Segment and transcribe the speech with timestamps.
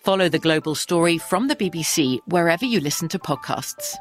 [0.00, 3.94] Follow the global story from the BBC wherever you listen to podcasts.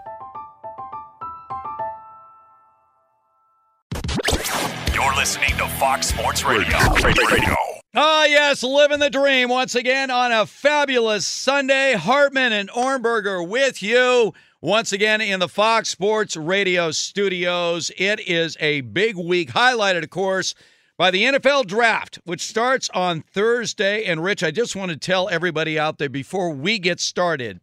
[4.93, 6.77] You're listening to Fox Sports Radio.
[7.03, 7.55] Radio.
[7.95, 11.93] Ah, yes, living the dream once again on a fabulous Sunday.
[11.93, 17.91] Hartman and Ohrnberger with you once again in the Fox Sports Radio studios.
[17.97, 20.55] It is a big week, highlighted, of course,
[20.99, 24.03] by the NFL draft, which starts on Thursday.
[24.03, 27.61] And Rich, I just want to tell everybody out there before we get started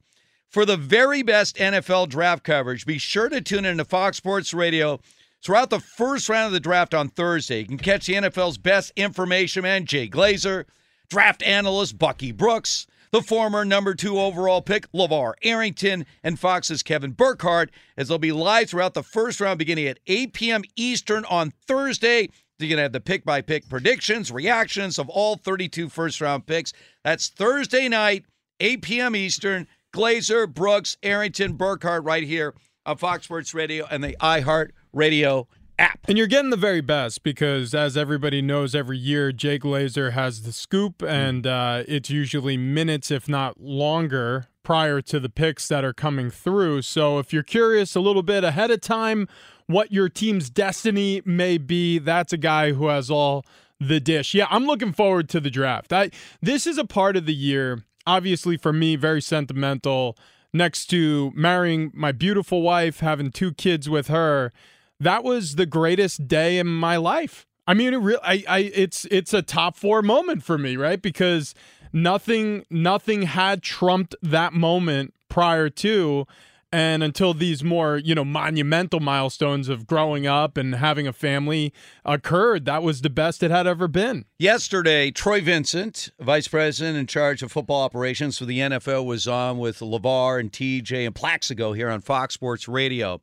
[0.48, 4.54] for the very best NFL draft coverage, be sure to tune in to Fox Sports
[4.54, 5.00] Radio
[5.42, 7.60] throughout the first round of the draft on Thursday.
[7.60, 10.64] You can catch the NFL's best information man, Jay Glazer,
[11.10, 17.12] draft analyst Bucky Brooks, the former number two overall pick, LeVar Arrington, and Fox's Kevin
[17.12, 20.62] Burkhardt, as they'll be live throughout the first round beginning at 8 p.m.
[20.74, 22.30] Eastern on Thursday.
[22.58, 26.46] You're going to have the pick by pick predictions, reactions of all 32 first round
[26.46, 26.72] picks.
[27.04, 28.24] That's Thursday night,
[28.60, 29.16] 8 p.m.
[29.16, 29.66] Eastern.
[29.94, 36.00] Glazer, Brooks, Arrington, Burkhardt right here on Fox Sports Radio and the iHeart Radio app.
[36.08, 40.42] And you're getting the very best because, as everybody knows, every year Jay Glazer has
[40.42, 45.84] the scoop, and uh, it's usually minutes, if not longer, prior to the picks that
[45.84, 46.82] are coming through.
[46.82, 49.28] So if you're curious a little bit ahead of time,
[49.66, 51.99] what your team's destiny may be.
[51.99, 53.44] That's a guy who has all
[53.81, 54.34] the dish.
[54.34, 55.93] Yeah, I'm looking forward to the draft.
[55.93, 56.10] I
[56.41, 60.16] this is a part of the year, obviously for me, very sentimental.
[60.53, 64.53] Next to marrying my beautiful wife, having two kids with her,
[64.99, 67.47] that was the greatest day in my life.
[67.66, 71.03] I mean, it really, I, I, it's it's a top four moment for me, right?
[71.03, 71.54] Because
[71.93, 76.27] nothing, nothing had trumped that moment prior to
[76.72, 81.72] and until these more you know monumental milestones of growing up and having a family
[82.04, 84.25] occurred that was the best it had ever been.
[84.38, 89.59] Yesterday troy vincent vice president in charge of football operations for the nfl was on
[89.59, 93.21] with LeVar and tj and plaxico here on fox sports radio.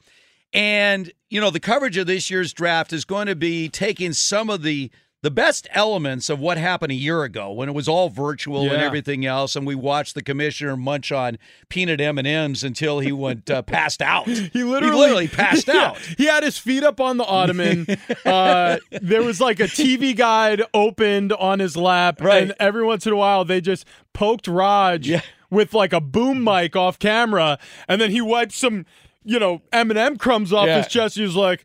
[0.54, 4.50] And you know the coverage of this year's draft is going to be taking some
[4.50, 4.92] of the
[5.24, 8.74] the best elements of what happened a year ago when it was all virtual Yeah.
[8.74, 11.40] and everything else, and we watched the commissioner munch on
[11.70, 14.28] peanut M and M's until he went uh, passed out.
[14.54, 15.88] He literally, literally passed Yeah.
[15.92, 15.98] out.
[15.98, 17.88] He had his feet up on the ottoman.
[18.26, 22.44] uh, there was like a TV guide opened on his lap, Right.
[22.44, 25.22] and every once in a while they just poked Raj Yeah.
[25.50, 27.58] with like a boom mic off camera,
[27.88, 28.86] and then he wiped some,
[29.24, 31.16] you know, M and M crumbs off his chest.
[31.16, 31.64] He was like,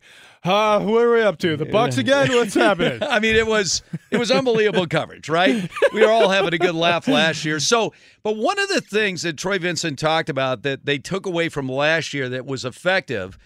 [0.49, 1.57] uh, "What are we up to?
[1.57, 2.29] The Bucks again?
[2.33, 5.71] What's happening?" I mean, it was it was unbelievable coverage, right?
[5.93, 7.61] We were all having a good laugh last year.
[7.61, 7.93] So,
[8.23, 11.69] but one of the things that Troy Vincent talked about that they took away from
[11.69, 13.39] last year that was effective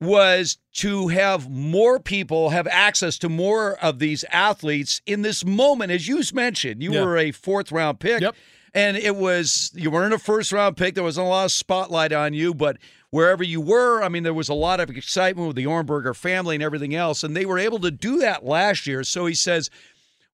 [0.00, 5.90] was to have more people have access to more of these athletes in this moment.
[5.90, 7.02] As you mentioned, you Yeah.
[7.04, 8.20] were a fourth round pick.
[8.20, 8.36] Yep.
[8.74, 10.94] And it was you weren't a first round pick.
[10.94, 12.78] There wasn't a lot of spotlight on you, but
[13.10, 16.56] wherever you were, I mean, there was a lot of excitement with the Ohrnberger family
[16.56, 19.04] and everything else, and they were able to do that last year.
[19.04, 19.70] So he says,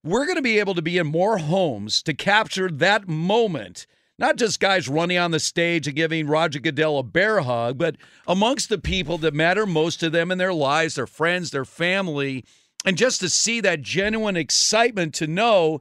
[0.03, 3.87] we're going to be able to be in more homes to capture that moment
[4.19, 7.97] not just guys running on the stage and giving Roger Goodell a bear hug, but
[8.27, 12.45] amongst the people that matter most to them in their lives, their friends, their family,
[12.85, 15.81] and just to see that genuine excitement to know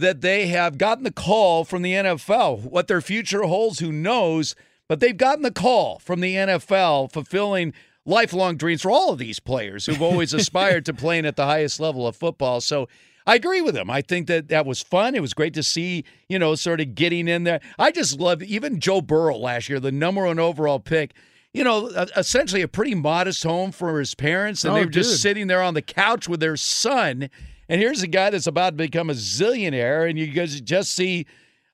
[0.00, 2.62] that they have gotten the call from the NFL.
[2.62, 4.54] What their future holds, who knows?
[4.88, 7.72] But they've gotten the call from the NFL, fulfilling
[8.04, 11.80] lifelong dreams for all of these players who've always aspired to playing at the highest
[11.80, 12.60] level of football.
[12.60, 12.88] So
[13.26, 13.90] I agree with him.
[13.90, 15.14] I think that that was fun.
[15.14, 17.60] It was great to see, you know, sort of getting in there.
[17.78, 21.14] I just love even Joe Burrow last year, the number one overall pick.
[21.52, 21.86] You know,
[22.16, 25.18] essentially a pretty modest home for his parents, and oh, they were just dude.
[25.20, 27.28] sitting there on the couch with their son.
[27.70, 31.24] And here's a guy that's about to become a zillionaire, and you guys just see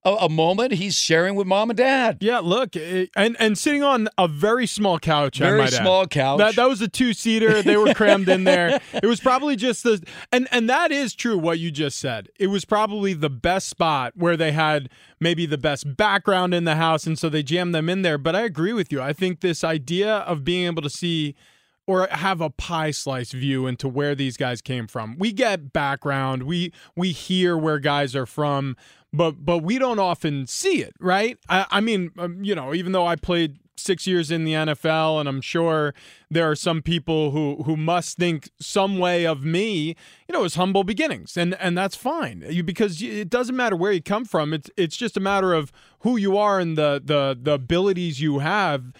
[0.04, 2.18] a, a moment he's sharing with mom and dad.
[2.20, 5.40] Yeah, look, it, and and sitting on a very small couch.
[5.40, 5.80] I Very might add.
[5.80, 6.38] small couch.
[6.38, 7.62] That that was a two seater.
[7.62, 8.78] They were crammed in there.
[8.92, 11.38] It was probably just the and and that is true.
[11.38, 12.28] What you just said.
[12.38, 16.76] It was probably the best spot where they had maybe the best background in the
[16.76, 18.18] house, and so they jammed them in there.
[18.18, 19.00] But I agree with you.
[19.00, 21.34] I think this idea of being able to see
[21.86, 25.16] or have a pie slice view into where these guys came from.
[25.18, 26.42] We get background.
[26.44, 28.76] We we hear where guys are from,
[29.12, 31.38] but but we don't often see it, right?
[31.48, 35.20] I, I mean, um, you know, even though I played six years in the NFL,
[35.20, 35.94] and I'm sure
[36.30, 39.94] there are some people who who must think some way of me,
[40.28, 43.92] you know, as humble beginnings, and and that's fine you, because it doesn't matter where
[43.92, 44.52] you come from.
[44.52, 48.40] It's it's just a matter of who you are and the the the abilities you
[48.40, 48.92] have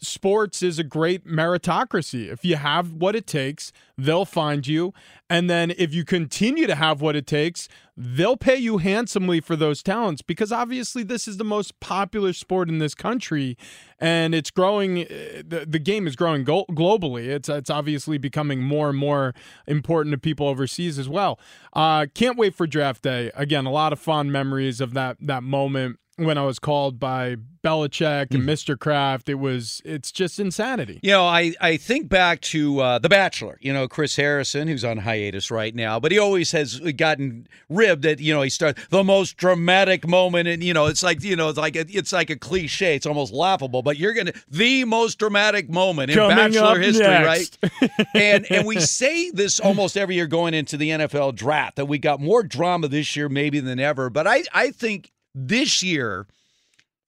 [0.00, 2.30] sports is a great meritocracy.
[2.30, 4.92] If you have what it takes, they'll find you.
[5.30, 9.54] And then if you continue to have what it takes, they'll pay you handsomely for
[9.56, 13.56] those talents because obviously this is the most popular sport in this country
[13.98, 17.28] and it's growing the, the game is growing go- globally.
[17.28, 19.34] It's it's obviously becoming more and more
[19.66, 21.38] important to people overseas as well.
[21.72, 23.30] Uh, can't wait for draft day.
[23.34, 27.36] Again, a lot of fond memories of that that moment when I was called by
[27.62, 28.78] Belichick and Mr.
[28.78, 29.28] Kraft.
[29.28, 30.98] It was it's just insanity.
[31.02, 34.84] You know, I, I think back to uh, The Bachelor, you know, Chris Harrison, who's
[34.84, 38.84] on hiatus right now, but he always has gotten ribbed at, you know, he starts
[38.88, 40.48] the most dramatic moment.
[40.48, 42.96] And, you know, it's like, you know, it's like a, it's like a cliche.
[42.96, 47.06] It's almost laughable, but you're going to, the most dramatic moment in Coming Bachelor history,
[47.06, 47.58] next.
[47.62, 47.90] right?
[48.14, 51.98] and, and we say this almost every year going into the NFL draft that we
[51.98, 54.10] got more drama this year maybe than ever.
[54.10, 56.26] But I, I think this year,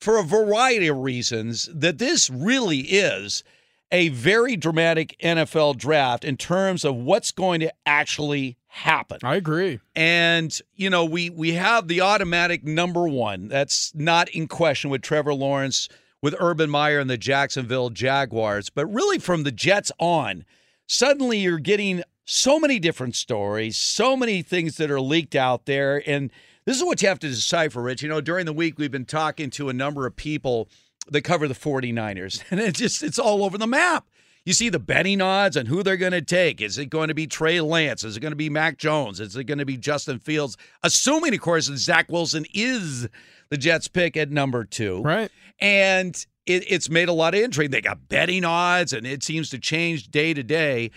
[0.00, 3.42] for a variety of reasons, that this really is
[3.90, 9.18] a very dramatic NFL draft in terms of what's going to actually happen.
[9.22, 9.78] I agree.
[9.94, 13.48] And you know, we we have the automatic number one.
[13.48, 15.88] That's not in question with Trevor Lawrence,
[16.20, 18.68] with Urban Meyer and the Jacksonville Jaguars.
[18.68, 20.44] But really, from the Jets on,
[20.86, 26.02] suddenly you're getting so many different stories, so many things that are leaked out there,
[26.04, 26.30] and
[26.66, 28.02] this is what you have to decipher, Rich.
[28.02, 30.68] You know, during the week we've been talking to a number of people
[31.08, 34.06] that cover the 49ers, and it just it's all over the map.
[34.44, 36.60] You see the betting odds and who they're going to take.
[36.60, 38.04] Is it going to be Trey Lance?
[38.04, 39.18] Is it going to be Mac Jones?
[39.18, 40.58] Is it going to be Justin Fields?
[40.82, 43.08] Assuming, of course, that Zach Wilson is
[43.48, 45.00] the Jets pick at number two.
[45.00, 45.30] Right.
[45.60, 46.14] And
[46.44, 47.70] it, it's made a lot of intrigue.
[47.70, 50.90] They got betting odds, and it seems to change day to day.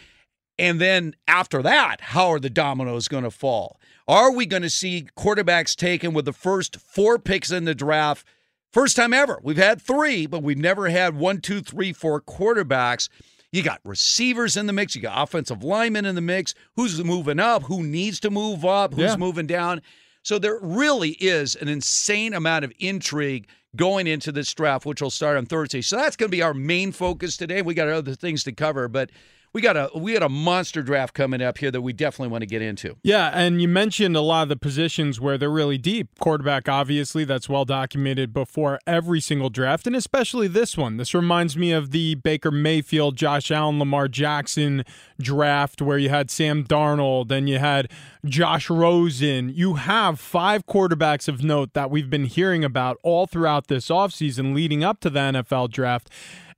[0.60, 3.77] And then after that, how are the dominoes going to fall?
[4.08, 8.26] Are we going to see quarterbacks taken with the first four picks in the draft?
[8.72, 9.40] First time ever.
[9.44, 13.10] We've had three, but we've never had one, two, three, four quarterbacks.
[13.52, 14.96] You got receivers in the mix.
[14.96, 16.54] You got offensive linemen in the mix.
[16.76, 17.64] Who's moving up?
[17.64, 18.94] Who needs to move up?
[18.94, 19.18] Who's Yeah.
[19.18, 19.82] moving down?
[20.24, 25.10] So there really is an insane amount of intrigue going into this draft, which will
[25.10, 25.82] start on Thursday.
[25.82, 27.62] So that's going to be our main focus today.
[27.62, 29.10] We got other things to cover, but
[29.54, 32.42] we got a we got a monster draft coming up here that we definitely want
[32.42, 32.96] to get into.
[33.04, 36.20] Yeah, and you mentioned a lot of the positions where they're really deep.
[36.20, 40.98] Quarterback, obviously, that's well documented before every single draft, and especially this one.
[40.98, 44.84] This reminds me of the Baker Mayfield, Josh Allen, Lamar Jackson
[45.20, 47.90] draft where you had Sam Darnold and you had
[48.26, 49.50] Josh Rosen.
[49.50, 54.54] You have five quarterbacks of note that we've been hearing about all throughout this offseason
[54.54, 56.10] leading up to the NFL draft.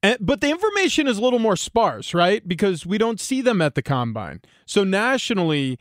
[0.01, 2.47] But the information is a little more sparse, right?
[2.47, 4.41] Because we don't see them at the combine.
[4.65, 5.77] So nationally,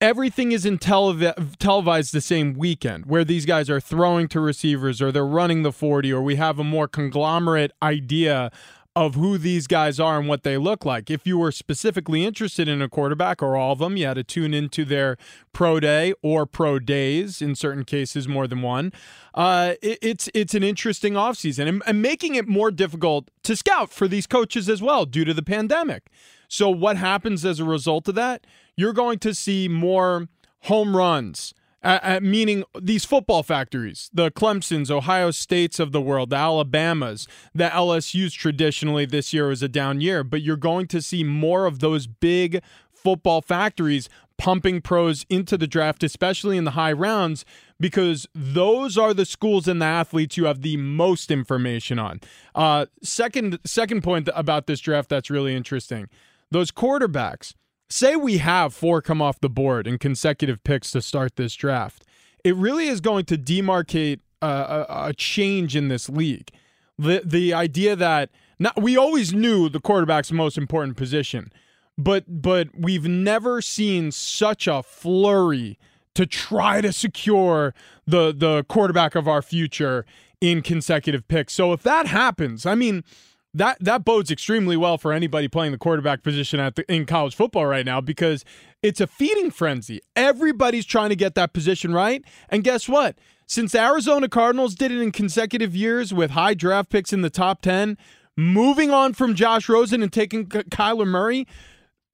[0.00, 5.12] everything isn't telev- televised the same weekend where these guys are throwing to receivers or
[5.12, 8.50] they're running the 40 or we have a more conglomerate idea
[8.94, 11.10] of who these guys are and what they look like.
[11.10, 14.24] If you were specifically interested in a quarterback or all of them, you had to
[14.24, 15.16] tune into their
[15.52, 18.92] pro day or pro days, in certain cases, more than one.
[19.34, 23.90] Uh, it, it's it's an interesting offseason and, and making it more difficult to scout
[23.90, 26.08] for these coaches as well due to the pandemic.
[26.48, 28.46] So, what happens as a result of that?
[28.76, 30.28] You're going to see more
[30.64, 36.30] home runs uh, uh, meaning these football factories, the Clemsons, Ohio States of the world,
[36.30, 41.02] the Alabamas, the LSU's traditionally this year was a down year, but you're going to
[41.02, 42.62] see more of those big
[42.92, 44.08] football factories
[44.38, 47.44] pumping pros into the draft, especially in the high rounds,
[47.78, 52.20] because those are the schools and the athletes you have the most information on.
[52.54, 56.08] Uh, second, second point about this draft that's really interesting:
[56.50, 57.54] those quarterbacks.
[57.92, 62.06] Say we have four come off the board in consecutive picks to start this draft.
[62.42, 66.50] It really is going to demarcate a, a change in this league.
[66.98, 71.52] The the idea that not, we always knew the quarterback's most important position,
[71.98, 75.78] but but we've never seen such a flurry
[76.14, 77.74] to try to secure
[78.06, 80.06] the the quarterback of our future
[80.40, 81.52] in consecutive picks.
[81.52, 83.04] So if that happens, I mean
[83.54, 87.34] that that bodes extremely well for anybody playing the quarterback position at the, in college
[87.34, 88.44] football right now because
[88.82, 90.00] it's a feeding frenzy.
[90.16, 93.16] Everybody's trying to get that position right, and guess what?
[93.46, 97.60] Since Arizona Cardinals did it in consecutive years with high draft picks in the top
[97.62, 97.98] ten,
[98.36, 101.46] moving on from Josh Rosen and taking Kyler Murray,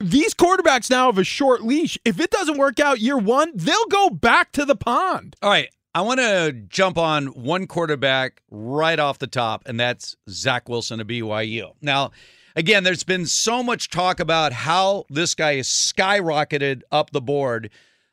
[0.01, 1.99] these quarterbacks now have a short leash.
[2.05, 5.37] If it doesn't work out year one, they'll go back to the pond.
[5.43, 5.69] All right.
[5.99, 11.01] I want to jump on one quarterback right off the top, and that's Zach Wilson
[11.01, 11.73] of BYU.
[11.83, 12.13] Now,
[12.55, 17.71] again, there's been so much talk about how this guy is skyrocketed up the board.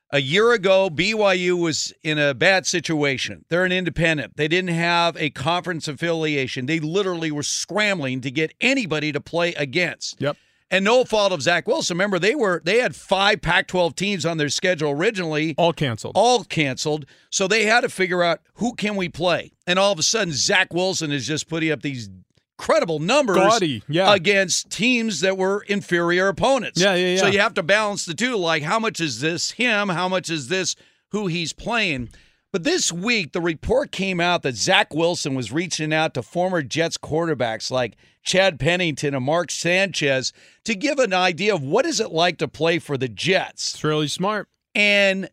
[0.10, 3.46] A year ago, BYU was in a bad situation.
[3.50, 4.36] They're an independent.
[4.36, 6.66] They didn't have a conference affiliation.
[6.66, 10.20] They literally were scrambling to get anybody to play against.
[10.20, 10.38] Yep
[10.72, 11.96] and no fault of Zach Wilson.
[11.96, 16.44] Remember, they were they had five Pac-12 teams on their schedule originally, all canceled, all
[16.44, 17.06] canceled.
[17.30, 20.34] So they had to figure out who can we play, and all of a sudden,
[20.34, 22.10] Zach Wilson is just putting up these
[22.58, 24.14] incredible numbers Gaudy, yeah.
[24.14, 26.80] against teams that were inferior opponents.
[26.80, 27.18] Yeah, yeah, yeah.
[27.18, 28.38] So you have to balance the two.
[28.38, 29.90] Like, how much is this him?
[29.90, 30.76] How much is this
[31.10, 32.10] who he's playing?
[32.56, 36.62] But this week, the report came out that Zach Wilson was reaching out to former
[36.62, 40.32] Jets quarterbacks like Chad Pennington and Mark Sanchez
[40.64, 43.74] to give an idea of what is it like to play for the Jets.
[43.74, 44.48] It's really smart.
[44.74, 45.30] And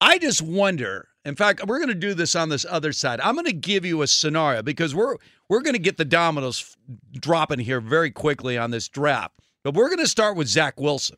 [0.00, 1.08] I just wonder.
[1.24, 3.18] In fact, we're going to do this on this other side.
[3.20, 5.16] I'm going to give you a scenario because we're
[5.48, 6.76] we're going to get the dominoes
[7.14, 9.40] dropping here very quickly on this draft.
[9.64, 11.16] But we're going to start with Zach Wilson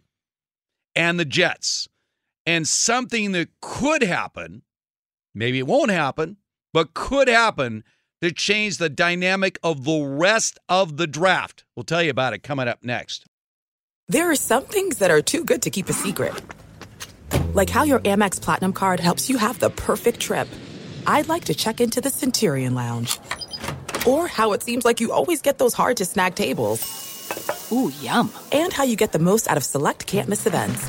[0.94, 1.90] and the Jets
[2.46, 4.62] and something that could happen
[5.36, 6.38] Maybe it won't happen,
[6.72, 7.84] but could happen
[8.22, 11.64] to change the dynamic of the rest of the draft.
[11.76, 13.26] We'll tell you about it coming up next.
[14.08, 16.32] There are some things that are too good to keep a secret,
[17.52, 20.48] like how your Amex Platinum card helps you have the perfect trip.
[21.06, 23.18] I'd like to check into the Centurion Lounge,
[24.06, 26.80] or how it seems like you always get those hard to snag tables.
[27.70, 28.32] Ooh, yum!
[28.52, 30.88] And how you get the most out of select can't miss events.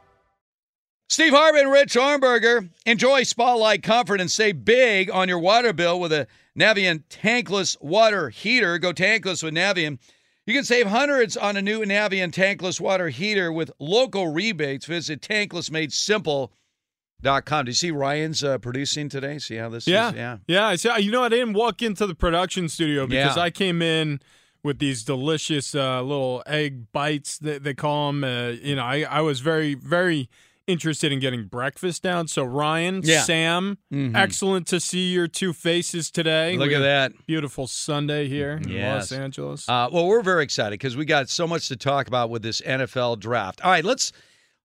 [1.11, 2.69] Steve Hartman, Rich Ohrnberger.
[2.85, 6.25] Enjoy Spotlight Comfort and save big on your water bill with a
[6.57, 8.77] Navien tankless water heater.
[8.77, 9.99] Go tankless with Navien.
[10.45, 14.85] You can save hundreds on a new Navien tankless water heater with local rebates.
[14.85, 17.65] Visit tanklessmadesimple.com.
[17.65, 19.37] Do you see Ryan's uh, producing today?
[19.37, 20.15] See how this Yeah, is?
[20.15, 20.37] Yeah.
[20.47, 20.65] yeah.
[20.67, 20.97] I see.
[21.01, 23.43] You know, I didn't walk into the production studio because Yeah.
[23.43, 24.21] I came in
[24.63, 28.23] with these delicious uh, little egg bites that they call them.
[28.23, 30.29] Uh, you know, I, I was very very
[30.71, 32.27] interested in getting breakfast down.
[32.27, 33.21] So Ryan, Yeah.
[33.23, 34.15] Sam, Mhm.
[34.15, 36.57] excellent to see your two faces today.
[36.57, 37.11] Look We at that.
[37.27, 39.67] beautiful Sunday here in Los Angeles.
[39.67, 42.61] Uh, well, we're very excited because we got so much to talk about with this
[42.61, 43.61] NFL draft.
[43.61, 44.11] All right, let's.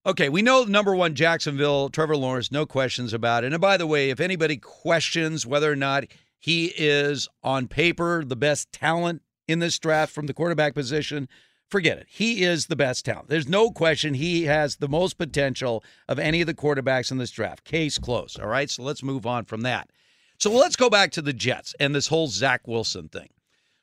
[0.06, 3.52] Okay, we know number one Jacksonville, Trevor Lawrence, no questions about it.
[3.52, 6.04] And by the way, if anybody questions whether or not
[6.38, 11.28] he is on paper the best talent in this draft from the quarterback position,
[11.68, 12.06] forget it.
[12.08, 13.28] He is the best talent.
[13.28, 17.30] There's no question he has the most potential of any of the quarterbacks in this
[17.30, 17.64] draft.
[17.64, 18.40] Case closed.
[18.40, 19.90] All right, so let's move on from that.
[20.38, 23.30] So let's go back to the Jets and this whole Zach Wilson thing.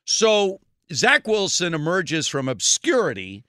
[0.06, 0.60] So
[0.92, 3.44] Zach Wilson emerges from obscurity,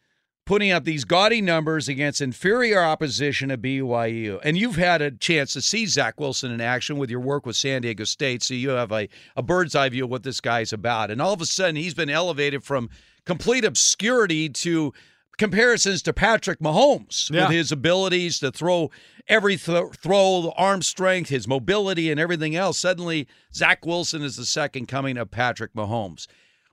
[0.47, 4.41] putting up these gaudy numbers against inferior opposition at BYU.
[4.43, 7.57] And you've had a chance to see Zach Wilson in action with your work with
[7.57, 10.73] San Diego State, so you have a, a bird's eye view of what this guy's
[10.73, 11.11] about.
[11.11, 12.89] And all of a sudden, he's been elevated from
[13.27, 14.93] complete obscurity to
[15.39, 17.49] comparisons to Patrick Mahomes Yeah.
[17.49, 18.91] with his abilities to throw
[19.27, 22.79] every th- throw, the arm strength, his mobility, and everything else.
[22.79, 26.27] Suddenly, Zach Wilson is the second coming of Patrick Mahomes.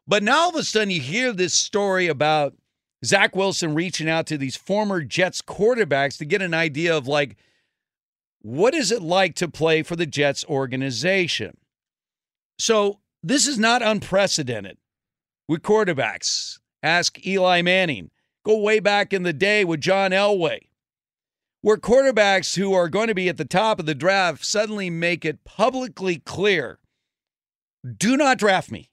[0.08, 2.53] But now all of a sudden, you hear this story about
[3.03, 7.38] Zach Wilson reaching out to these former Jets quarterbacks to get an idea of like,
[8.41, 11.58] what is it like to play for the Jets organization?
[12.60, 14.77] So this is not unprecedented
[15.51, 16.60] with quarterbacks.
[16.81, 18.10] Ask Eli Manning.
[18.46, 20.70] Go way back in the day with John Elway,
[21.60, 25.25] where quarterbacks who are going to be at the top of the draft suddenly make
[25.25, 26.79] it publicly clear
[27.98, 28.91] do not draft me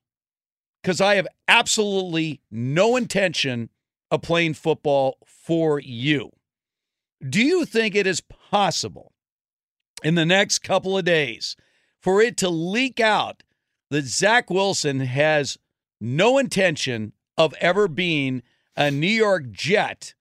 [0.82, 3.70] because I have absolutely no intention
[4.10, 6.32] of playing football for you.
[7.26, 9.12] Do you think it is possible
[10.02, 11.54] in the next couple of days
[12.00, 13.44] for it to leak out
[13.90, 15.56] that Zach Wilson has
[16.00, 18.42] no intention of ever being
[18.76, 20.14] a New York Jet?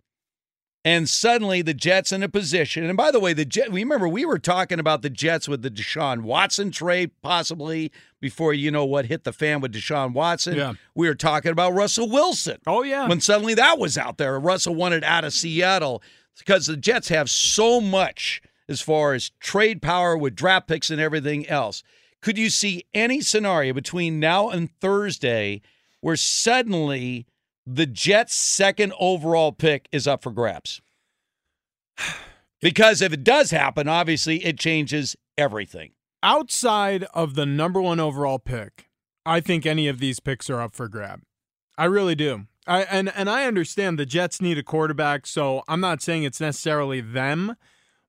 [0.85, 2.85] And suddenly the Jets in a position.
[2.85, 5.69] And by the way, the Jet, remember we were talking about the Jets with the
[5.69, 10.55] Deshaun Watson trade, possibly before you know what hit the fan with Deshaun Watson.
[10.55, 10.73] Yeah.
[10.95, 12.59] We were talking about Russell Wilson.
[12.65, 13.05] Oh yeah.
[13.05, 14.39] When suddenly that was out there.
[14.39, 16.01] Russell wanted out of Seattle
[16.37, 21.01] because the Jets have so much as far as trade power with draft picks and
[21.01, 21.83] everything else.
[22.27, 25.61] Could you see any scenario between now and Thursday
[26.01, 27.25] where suddenly
[27.65, 30.81] the Jets' second overall pick is up for grabs?
[32.59, 35.91] Because if it does happen, obviously it changes everything.
[36.21, 38.89] outside of the number one overall pick,
[39.25, 41.21] I think any of these picks are up for grab.
[41.77, 42.47] I really do.
[42.65, 46.41] I and and I understand the Jets need a quarterback, so I'm not saying it's
[46.41, 47.55] necessarily them,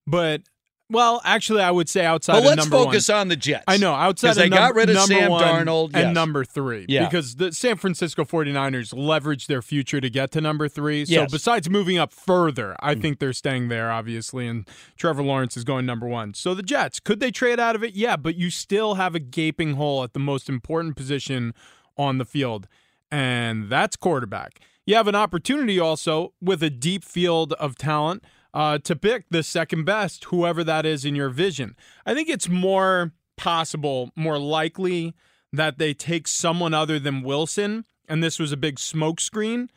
[0.09, 0.43] but
[0.91, 2.33] well, actually, I would say outside.
[2.33, 3.65] But of let's number focus one, on the Jets.
[3.69, 6.15] I know outside they num- got rid of number Sam Darnold, and yes.
[6.15, 7.05] number three Yeah.
[7.05, 11.05] because the San Francisco 49ers leveraged their future to get to number three.
[11.05, 11.31] So Yes.
[11.31, 13.03] besides moving up further, I mm.
[13.03, 16.33] think they're staying there, obviously, and Trevor Lawrence is going number one.
[16.33, 17.95] So the Jets, could they trade out of it?
[17.95, 21.53] Yeah, but you still have a gaping hole at the most important position
[21.99, 22.67] on the field,
[23.11, 24.61] and that's quarterback.
[24.87, 28.25] You have an opportunity also with a deep field of talent
[28.59, 31.77] uh, to pick the second best, whoever that is in your vision.
[32.05, 35.15] I think it's more possible, more likely
[35.53, 39.69] that they take someone other than Wilson, and this was a big smokescreen,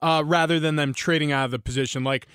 [0.00, 2.02] uh, rather than them trading out of the position.
[2.04, 2.26] Like,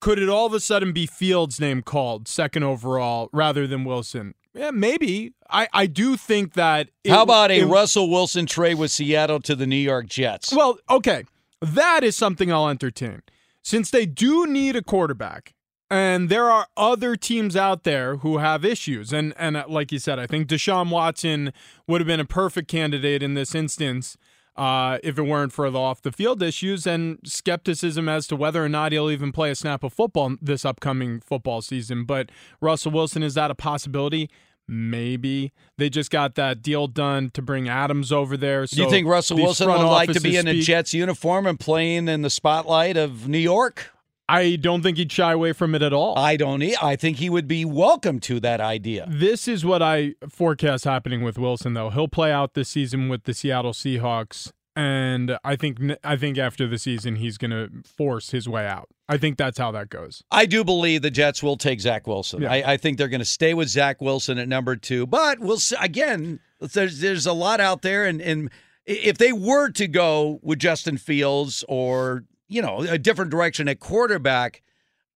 [0.00, 4.34] could it all of a sudden be Fields' name called second overall rather than Wilson?
[4.54, 5.32] Yeah, maybe.
[5.50, 6.88] I, I do think that.
[7.04, 10.52] it- How about a it- Russell Wilson trade with Seattle to the New York Jets?
[10.52, 11.24] well, okay.
[11.62, 13.22] That is something I'll entertain.
[13.66, 15.52] Since they do need a quarterback,
[15.90, 19.98] and there are other teams out there who have issues, and and uh, like you
[19.98, 21.52] said, I think Deshaun Watson
[21.88, 24.16] would have been a perfect candidate in this instance
[24.54, 28.64] uh, if it weren't for the off the field issues and skepticism as to whether
[28.64, 32.04] or not he'll even play a snap of football this upcoming football season.
[32.04, 34.30] But Russell Wilson is that a possibility?
[34.68, 38.66] Maybe they just got that deal done to bring Adams over there.
[38.66, 41.58] So Do you think Russell Wilson would like to be in a Jets uniform and
[41.58, 43.92] playing in the spotlight of New York?
[44.28, 46.18] I don't think he'd shy away from it at all.
[46.18, 46.60] I don't.
[46.60, 49.06] e- I think he would be welcome to that idea.
[49.08, 51.90] This is what I forecast happening with Wilson, though.
[51.90, 56.68] He'll play out this season with the Seattle Seahawks, and I think I think after
[56.68, 58.88] the season he's going to force his way out.
[59.08, 60.22] I think that's how that goes.
[60.30, 62.42] I do believe the Jets will take Zach Wilson.
[62.42, 62.52] Yeah.
[62.52, 65.06] I, I think they're going to stay with Zach Wilson at number two.
[65.06, 65.76] But we'll see.
[65.80, 68.50] Again, there's there's a lot out there, and and
[68.84, 73.80] if they were to go with Justin Fields or you know a different direction at
[73.80, 74.62] quarterback,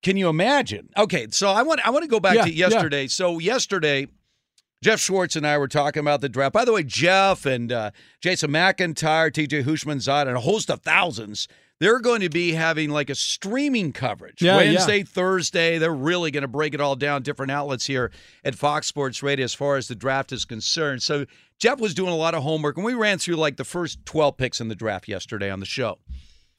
[0.03, 0.89] Can you imagine?
[0.97, 2.69] Okay, so I want I want to go back Yeah, to yeah.
[2.69, 3.07] yesterday.
[3.09, 4.07] So yesterday,
[4.83, 6.55] Jeff Schwartz and I were talking about the draft.
[6.55, 7.91] By the way, Jeff and uh,
[8.21, 11.49] Jason McIntyre, TJ Houshmandzadeh, and a host of thousands.
[11.81, 14.73] They're going to be having like a streaming coverage Yeah, yeah.
[14.73, 15.79] Wednesday, Thursday.
[15.79, 17.23] They're really going to break it all down.
[17.23, 18.11] Different outlets here
[18.45, 21.03] at Fox Sports Radio as far as the draft is concerned.
[21.03, 21.25] So
[21.59, 24.37] Jeff was doing a lot of homework, and we ran through like the first twelve
[24.37, 25.99] picks in the draft yesterday on the show.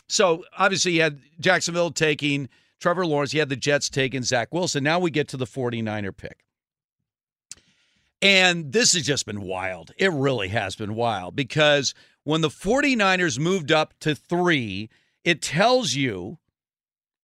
[0.07, 3.33] So obviously, you had Jacksonville taking Trevor Lawrence.
[3.33, 4.83] You had the Jets taking Zach Wilson.
[4.83, 6.43] Now we get to the 49er pick.
[8.21, 9.91] And this has just been wild.
[9.97, 14.89] It really has been wild because when the 49ers moved up to three,
[15.23, 16.37] it tells you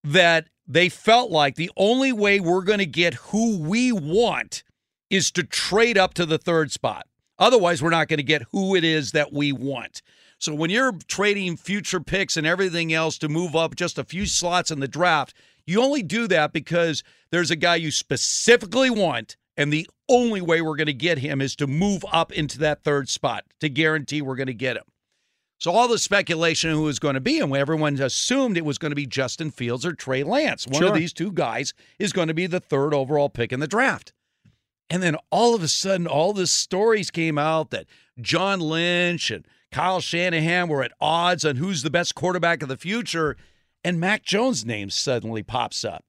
[0.04, 4.64] that they felt like the only way we're going to get who we want
[5.10, 7.08] is to trade up to the third spot.
[7.40, 10.02] Otherwise, we're not going to get who it is that we want.
[10.40, 14.26] So when you're trading future picks and everything else to move up just a few
[14.26, 15.34] slots in the draft,
[15.66, 20.62] you only do that because there's a guy you specifically want, and the only way
[20.62, 24.22] we're going to get him is to move up into that third spot to guarantee
[24.22, 24.84] we're going to get him.
[25.60, 28.92] So all the speculation who was going to be, and everyone assumed it was going
[28.92, 30.68] to be Justin Fields or Trey Lance.
[30.68, 30.90] One Sure.
[30.90, 34.14] of these two guys is going to be the third overall pick in the draft.
[34.90, 37.88] And then all of a sudden, all the stories came out that
[38.22, 42.78] John Lynch and Kyle Shanahan were at odds on who's the best quarterback of the
[42.78, 43.36] future,
[43.84, 46.06] and Mac Jones' name suddenly pops up.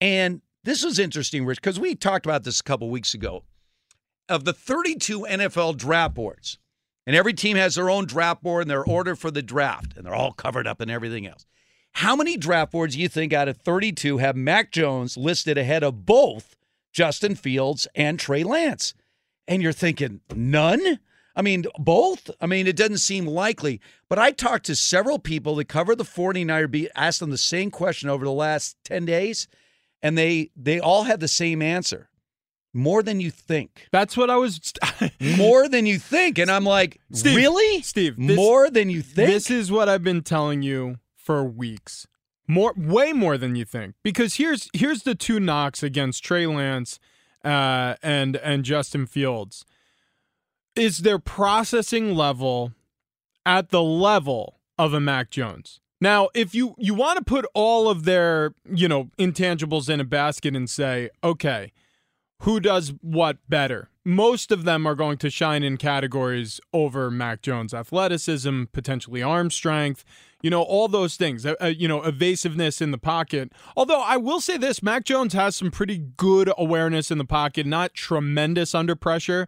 [0.00, 3.44] And this was interesting, Rich, because we talked about this a couple weeks ago.
[4.28, 6.58] Of the 32 NFL draft boards,
[7.06, 10.06] and every team has their own draft board and their order for the draft, and
[10.06, 11.44] they're all covered up and everything else.
[11.92, 15.82] How many draft boards do you think out of 32 have Mac Jones listed ahead
[15.82, 16.56] of both
[16.92, 18.94] Justin Fields and Trey Lance?
[19.46, 21.00] And you're thinking, none?
[21.34, 22.30] I mean, both?
[22.40, 23.80] I mean, it doesn't seem likely.
[24.08, 27.70] But I talked to several people that cover the 49er beat, asked them the same
[27.70, 29.48] question over the last 10 days,
[30.02, 32.08] and they they all had the same answer.
[32.74, 33.86] More than you think.
[33.92, 34.72] That's what I was.
[35.36, 36.38] More than you think.
[36.38, 37.82] And I'm like, Steve, really?
[37.82, 39.28] Steve, this- More than you think?
[39.28, 42.06] This is what I've been telling you for weeks.
[42.48, 43.94] More, way more than you think.
[44.02, 46.98] Because here's here's the two knocks against Trey Lance
[47.44, 49.64] uh, and and Justin Fields.
[50.74, 52.72] Is their processing level
[53.44, 55.80] at the level of a Mac Jones?
[56.02, 60.04] Now, if you you want to put all of their you know intangibles in a
[60.04, 61.70] basket and say, okay,
[62.40, 63.88] who does what better?
[64.04, 69.48] Most of them are going to shine in categories over Mac Jones athleticism, potentially arm
[69.48, 70.04] strength,
[70.42, 73.52] you know, all those things, uh, uh, you know, evasiveness in the pocket.
[73.76, 77.64] Although I will say this Mac Jones has some pretty good awareness in the pocket,
[77.64, 79.46] not tremendous under pressure.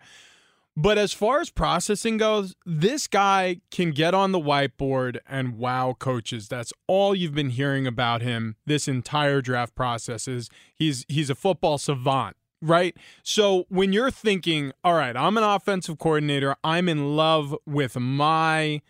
[0.76, 5.94] But as far as processing goes, this guy can get on the whiteboard and wow
[5.96, 6.48] coaches.
[6.48, 11.36] That's all you've been hearing about him this entire draft process is he's he's a
[11.36, 12.96] football savant, right?
[13.22, 18.82] So when you're thinking, all right, I'm an offensive coordinator, I'm in love with my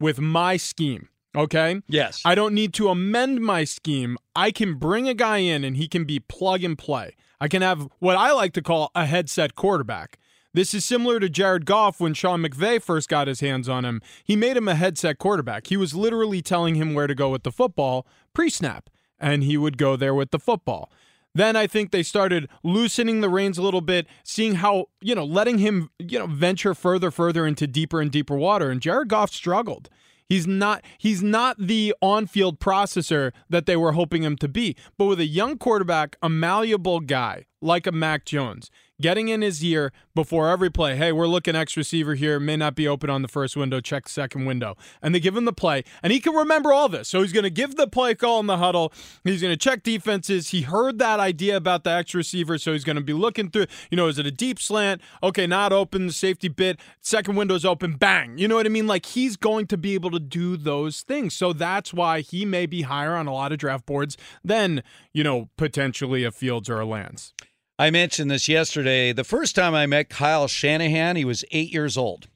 [0.00, 1.08] with my scheme.
[1.36, 1.82] Okay?
[1.86, 2.22] Yes.
[2.24, 4.16] I don't need to amend my scheme.
[4.34, 7.14] I can bring a guy in and he can be plug and play.
[7.40, 10.18] I can have what I like to call a headset quarterback.
[10.54, 14.00] This is similar to Jared Goff when Sean McVay first got his hands on him.
[14.24, 15.66] He made him a headset quarterback.
[15.66, 19.56] He was literally telling him where to go with the football pre snap, and he
[19.56, 20.90] would go there with the football.
[21.34, 25.24] Then I think they started loosening the reins a little bit, seeing how, you know,
[25.24, 28.70] letting him, you know, venture further, further into deeper and deeper water.
[28.70, 29.90] And Jared Goff struggled.
[30.28, 34.76] He's not he's not the on-field processor that they were hoping him to be.
[34.96, 39.62] But with a young quarterback, a malleable guy like a Mac Jones, getting in his
[39.64, 43.22] ear before every play, hey, we're looking X receiver here, may not be open on
[43.22, 44.76] the first window, check second window.
[45.00, 47.08] And they give him the play, and he can remember all this.
[47.08, 48.92] So he's going to give the play call in the huddle.
[49.24, 50.50] He's going to check defenses.
[50.50, 53.66] He heard that idea about the X receiver, so he's going to be looking through,
[53.90, 55.00] you know, is it a deep slant?
[55.22, 58.38] Okay, not open, the safety bit, second window's open, bang.
[58.38, 58.86] You know what I mean?
[58.86, 61.34] Like he's going to be able to do those things.
[61.34, 64.82] So that's why he may be higher on a lot of draft boards than,
[65.12, 67.32] you know, potentially a Fields or a Lance.
[67.80, 69.12] I mentioned this yesterday.
[69.12, 72.26] The first time I met Kyle Shanahan, he was eight years old.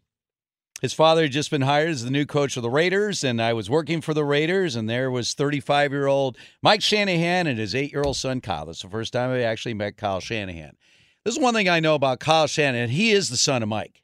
[0.80, 3.52] His father had just been hired as the new coach of the Raiders, and I
[3.52, 7.74] was working for the Raiders, and there was 35 year old Mike Shanahan and his
[7.74, 8.66] eight year old son, Kyle.
[8.66, 10.76] That's the first time I actually met Kyle Shanahan.
[11.24, 12.90] This is one thing I know about Kyle Shanahan.
[12.90, 14.02] He is the son of Mike.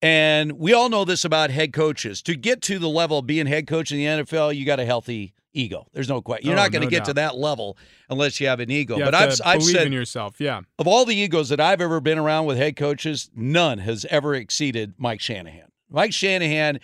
[0.00, 2.22] And we all know this about head coaches.
[2.22, 4.84] To get to the level of being head coach in the NFL, you got a
[4.84, 5.86] healthy ego.
[5.92, 6.46] There's no question.
[6.48, 7.76] You're Oh, not going to no get to that level
[8.08, 8.96] unless you have an ego.
[8.98, 10.40] You but I've, I've believe said in yourself.
[10.40, 10.60] Yeah.
[10.78, 14.34] of all the egos that I've ever been around with head coaches, none has ever
[14.34, 15.70] exceeded Mike Shanahan.
[15.90, 16.80] Mike Shanahan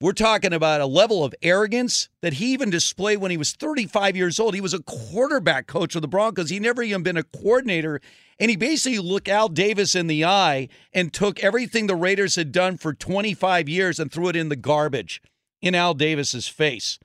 [0.00, 4.16] We're talking about a level of arrogance that he even displayed when he was 35
[4.16, 4.54] years old.
[4.54, 6.50] He was a quarterback coach of the Broncos.
[6.50, 8.00] He never even been a coordinator.
[8.38, 12.50] And he basically looked Al Davis in the eye and took everything the Raiders had
[12.52, 15.22] done for 25 years and threw it in the garbage
[15.62, 16.98] in Al Davis's face.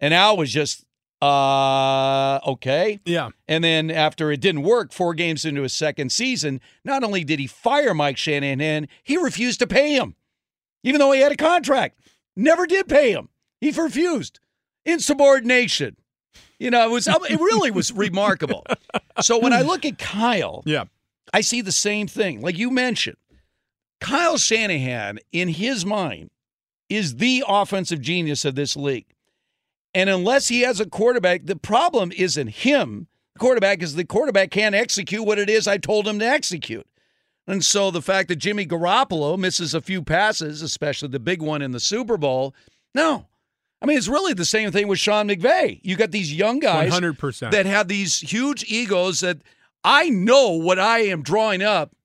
[0.00, 0.84] And Al was just,
[1.22, 3.00] uh, okay.
[3.04, 3.30] Yeah.
[3.48, 7.38] And then after it didn't work, four games into his second season, not only did
[7.38, 10.14] he fire Mike Shanahan, he refused to pay him,
[10.82, 11.98] even though he had a contract.
[12.36, 13.28] Never did pay him.
[13.60, 14.40] He refused.
[14.84, 15.96] Insubordination.
[16.58, 18.64] You know, it was it really was remarkable.
[19.20, 20.84] So when I look at Kyle, Yeah.
[21.34, 22.40] I see the same thing.
[22.40, 23.16] Like you mentioned,
[24.00, 26.30] Kyle Shanahan, in his mind,
[26.88, 29.06] is the offensive genius of this league.
[29.96, 33.06] And unless he has a quarterback, the problem isn't him.
[33.32, 36.86] The quarterback is the quarterback can't execute what it is I told him to execute.
[37.46, 41.62] And so the fact that Jimmy Garoppolo misses a few passes, especially the big one
[41.62, 42.54] in the Super Bowl,
[42.94, 43.24] no.
[43.80, 45.80] I mean, it's really the same thing with Sean McVay.
[45.82, 47.52] You got these young guys 100%.
[47.52, 49.38] that have these huge egos that
[49.82, 51.96] I know what I am drawing up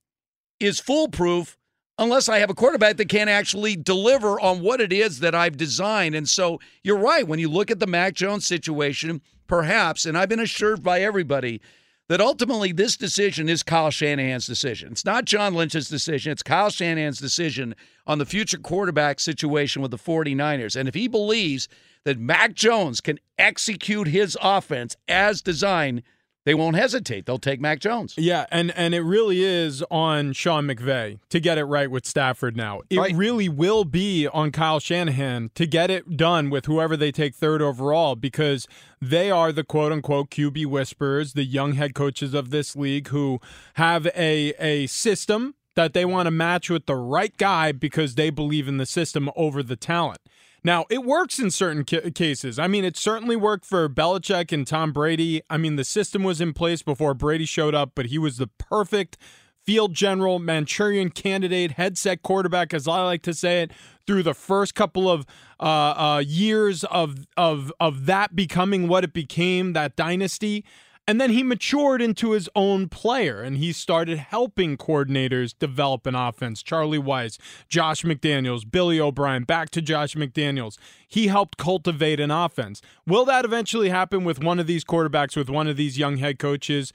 [0.62, 1.58] is foolproof
[2.02, 5.56] unless I have a quarterback that can actually deliver on what it is that I've
[5.56, 6.16] designed.
[6.16, 7.28] And so you're right.
[7.28, 11.62] When you look at the Mac Jones situation, perhaps, and I've been assured by everybody
[12.10, 14.92] that ultimately this decision is Kyle Shanahan's decision.
[14.92, 16.32] It's not John Lynch's decision.
[16.32, 17.76] It's Kyle Shanahan's decision
[18.08, 20.76] on the future quarterback situation with the 49ers.
[20.76, 21.70] And if he believes
[22.04, 26.02] that Mac Jones can execute his offense as designed,
[26.44, 27.26] they won't hesitate.
[27.26, 28.16] They'll take Mac Jones.
[28.18, 32.58] Yeah, and and it really is on Sean McVay to get it right with Stafford
[32.58, 32.82] now.
[32.90, 33.16] It Right.
[33.16, 37.62] really will be on Kyle Shanahan to get it done with whoever they take third
[37.62, 38.68] overall because
[39.02, 43.40] they are the quote unquote QB whisperers, the young head coaches of this league who
[43.76, 48.30] have a a system that they want to match with the right guy because they
[48.30, 50.20] believe in the system over the talent.
[50.64, 52.60] Now, it works in certain ca- cases.
[52.60, 55.42] I mean, it certainly worked for Belichick and Tom Brady.
[55.50, 58.48] I mean, the system was in place before Brady showed up, but he was the
[58.48, 59.18] perfect
[59.64, 63.72] field general, Manchurian candidate, headset quarterback, as I like to say it,
[64.06, 65.26] through the first couple of
[65.60, 70.66] uh, uh, years of of of that becoming what it became, that dynasty.
[71.08, 76.16] And then he matured into his own player and he started helping coordinators develop an
[76.16, 76.62] offense.
[76.62, 77.38] Charlie Weis,
[77.68, 80.78] Josh McDaniels, Billy O'Brien, back to Josh McDaniels.
[81.08, 82.82] He helped cultivate an offense.
[83.08, 86.40] Will that eventually happen with one of these quarterbacks, with one of these young head
[86.40, 86.94] coaches?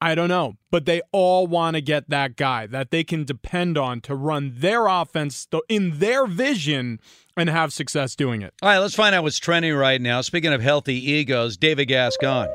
[0.00, 3.76] I don't know, but they all want to get that guy that they can depend
[3.76, 7.00] on to run their offense in their vision
[7.36, 8.54] and have success doing it.
[8.62, 10.20] All right, let's find out what's trending right now.
[10.20, 12.48] Speaking of healthy egos, David Gascon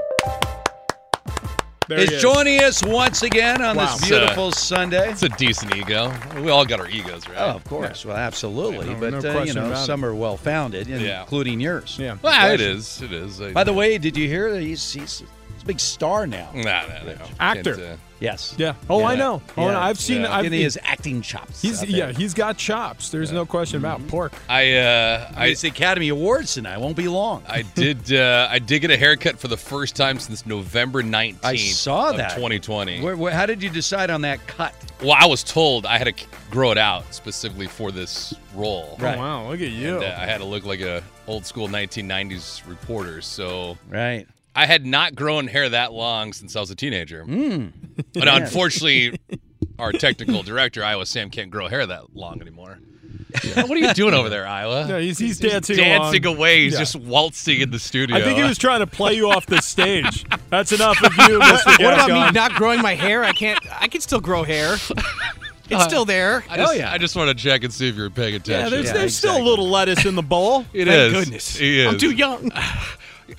[1.88, 2.22] There he is is.
[2.22, 3.96] joining us once again on Wow.
[3.98, 5.12] this beautiful Sunday.
[5.12, 6.14] It's a decent ego.
[6.38, 7.38] We all got our egos, right?
[7.38, 8.06] Oh, of course.
[8.06, 8.88] Well, absolutely.
[8.88, 9.86] Yeah, no- but, no uh, you know, about it.
[9.86, 11.22] some are well founded, Yeah.
[11.22, 11.98] including yours.
[12.00, 12.18] Yeah.
[12.22, 13.02] Well, it is.
[13.02, 13.42] It is.
[13.42, 15.24] I- By the way, did you hear that he's, he's,
[15.64, 16.50] he's a big star now?
[16.54, 17.28] Nah, nah, nah.
[17.40, 17.76] Actor.
[17.76, 18.56] Can't, uh, Yes.
[18.58, 18.76] Yeah.
[18.90, 19.42] Oh, I know.
[19.58, 19.80] Oh, Yeah.
[19.84, 20.22] I've seen.
[20.22, 20.34] Yeah.
[20.34, 21.62] I've, And he has acting chops.
[21.62, 22.14] He's yeah.
[22.14, 23.10] He's got chops.
[23.10, 24.32] There's no question about pork.
[24.48, 26.78] I uh, I It's the Academy Awards tonight.
[26.78, 27.44] Won't be long.
[27.50, 31.44] I did uh, I did get a haircut for the first time since November 19th
[31.44, 32.36] I saw of that.
[32.36, 33.02] 2020.
[33.02, 34.74] Where, where, how did you decide on that cut?
[35.02, 38.96] well, I was told I had to grow it out specifically for this role.
[39.02, 39.18] Right.
[39.18, 39.96] Oh wow, look at you.
[39.96, 43.22] And, uh, I had to look like a old school 1990s reporter.
[43.22, 44.28] So Right.
[44.56, 47.24] I had not grown hair that long since I was a teenager.
[47.24, 47.68] Hmm.
[48.14, 49.20] But unfortunately,
[49.80, 52.78] our technical director, Iowa Sam, can't grow hair that long anymore.
[53.56, 54.86] what are you doing over there, Iowa?
[54.88, 56.38] No, he's- he's just dancing dancing along.
[56.38, 56.66] away.
[56.66, 56.80] He's Yeah.
[56.80, 58.16] just waltzing in the studio.
[58.16, 60.24] I think he was trying to play you off the stage.
[60.52, 61.84] That's enough of you, Mr.
[61.84, 63.24] What about me not growing my hair?
[63.24, 63.60] I can't.
[63.82, 64.76] I can still grow hair.
[65.70, 66.44] It's still there.
[66.48, 68.72] I just, I just want to check and see if you're paying Yeah, attention.
[68.72, 70.66] there's, Yeah, there's still a little lettuce in the bowl.
[70.72, 71.24] It Thank is.
[71.24, 71.56] goodness.
[71.58, 71.88] He is.
[71.88, 72.52] I'm too young.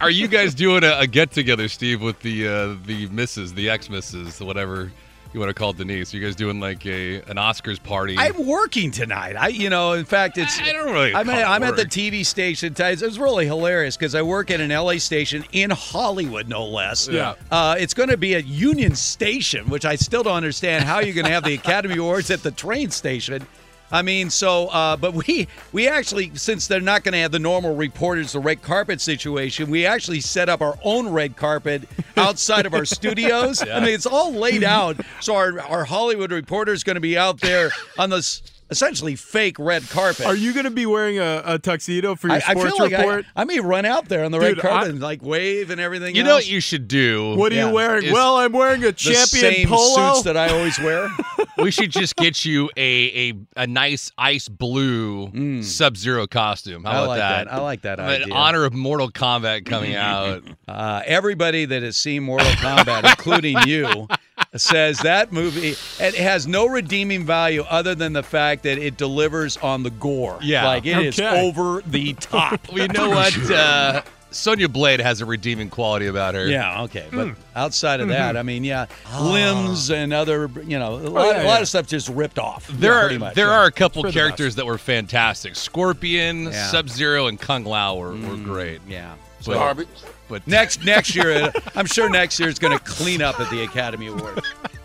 [0.01, 3.71] Are you guys doing a, a get together, Steve, with the uh, the misses, the
[3.71, 4.91] ex misses, whatever
[5.35, 6.15] you want to call Denise?
[6.15, 8.17] Are you guys doing like a an Oscars party?
[8.17, 9.37] I'm working tonight.
[9.37, 10.59] I, you know, in fact, it's.
[10.61, 11.85] I don't really I'm, at, I'm at the.
[11.85, 12.75] TV station.
[12.77, 17.09] It was really hilarious because I work at an LA station in Hollywood, no less.
[17.09, 17.35] Yeah.
[17.51, 21.15] Uh, it's going to be at Union Station, which I still don't understand how you're
[21.15, 23.47] going to have the Academy Awards at the train station.
[23.95, 27.39] I mean, so, uh, but we we actually, since they're not going to have the
[27.39, 32.67] normal reporters, the red carpet situation, we actually set up our own red carpet outside
[32.67, 33.63] of our studios.
[33.63, 34.97] I mean, it's all laid out.
[35.21, 39.59] So our, our Hollywood reporter is going to be out there on this essentially fake
[39.59, 40.25] red carpet.
[40.27, 42.79] Are you going to be wearing a, a tuxedo for your I, I sports feel
[42.87, 43.25] like report?
[43.37, 45.81] I, I may run out there on the red carpet I- and like wave and
[45.81, 46.17] everything.
[46.17, 47.37] you know what you should do?
[47.37, 47.69] what are Yeah.
[47.69, 48.05] you wearing?
[48.07, 50.15] Is- well, I'm wearing a the champion same polo.
[50.15, 51.09] suits that I always wear.
[51.59, 56.85] we should just get you a a, a nice ice blue Sub Zero costume.
[56.85, 56.95] How Mm.
[56.95, 57.45] I about like that?
[57.45, 57.53] that.
[57.53, 60.43] I like that In honor of Mortal Kombat coming out.
[60.69, 64.09] Uh, everybody that has seen Mortal Kombat, including you,
[64.57, 69.57] says that movie it has no redeeming value other than the fact that it delivers
[69.59, 70.39] on the gore.
[70.43, 70.67] Yeah.
[70.67, 71.47] like it is Okay.
[71.47, 72.61] over the top.
[72.73, 73.51] well, you know what?
[73.51, 74.03] Uh,
[74.35, 76.47] Sonya Blade has a redeeming quality about her.
[76.47, 77.33] Yeah, okay, but Hmm.
[77.57, 78.39] outside of that, Mhm.
[78.39, 78.87] I mean, yeah,
[79.21, 81.61] limbs and other, you know, a lot, Oh, yeah, a lot yeah.
[81.61, 82.67] of stuff just ripped off.
[82.69, 83.53] There Yeah, are much, there yeah.
[83.53, 85.57] are a couple For the characters that were fantastic.
[85.57, 86.51] Scorpion, Yeah.
[86.51, 88.81] Mm, Sub Zero, and Kung Lao were, were great.
[88.89, 89.13] Yeah.
[89.47, 89.89] But, Garbage.
[90.29, 93.63] But next next year, I'm sure next year is going to clean up at the
[93.63, 94.47] Academy Awards.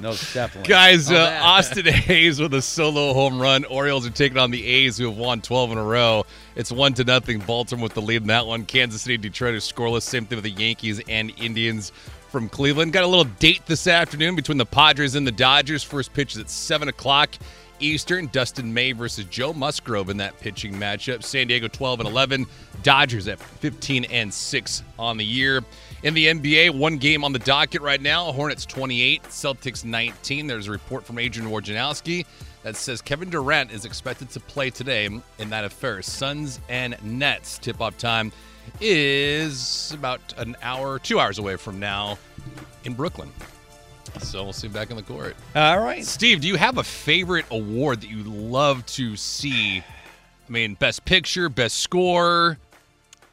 [0.00, 0.68] No, definitely.
[0.68, 1.40] Guys, Oh, uh.
[1.42, 3.64] Austin Hays with a solo home run.
[3.64, 6.24] Orioles are taking on the A's, who have won 12 in a row.
[6.54, 7.38] It's one to nothing.
[7.40, 8.64] Baltimore with the lead in that one.
[8.66, 10.02] Kansas City, Detroit are scoreless.
[10.02, 11.92] Same thing with the Yankees and Indians
[12.30, 12.92] from Cleveland.
[12.92, 15.82] Got a little date this afternoon between the Padres and the Dodgers.
[15.82, 17.30] First pitch is at seven o'clock
[17.80, 18.26] Eastern.
[18.32, 21.22] Dustin May versus Joe Musgrove in that pitching matchup.
[21.22, 22.46] San Diego 12 and 11.
[22.82, 25.62] Dodgers at 15 and 6 on the year.
[26.02, 28.30] In the NBA, one game on the docket right now.
[28.30, 30.46] Hornets 28, Celtics 19.
[30.46, 32.26] There's a report from Adrian Wojnarowski
[32.62, 36.02] that says Kevin Durant is expected to play today in that affair.
[36.02, 38.30] Suns and Nets tip-off time
[38.80, 42.18] is about an hour, two hours away from now
[42.84, 43.32] in Brooklyn.
[44.20, 45.34] So we'll see him back in the court.
[45.54, 46.04] All right.
[46.04, 49.78] Steve, do you have a favorite award that you love to see?
[49.78, 52.58] I mean, best picture, best score.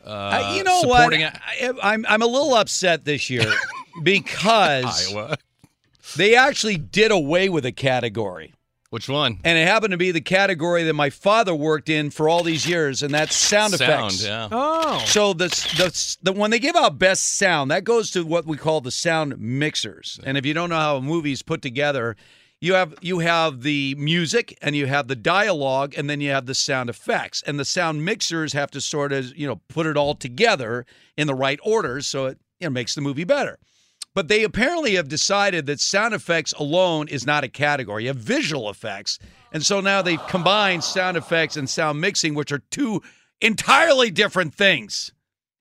[0.05, 0.97] Uh, Uh, you know what?
[0.97, 1.33] supporting it?
[1.35, 3.51] I, I'm I'm a little upset this year
[4.03, 5.37] because Iowa.
[6.15, 8.53] they actually did away with a category.
[8.89, 9.39] Which one?
[9.43, 12.67] And it happened to be the category that my father worked in for all these
[12.67, 14.23] years, and that's sound, Sound, effects.
[14.23, 14.47] yeah.
[14.51, 15.01] Oh.
[15.07, 18.55] So the, the the when they give out best sound, that goes to what we
[18.55, 20.19] call the sound mixers.
[20.23, 22.15] And if you don't know how a movie's put together,
[22.63, 26.45] you have you have the music and you have the dialogue and then you have
[26.45, 27.43] the sound effects.
[27.45, 30.85] And the sound mixers have to sort of, you know, put it all together
[31.17, 33.59] in the right order so it you know, makes the movie better.
[34.15, 38.03] But they apparently have decided that sound effects alone is not a category.
[38.03, 39.19] You have visual effects.
[39.51, 43.01] And so now they've combined sound effects and sound mixing, which are two
[43.41, 45.11] entirely different things.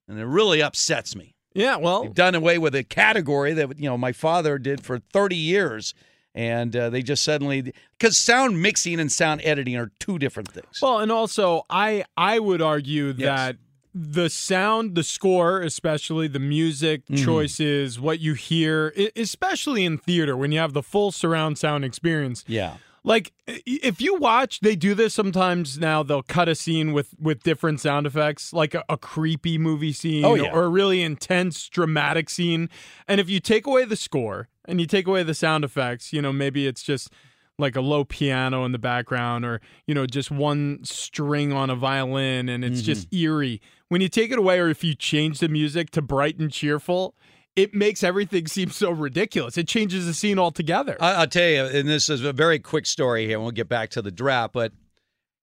[0.07, 1.35] And it really upsets me.
[1.53, 5.01] Yeah, well, They've done away with a category that you know my father did for
[5.01, 5.95] 30 years,
[6.35, 10.81] and uh, they just suddenly because sound mixing and sound editing are two different things.
[10.81, 13.19] Well, and also I I would argue Yes.
[13.19, 13.57] that
[13.95, 17.25] the sound, the score, especially the music Mhm.
[17.25, 22.43] choices, what you hear, especially in theater when you have the full surround sound experience.
[22.49, 22.77] Yeah.
[23.05, 26.03] Like if you watch, they do this sometimes now.
[26.05, 30.25] They'll cut a scene with with different sound effects, like a, a creepy movie scene
[30.25, 30.53] Oh, yeah.
[30.53, 32.71] or a really intense dramatic scene.
[33.09, 36.23] And if you take away the score and you take away the sound effects, you
[36.23, 37.11] know maybe it's just
[37.59, 41.77] like a low piano in the background or you know just one string on a
[41.77, 43.25] violin and it's just Mm-hmm.
[43.25, 43.61] eerie.
[43.89, 47.15] When you take it away or if you change the music to bright and cheerful,
[47.55, 49.59] it makes everything seem so ridiculous.
[49.59, 50.97] It changes the scene altogether.
[50.99, 53.69] I, I'll tell you, and this is a very quick story here, and we'll get
[53.69, 54.73] back to the draft, but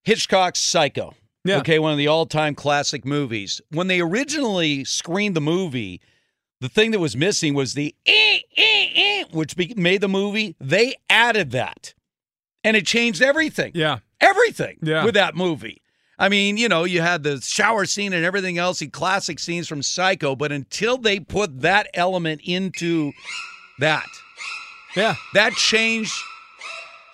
[0.04, 1.14] Hitchcock's Psycho.
[1.46, 1.60] Yeah.
[1.60, 3.62] Okay, one of the all time classic movies.
[3.72, 6.02] When they originally screened the movie,
[6.62, 10.56] the thing that was missing was the eh, eh, eh, which be, made the movie.
[10.60, 11.94] They added that,
[12.64, 13.72] and it changed everything.
[13.76, 14.00] Yeah.
[14.22, 15.06] Everything Yeah.
[15.06, 15.82] with that movie.
[16.22, 19.70] I mean, you know, you had the shower scene and everything else, the classic scenes
[19.70, 23.14] from Psycho, but until they put that element into
[23.80, 24.06] that,
[24.98, 26.12] yeah, that changed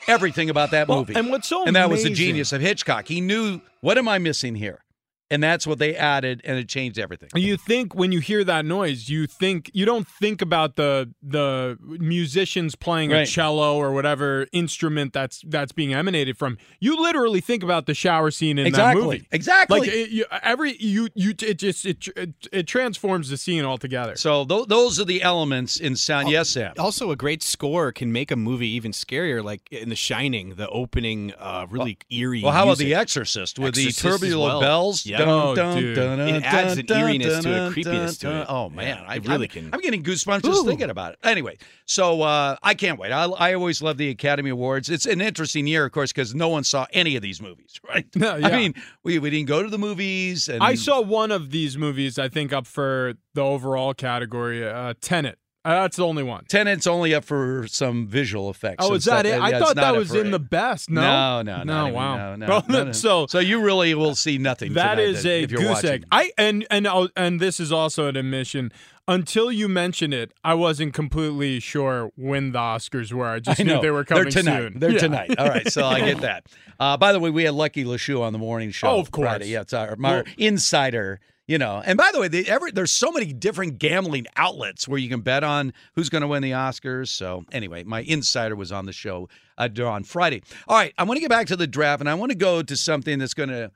[0.07, 1.13] everything about that Well, movie.
[1.13, 3.07] and what's so and that was the genius of Hitchcock.
[3.07, 4.83] He knew what am I missing here,
[5.31, 7.29] and that's what they added, and it changed everything.
[7.35, 11.77] You think when you hear that noise, you think you don't think about the the
[11.81, 16.57] musicians playing a cello or whatever instrument that's that's being emanated from.
[16.79, 19.01] You literally think about the shower scene in Exactly.
[19.01, 19.27] that movie.
[19.31, 19.79] Exactly.
[19.79, 24.15] Like it, you, every you you it just it, it it transforms the scene altogether.
[24.15, 26.29] So th- those are the elements in sound.
[26.29, 26.73] Yes, Sam.
[26.77, 29.43] Also, a great score can make a movie even scarier.
[29.43, 32.41] Like in The Shining, the opening, uh, really eerie.
[32.43, 32.75] Well, how about.
[32.77, 34.59] The Exorcist with Exorcist the as turbulent well.
[34.61, 35.05] bells?
[35.05, 35.17] Yeah.
[35.25, 35.95] Dun, Oh, dun, dude.
[35.95, 38.45] dun, It dun, adds an dun, eeriness to it, dun, creepiness to it.
[38.49, 41.19] Oh man, Yeah, I, it really I'm, can- I'm getting goosebumps just thinking about it.
[41.23, 43.11] Anyway, so uh, I can't wait.
[43.11, 44.89] I, I always love the Academy Awards.
[44.89, 48.05] It's an interesting year, of course, because no one saw any of these movies, right?
[48.15, 48.73] No, I mean,
[49.03, 50.47] we, we didn't go to the movies.
[50.49, 52.17] And I saw one of these movies.
[52.19, 54.67] I think up for the overall category.
[54.67, 55.37] Uh, Tenet.
[55.65, 56.45] Uh, that's the only one.
[56.45, 58.85] Tenet's only up for some visual effects.
[58.85, 59.37] Oh, is that stuff.
[59.37, 59.41] it?
[59.41, 60.91] I thought that was in the best.
[60.91, 61.81] No, no, no, no.
[61.87, 62.17] even- wow.
[62.17, 62.91] no, no, Well, no, no.
[62.91, 64.73] So, so you really will see nothing.
[64.73, 65.89] That is a goose watching.
[65.89, 66.05] egg.
[66.11, 66.87] I and and
[67.17, 68.71] and this is also an admission.
[69.07, 73.27] Until you mentioned it, I wasn't completely sure when the Oscars were.
[73.27, 74.57] I just I knew they were coming They're tonight.
[74.57, 74.79] soon.
[74.79, 74.97] They're Yeah.
[74.99, 75.35] tonight.
[75.37, 76.45] All right, so I get that.
[76.77, 78.89] Uh, by the way, we had Lucky LeShoe on the morning show.
[78.89, 79.27] Oh, of course.
[79.29, 79.47] Friday.
[79.47, 81.21] Yeah, it's our, my Well- insider.
[81.47, 84.97] You know, and by the way, they, every, there's so many different gambling outlets where
[84.97, 87.09] you can bet on who's going to win the Oscars.
[87.09, 89.29] So anyway, my insider was on the show
[89.59, 90.41] uh, on Friday.
[90.67, 92.63] All right, I want to get back to the draft, and I want to go
[92.63, 93.71] to something that's going to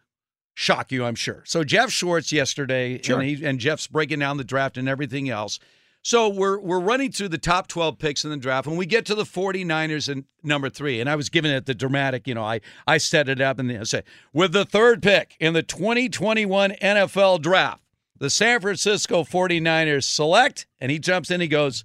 [0.55, 1.43] shock you, I'm sure.
[1.45, 3.19] So Jeff Schwartz yesterday, Sure.
[3.19, 5.59] and, he, and Jeff's breaking down the draft and everything else.
[6.01, 9.05] So we're we're running through the top 12 picks in the draft and we get
[9.07, 12.43] to the 49ers and number 3 and I was giving it the dramatic, you know,
[12.43, 16.71] I I set it up and I say with the third pick in the 2021
[16.81, 17.83] NFL draft,
[18.17, 21.83] the San Francisco 49ers select and he jumps in he goes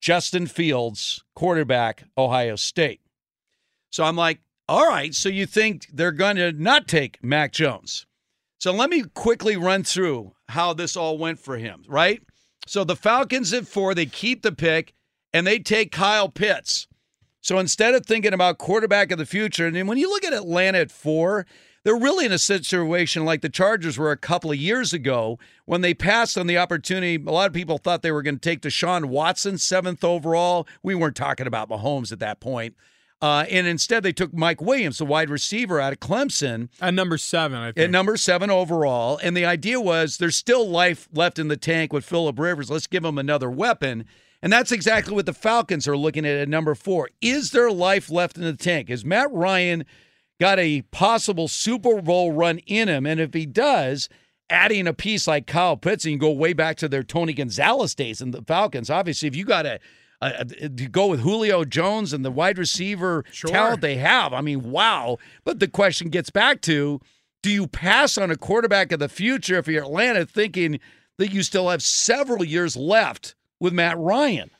[0.00, 3.02] Justin Fields, quarterback, Ohio State.
[3.90, 8.06] So I'm like, "All right, so you think they're going to not take Mac Jones?"
[8.58, 12.22] So let me quickly run through how this all went for him, right?
[12.70, 14.94] So the Falcons at four, they keep the pick
[15.32, 16.86] and they take Kyle Pitts.
[17.40, 20.78] So instead of thinking about quarterback of the future, and when you look at Atlanta
[20.78, 21.46] at four,
[21.82, 25.80] they're really in a situation like the Chargers were a couple of years ago when
[25.80, 27.16] they passed on the opportunity.
[27.16, 30.68] A lot of people thought they were going to take Deshaun Watson seventh overall.
[30.80, 32.76] We weren't talking about Mahomes at that point.
[33.22, 37.18] Uh, and instead, they took Mike Williams, the wide receiver out of Clemson, At number
[37.18, 39.18] seven, I at number seven overall.
[39.22, 42.70] And the idea was there's still life left in the tank with Philip Rivers.
[42.70, 44.06] Let's give him another weapon.
[44.42, 47.10] And that's exactly what the Falcons are looking at at number four.
[47.20, 48.88] Is there life left in the tank?
[48.88, 49.84] Is Matt Ryan
[50.40, 53.04] got a possible Super Bowl run in him?
[53.04, 54.08] And if he does,
[54.48, 57.94] adding a piece like Kyle Pitts, and you go way back to their Tony Gonzalez
[57.94, 58.88] days in the Falcons.
[58.88, 59.78] Obviously, if you got a
[60.20, 64.32] uh, to go with Julio Jones and the wide receiver talent they have.
[64.32, 65.18] I mean, wow.
[65.44, 67.00] But the question gets back to
[67.42, 70.78] do you pass on a quarterback of the future if you're Atlanta thinking
[71.18, 74.50] that you still have several years left with Matt Ryan?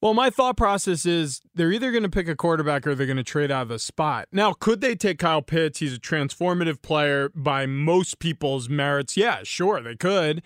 [0.00, 3.16] Well, my thought process is they're either going to pick a quarterback or they're going
[3.16, 4.28] to trade out of the spot.
[4.32, 5.78] Now, could they take Kyle Pitts?
[5.78, 9.16] He's a transformative player by most people's merits.
[9.16, 10.42] Yeah, sure, they could.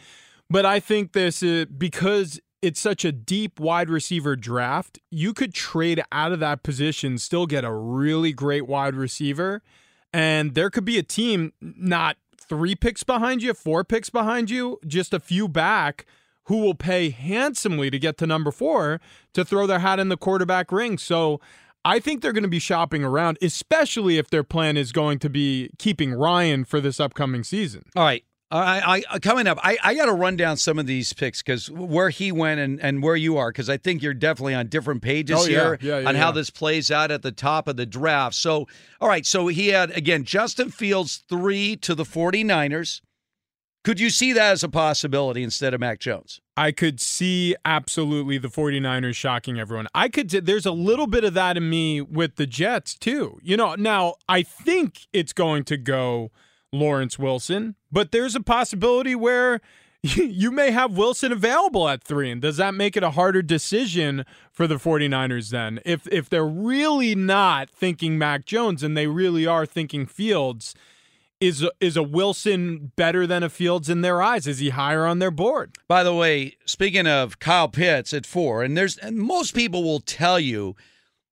[0.48, 5.54] But I think this is because it's such a deep wide receiver draft, you could
[5.54, 9.62] trade out of that position, still get a really great wide receiver.
[10.12, 14.78] And there could be a team not three picks behind you, four picks behind you,
[14.86, 16.06] just a few back
[16.44, 19.00] who will pay handsomely to get to number four
[19.34, 20.96] to throw their hat in the quarterback ring.
[20.96, 21.40] So
[21.84, 25.28] I think they're going to be shopping around, especially if their plan is going to
[25.28, 27.84] be keeping Ryan for this upcoming season.
[27.94, 28.24] All right.
[28.50, 29.58] Uh, I, I uh, coming up.
[29.62, 32.80] I, I got to run down some of these picks because where he went and,
[32.80, 35.48] and where you are because I think you're definitely on different pages Oh, yeah.
[35.48, 38.34] here Yeah, yeah, on how this plays out at the top of the draft.
[38.36, 38.66] So,
[39.02, 39.26] all right.
[39.26, 43.02] So he had again Justin Fields three to the 49ers.
[43.84, 46.40] Could you see that as a possibility instead of Mac Jones?
[46.56, 49.88] I could see absolutely the 49ers shocking everyone.
[49.94, 53.38] I could there's a little bit of that in me with the Jets too.
[53.42, 56.30] You know, now I think it's going to go
[56.72, 59.60] Lawrence Wilson, but there's a possibility where
[60.02, 64.24] you may have Wilson available at 3 and does that make it a harder decision
[64.52, 65.80] for the 49ers then?
[65.84, 70.74] If if they're really not thinking Mac Jones and they really are thinking Fields,
[71.40, 74.46] is is a Wilson better than a Fields in their eyes?
[74.46, 75.76] Is he higher on their board?
[75.86, 80.00] By the way, speaking of Kyle Pitts at four, and there's and most people will
[80.00, 80.76] tell you,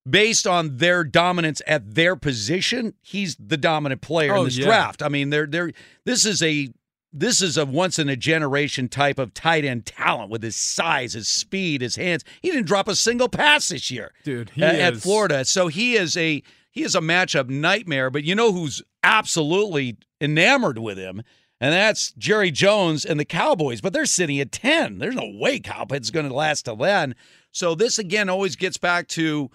[0.09, 4.65] based on their dominance at their position, he's the dominant player Oh, in this yeah.
[4.65, 5.01] draft.
[5.03, 5.71] I mean, they're they're
[6.05, 6.69] this is a
[7.13, 11.13] this is a once in a generation type of tight end talent with his size,
[11.13, 12.23] his speed, his hands.
[12.41, 15.45] He didn't drop a single pass this year, Dude, he at, at Florida.
[15.45, 18.09] So he is a he is a matchup nightmare.
[18.09, 21.23] But you know who's absolutely enamored with him,
[21.59, 23.81] and that's Jerry Jones and the Cowboys.
[23.81, 24.99] But they're sitting at ten.
[24.99, 27.15] There's no way is going to last till then.
[27.51, 29.49] So this again always gets back to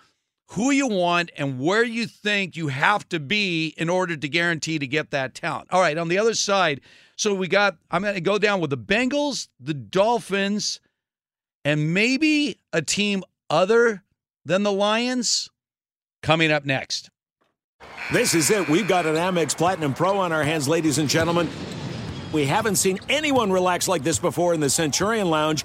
[0.53, 4.79] who you want and where you think you have to be in order to guarantee
[4.79, 5.69] to get that talent.
[5.71, 6.83] All right, on the other side,
[7.17, 10.81] so we got I'm going to go down with the Bengals, the Dolphins,
[11.65, 14.03] and maybe a team other
[14.45, 15.49] than the Lions
[16.23, 17.09] coming up next.
[18.13, 18.69] This is it.
[18.69, 21.49] We've got an Amex Platinum Pro on our hands, ladies and gentlemen.
[22.33, 25.65] We haven't seen anyone relax like this before in the Centurion Lounge.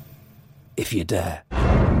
[0.81, 2.00] if you dare.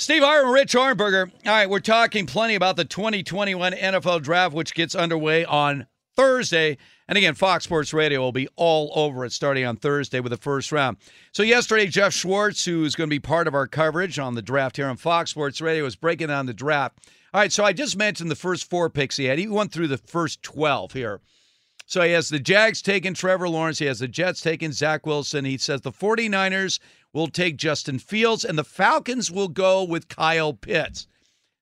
[0.00, 1.30] Steve Hartman, Rich Ohrnberger.
[1.30, 5.86] All right, we're talking plenty about the 2021 NFL Draft, which gets underway on
[6.16, 6.78] Thursday.
[7.06, 10.38] And again, Fox Sports Radio will be all over it starting on Thursday with the
[10.38, 10.96] first round.
[11.32, 14.78] So, yesterday, Jeff Schwartz, who's going to be part of our coverage on the draft
[14.78, 16.98] here on Fox Sports Radio, was breaking down the draft.
[17.34, 19.38] All right, so I just mentioned the first four picks he had.
[19.38, 21.20] He went through the first 12 here.
[21.84, 23.80] So he has the Jags taking Trevor Lawrence.
[23.80, 25.44] He has the Jets taking Zach Wilson.
[25.44, 26.78] He says the 49ers
[27.12, 31.06] will take Justin Fields, and the Falcons will go with Kyle Pitts.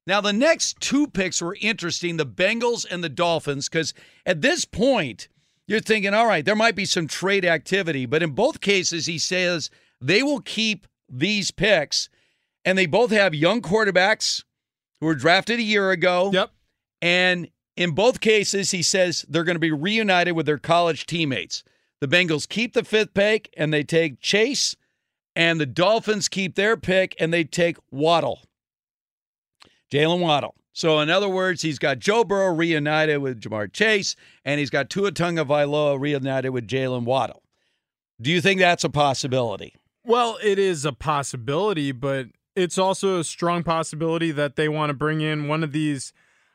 [0.06, 3.92] Now, the next two picks were interesting the Bengals and the Dolphins, because
[4.24, 5.28] at this point,
[5.66, 8.06] you're thinking, all right, there might be some trade activity.
[8.06, 9.70] But in both cases, he says
[10.00, 12.08] they will keep these picks,
[12.64, 14.44] and they both have young quarterbacks
[15.00, 16.30] who were drafted a year ago.
[16.32, 16.50] Yep.
[17.00, 21.62] And in both cases, he says they're going to be reunited with their college teammates.
[22.00, 24.76] The Bengals keep the fifth pick and they take Chase,
[25.38, 28.42] and the Dolphins keep their pick and they take Waddle,
[29.88, 30.56] Jalen Waddle.
[30.72, 34.90] So, in other words, he's got Joe Burrow reunited with Ja'Marr Chase, and he's got
[34.90, 37.42] Tua Tagovailoa reunited with Jalen Waddle.
[38.20, 39.76] Do you think that's a possibility?
[40.04, 42.26] Well, it is a possibility, but
[42.56, 46.12] it's also a strong possibility that they want to bring in one of these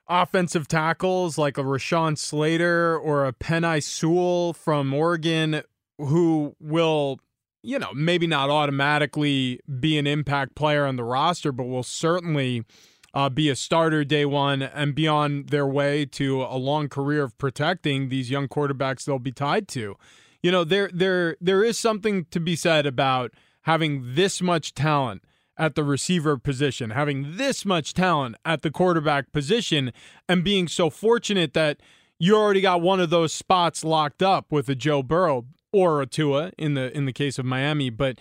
[0.09, 5.63] offensive tackles like a Rashawn Slater or a Penei Sewell from Oregon
[5.97, 7.21] who will,
[7.63, 12.65] you know, maybe not automatically be an impact player on the roster, but will certainly
[13.13, 17.23] uh, be a starter day one and be on their way to a long career
[17.23, 19.95] of protecting these young quarterbacks they'll be tied to.
[20.41, 25.23] You know, there there there is something to be said about having this much talent
[25.57, 29.93] at the receiver position, having this much talent at the quarterback position,
[30.27, 31.79] and being so fortunate that
[32.19, 36.05] you already got one of those spots locked up with a Joe Burrow or a
[36.05, 37.89] Tua in the in the case of Miami.
[37.89, 38.19] But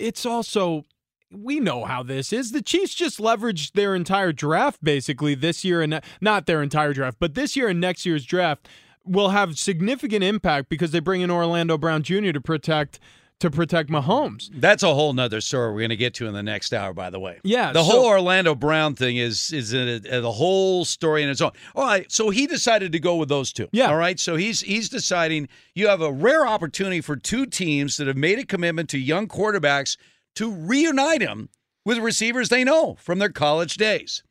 [0.00, 0.84] it's also
[1.30, 2.50] we know how this is.
[2.50, 7.18] The Chiefs just leveraged their entire draft basically this year and not their entire draft,
[7.20, 8.68] but this year and next year's draft
[9.04, 12.32] will have significant impact because they bring in Orlando Brown Jr.
[12.32, 12.98] to protect
[13.40, 14.50] to protect Mahomes.
[14.54, 17.10] That's a whole nother story we're going to get to in the next hour, by
[17.10, 17.40] the way.
[17.42, 17.72] Yeah.
[17.72, 21.40] The so- whole Orlando Brown thing is is a, a, the whole story in its
[21.40, 21.50] own.
[21.74, 23.68] All right, so he decided to go with those two.
[23.72, 23.88] Yeah.
[23.88, 28.06] All right, so he's he's deciding you have a rare opportunity for two teams that
[28.06, 29.96] have made a commitment to young quarterbacks
[30.36, 31.48] to reunite them
[31.84, 34.22] with receivers they know from their college days.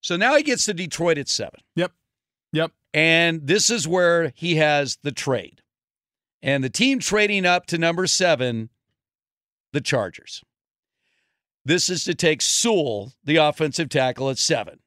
[0.00, 1.60] So now he gets to Detroit at seven.
[1.76, 1.92] Yep.
[2.52, 2.72] Yep.
[2.94, 5.62] And this is where he has the trade.
[6.42, 8.70] And the team trading up to number seven,
[9.72, 10.42] the Chargers.
[11.64, 14.78] This is to take Sewell, the offensive tackle, at seven.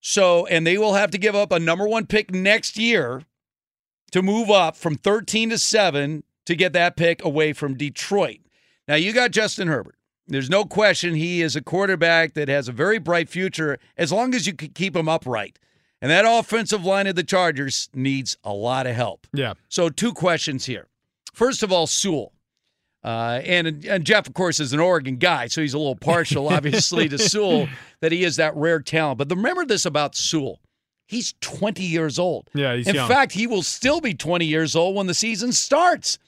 [0.00, 3.22] So, and they will have to give up a number one pick next year
[4.12, 8.40] to move up from 13 to seven to get that pick away from Detroit.
[8.88, 9.96] Now, you got Justin Herbert.
[10.28, 14.34] There's no question he is a quarterback that has a very bright future as long
[14.34, 15.58] as you can keep him upright.
[16.02, 19.26] And that offensive line of the Chargers needs a lot of help.
[19.32, 19.54] Yeah.
[19.68, 20.88] So, two questions here.
[21.32, 22.32] First of all, Sewell.
[23.02, 26.48] Uh, and, and Jeff, of course, is an Oregon guy, so he's a little partial,
[26.52, 27.68] obviously, to Sewell,
[28.00, 29.18] that he is that rare talent.
[29.18, 30.60] But remember this about Sewell.
[31.06, 32.50] He's 20 years old.
[32.52, 33.08] Yeah, he's In young.
[33.08, 36.18] fact, he will still be 20 years old when the season starts.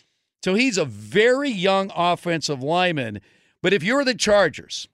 [0.44, 3.20] So he's a very young offensive lineman.
[3.60, 4.88] But if you're the Chargers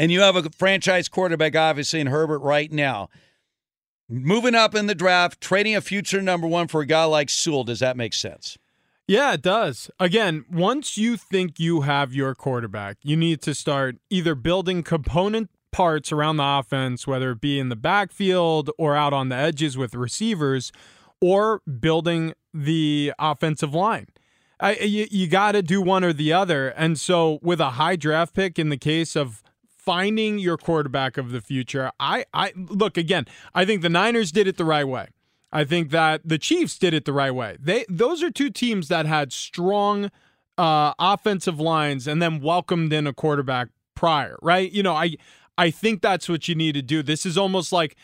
[0.00, 3.10] and you have a franchise quarterback, obviously, in Herbert right now,
[4.10, 7.64] moving up in the draft, trading a future number one for a guy like Sewell,
[7.64, 8.58] does that make sense?
[9.06, 9.90] Yeah, it does.
[9.98, 15.50] Again, once you think you have your quarterback, you need to start either building component
[15.72, 19.76] parts around the offense, whether it be in the backfield or out on the edges
[19.76, 20.70] with receivers,
[21.20, 24.06] or building the offensive line.
[24.60, 26.68] I, you, you got to do one or the other.
[26.68, 29.42] And so, with a high draft pick in the case of
[29.84, 33.26] finding your quarterback of the future, I, I look again.
[33.54, 35.08] I think the Niners did it the right way.
[35.52, 37.56] I think that the Chiefs did it the right way.
[37.58, 40.10] They those are two teams that had strong
[40.56, 44.70] uh, offensive lines and then welcomed in a quarterback prior, right?
[44.70, 45.16] You know, I
[45.58, 47.02] I think that's what you need to do.
[47.02, 47.96] This is almost like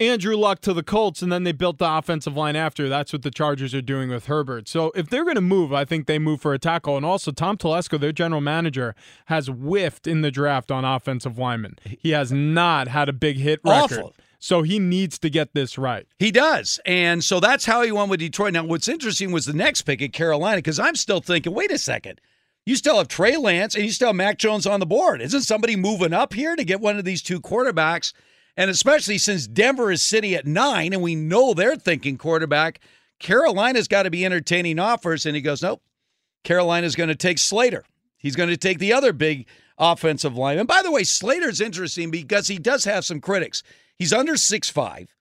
[0.00, 2.88] Andrew Luck to the Colts, and then they built the offensive line after.
[2.88, 4.68] That's what the Chargers are doing with Herbert.
[4.68, 6.96] So if they're going to move, I think they move for a tackle.
[6.96, 11.76] And also, Tom Telesco, their general manager, has whiffed in the draft on offensive linemen.
[11.84, 13.98] He has not had a big hit record.
[13.98, 14.16] Awful.
[14.40, 16.06] So he needs to get this right.
[16.18, 16.80] He does.
[16.84, 18.52] And so that's how he won with Detroit.
[18.52, 21.78] Now, what's interesting was the next pick at Carolina, because I'm still thinking, wait a
[21.78, 22.20] second.
[22.66, 25.22] You still have Trey Lance and you still have Mac Jones on the board.
[25.22, 28.12] Isn't somebody moving up here to get one of these two quarterbacks?
[28.56, 32.80] And especially since Denver is sitting at nine and we know they're thinking quarterback,
[33.18, 35.26] Carolina's got to be entertaining offers.
[35.26, 35.82] And he goes, nope,
[36.44, 37.84] Carolina's going to take Slater.
[38.16, 39.46] He's going to take the other big
[39.76, 40.58] offensive line.
[40.58, 43.62] And by the way, Slater's interesting because he does have some critics.
[43.96, 45.13] He's under six five,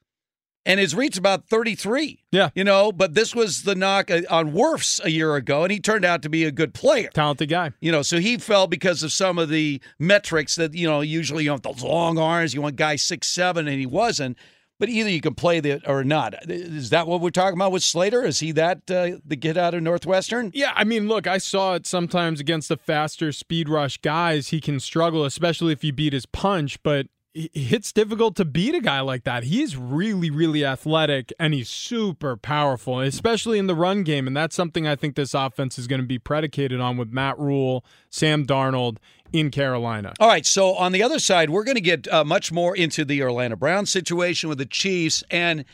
[0.65, 2.23] and his reach about 33.
[2.31, 2.49] Yeah.
[2.55, 5.79] You know, but this was the knock uh, on Wirfs a year ago, and he
[5.79, 7.09] turned out to be a good player.
[7.13, 7.71] Talented guy.
[7.81, 11.45] You know, so he fell because of some of the metrics that, you know, usually
[11.45, 14.37] you want those long arms, you want guy six seven, and he wasn't.
[14.79, 16.33] But either you can play that or not.
[16.49, 18.25] Is that what we're talking about with Slater?
[18.25, 20.51] Is he that uh, the get out of Northwestern?
[20.53, 24.47] Yeah, I mean, look, I saw it sometimes against the faster speed rush guys.
[24.49, 26.81] He can struggle, especially if you beat his punch.
[26.83, 29.43] But it's difficult to beat a guy like that.
[29.43, 34.27] He's really, really athletic and he's super powerful, especially in the run game.
[34.27, 37.39] And that's something I think this offense is going to be predicated on with Matt
[37.39, 38.97] Rhule, Sam Darnold
[39.31, 40.13] in Carolina.
[40.19, 40.45] All right.
[40.45, 43.55] So on the other side, we're going to get uh, much more into the Orlando
[43.55, 45.23] Brown situation with the Chiefs.
[45.31, 45.65] And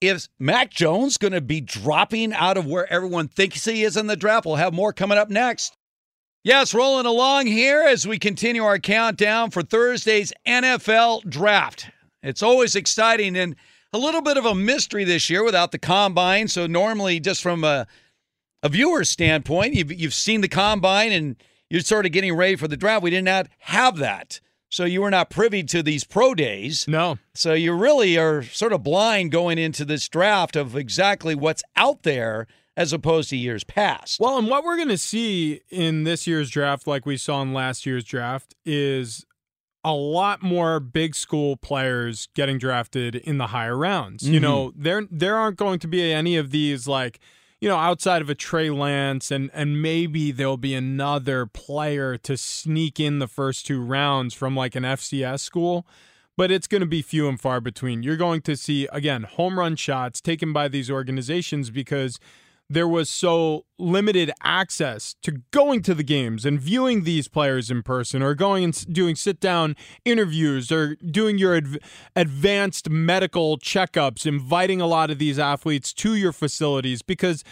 [0.00, 4.06] is Mac Jones going to be dropping out of where everyone thinks he is in
[4.06, 4.46] the draft?
[4.46, 5.76] We'll have more coming up next.
[6.42, 11.90] Yes, rolling along here as we continue our countdown for Thursday's NFL draft.
[12.22, 13.56] It's always exciting and
[13.92, 16.48] a little bit of a mystery this year without the combine.
[16.48, 17.86] So normally, just from a
[18.62, 21.36] a viewer standpoint, you've you've seen the combine and
[21.68, 23.02] you're sort of getting ready for the draft.
[23.02, 24.40] We did not have that.
[24.70, 26.88] So you were not privy to these pro days.
[26.88, 27.18] No.
[27.34, 32.02] So you really are sort of blind going into this draft of exactly what's out
[32.02, 32.46] there
[32.80, 34.18] as opposed to years past.
[34.18, 37.52] Well, and what we're going to see in this year's draft, like we saw in
[37.52, 39.26] last year's draft, is
[39.84, 44.24] a lot more big school players getting drafted in the higher rounds.
[44.24, 44.32] Mm-hmm.
[44.32, 47.20] You know, there there aren't going to be any of these like
[47.60, 52.38] you know, outside of a Trey Lance, and and maybe there'll be another player to
[52.38, 55.86] sneak in the first two rounds from like an FCS school,
[56.34, 58.02] but it's going to be few and far between.
[58.02, 62.18] You're going to see again home run shots taken by these organizations because
[62.70, 67.82] there was so limited access to going to the games and viewing these players in
[67.82, 71.78] person or going and doing sit down interviews or doing your adv-
[72.14, 77.42] advanced medical checkups, inviting a lot of these athletes to your facilities because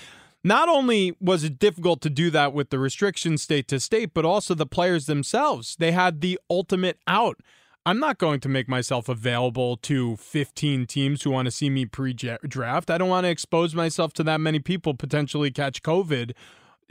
[0.44, 4.24] not only was it difficult to do that with the restrictions state to state, but
[4.24, 5.74] also the players themselves.
[5.76, 7.40] They had the ultimate out.
[7.88, 11.86] I'm not going to make myself available to 15 teams who want to see me
[11.86, 12.90] pre draft.
[12.90, 16.32] I don't want to expose myself to that many people potentially catch COVID.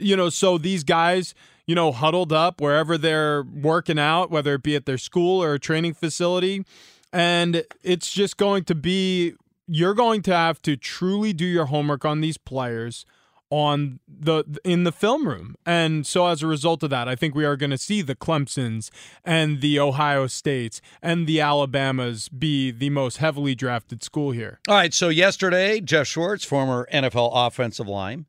[0.00, 1.36] You know, so these guys,
[1.68, 5.54] you know, huddled up wherever they're working out, whether it be at their school or
[5.54, 6.64] a training facility.
[7.12, 9.34] And it's just going to be,
[9.68, 13.06] you're going to have to truly do your homework on these players
[13.50, 15.54] on the in the film room.
[15.64, 18.14] And so as a result of that, I think we are going to see the
[18.14, 18.90] Clemsons
[19.24, 24.60] and the Ohio States and the Alabamas be the most heavily drafted school here.
[24.68, 28.26] All right, so yesterday, Jeff Schwartz, former NFL offensive line.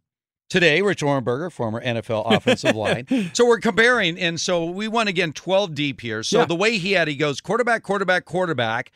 [0.49, 3.05] Today, Rich Ohrnberger, former NFL offensive line.
[3.33, 6.23] So we're comparing, and so we went again 12 deep here.
[6.23, 6.45] So Yeah.
[6.45, 8.91] the way he had, he goes quarterback, quarterback, quarterback,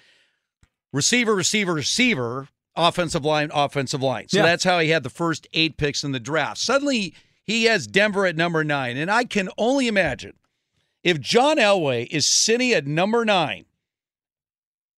[0.92, 4.28] receiver, receiver, receiver, offensive line, offensive line.
[4.30, 4.44] So Yeah.
[4.44, 6.58] that's how he had the first eight picks in the draft.
[6.58, 7.14] Suddenly,
[7.44, 10.34] he has Denver at number nine, and I can only imagine
[11.04, 13.66] if John Elway is sitting at number nine,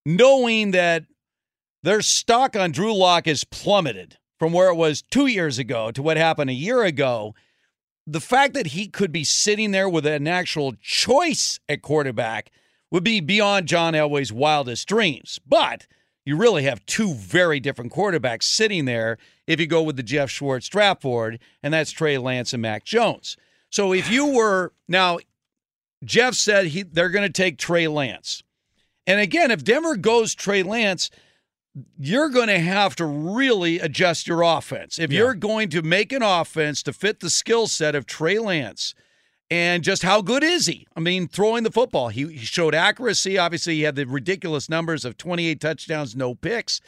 [0.06, 1.06] knowing that
[1.84, 6.02] their stock on Drew Lock is plummeted from where it was two years ago to
[6.02, 7.34] what happened a year ago.
[8.08, 12.52] the fact that he could be sitting there with an actual choice at quarterback
[12.92, 15.40] would be beyond John Elway's wildest dreams.
[15.48, 15.88] But
[16.26, 19.18] you really have two very different quarterbacks sitting there
[19.48, 22.84] if you go with the Jeff Schwartz draft board, and that's Trey Lance and Mac
[22.84, 23.38] Jones.
[23.70, 25.20] So if you were now,
[26.04, 28.44] Jeff said he they're going to take Trey Lance,
[29.08, 31.10] and again, if Denver goes Trey Lance,
[32.00, 34.98] you're going to have to really adjust your offense.
[34.98, 35.20] If Yeah.
[35.20, 38.96] you're going to make an offense to fit the skill set of Trey Lance,
[39.52, 40.88] and just how good is he?
[40.96, 43.38] I mean, throwing the football, he, he showed accuracy.
[43.38, 46.82] Obviously, he had the ridiculous numbers of 28 touchdowns, no picks.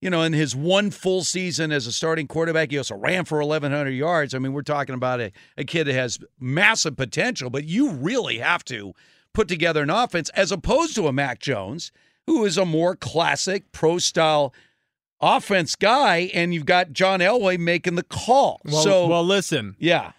[0.00, 3.38] You know, in his one full season as a starting quarterback, he also ran for
[3.38, 4.34] 1,100 yards.
[4.34, 8.38] I mean, we're talking about a, a kid that has massive potential, but you really
[8.38, 8.92] have to
[9.32, 11.90] put together an offense as opposed to a Mac Jones,
[12.26, 14.54] who is a more classic pro style
[15.20, 18.60] offense guy, and you've got John Elway making the call.
[18.64, 19.74] Well, so, well, listen.
[19.78, 20.12] yeah.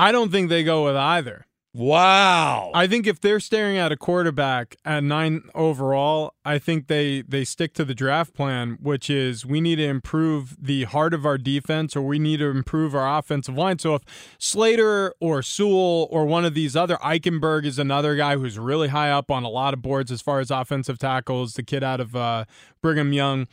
[0.00, 1.46] I don't think they go with either.
[1.72, 2.72] Wow.
[2.74, 7.44] I think if they're staring at a quarterback at nine overall, I think they they
[7.44, 11.38] stick to the draft plan, which is we need to improve the heart of our
[11.38, 13.78] defense or we need to improve our offensive line.
[13.78, 14.02] So if
[14.38, 19.10] Slater or Sewell or one of these other Eichenberg is another guy who's really high
[19.10, 22.16] up on a lot of boards as far as offensive tackles, the kid out of
[22.16, 22.46] uh,
[22.82, 23.46] Brigham Young.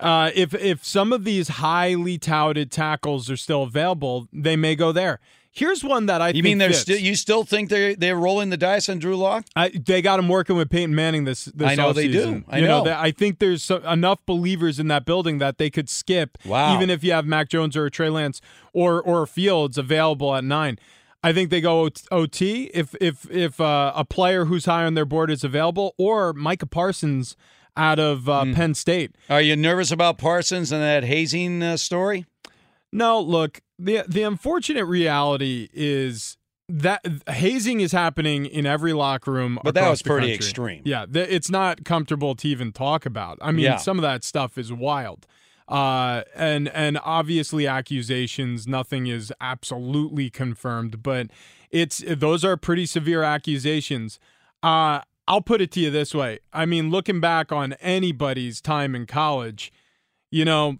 [0.00, 4.90] Uh, if if some of these highly touted tackles are still available, they may go
[4.90, 5.20] there.
[5.54, 6.96] Here's one that I You think mean they're still?
[6.98, 9.44] You still think they they're rolling the dice on Drew Lock?
[9.54, 11.44] I, they got him working with Peyton Manning this.
[11.44, 12.42] this I know they do.
[12.48, 12.84] I you know.
[12.84, 16.38] that- I think there's so, enough believers in that building that they could skip.
[16.46, 16.74] Wow.
[16.74, 18.40] Even if you have Mac Jones or Trey Lance
[18.72, 20.78] or or Fields available at nine.
[21.22, 25.04] I think they go OT- if if if uh, a player who's high on their
[25.04, 27.36] board is available, or Micah Parsons
[27.76, 28.54] out of uh, Hmm.
[28.54, 29.14] Penn State.
[29.30, 32.26] Are you nervous about Parsons and that hazing uh, story?
[32.92, 36.36] No, look, the the unfortunate reality is
[36.68, 39.58] that hazing is happening in every locker room.
[39.64, 40.34] But that was pretty country.
[40.34, 40.82] extreme.
[40.84, 43.38] Yeah, th- it's not comfortable to even talk about.
[43.42, 43.76] I mean, Yeah.
[43.76, 45.26] some of that stuff is wild.
[45.68, 48.66] Uh, and and obviously accusations.
[48.66, 51.28] Nothing is absolutely confirmed, but
[51.70, 54.18] it's those are pretty severe accusations.
[54.62, 56.40] Uh, I'll put it to you this way.
[56.52, 59.72] I mean, looking back on anybody's time in college,
[60.30, 60.78] you know,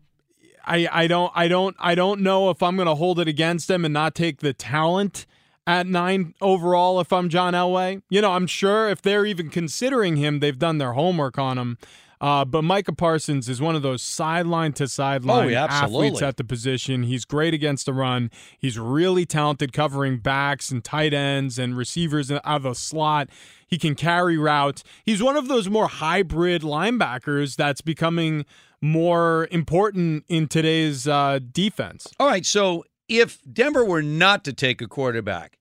[0.65, 3.71] I I don't I don't I don't know if I'm going to hold it against
[3.71, 5.27] him and not take the talent
[5.67, 8.03] at 9 overall if I'm John Elway.
[8.11, 11.79] You know, I'm sure if they're even considering him, they've done their homework on him.
[12.21, 16.37] Uh, but Micah Parsons is one of those sideline to sideline Oh, yeah, athletes at
[16.37, 17.03] the position.
[17.03, 18.31] He's great against the run.
[18.57, 23.29] He's really talented covering backs and tight ends and receivers out of the slot.
[23.73, 24.85] He can carry routes.
[25.07, 28.45] He's one of those more hybrid linebackers that's becoming
[28.83, 32.07] more important in today's uh, defense.
[32.21, 35.59] All right, so if Denver were not to take a quarterback,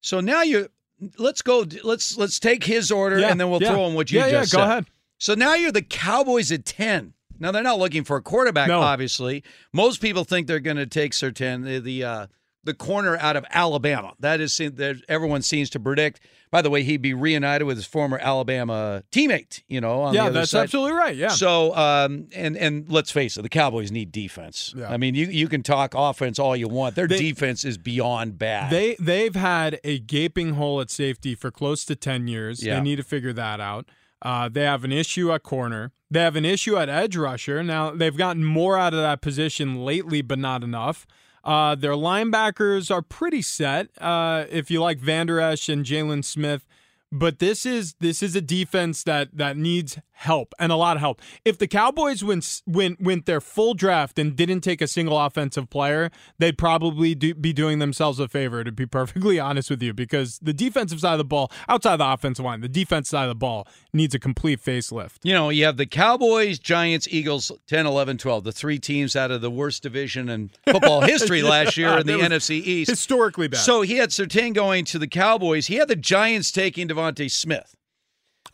[0.00, 0.68] so now you
[1.16, 1.64] let's go.
[1.84, 3.70] Let's let's take his order Yeah, and then we'll yeah.
[3.70, 4.68] throw in what you Yeah, yeah, just go said.
[4.68, 4.86] ahead.
[5.18, 7.14] So now you're the Cowboys at ten.
[7.38, 8.66] Now they're not looking for a quarterback.
[8.66, 8.80] No.
[8.80, 12.26] Obviously, most people think they're going to take Surtain, the the, uh,
[12.64, 14.14] the corner out of Alabama.
[14.20, 16.20] That is that everyone seems to predict.
[16.50, 19.62] By the way, he'd be reunited with his former Alabama teammate.
[19.66, 20.64] You know, on the yeah, that's side.
[20.64, 21.16] absolutely right.
[21.16, 21.28] Yeah.
[21.28, 24.72] So, um, and and let's face it, the Cowboys need defense.
[24.76, 24.88] Yeah.
[24.88, 26.94] I mean, you you can talk offense all you want.
[26.94, 28.70] Their They- defense is beyond bad.
[28.70, 32.62] They they've had a gaping hole at safety for close to ten years.
[32.64, 32.76] Yeah.
[32.76, 33.88] They need to figure that out.
[34.22, 35.92] Uh, they have an issue at corner.
[36.10, 37.62] They have an issue at edge rusher.
[37.64, 41.06] Now they've gotten more out of that position lately, but not enough.
[41.44, 43.88] Uh, their linebackers are pretty set.
[44.00, 46.66] Uh, if you like Vander Esch and Jaylon Smith,
[47.12, 51.00] but this is this is a defense that that needs help and a lot of
[51.00, 51.20] help.
[51.44, 55.68] If the Cowboys went went went their full draft and didn't take a single offensive
[55.68, 58.64] player, they'd probably do, be doing themselves a favor.
[58.64, 62.06] To be perfectly honest with you, because the defensive side of the ball, outside the
[62.06, 65.18] offensive line, the defense side of the ball needs a complete facelift.
[65.22, 69.30] you know, you have the Cowboys, Giants, Eagles, 10, 11, 12, the three teams out
[69.30, 72.90] of the worst division in football history last year in the NFC East.
[72.90, 73.58] historically bad.
[73.58, 75.66] So he had Surtain going to the Cowboys.
[75.66, 77.74] He had the Giants taking DeVonta Smith.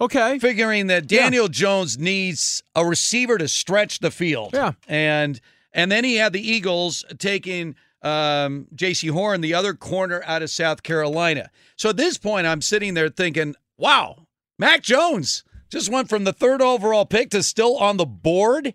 [0.01, 0.39] Okay.
[0.39, 4.51] Figuring that Daniel Jones needs a receiver to stretch the field.
[4.55, 4.73] Yeah.
[4.89, 5.41] And
[5.73, 10.51] and then he had the Eagles taking um, Jaycee Horn, the other corner out of
[10.51, 11.51] South Carolina.
[11.77, 14.27] So at this point, I'm sitting there thinking, wow,
[14.59, 18.73] Mac Jones just went from the third overall pick to still on the board.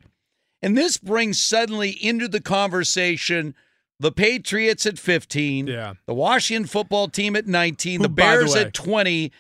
[0.62, 3.56] And this brings suddenly into the conversation
[4.00, 5.94] the Patriots at 15, Yeah.
[6.06, 9.32] the Washington football team at 19, Who, the by the Bears way- at 20.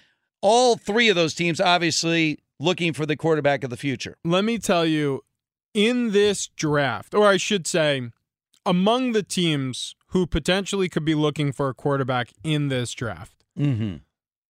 [0.41, 4.15] All three of those teams obviously looking for the quarterback of the future.
[4.23, 5.21] let me tell you,
[5.73, 8.09] in this draft, or I should say,
[8.65, 13.97] among the teams who potentially could be looking for a quarterback in this draft, Mm-hmm.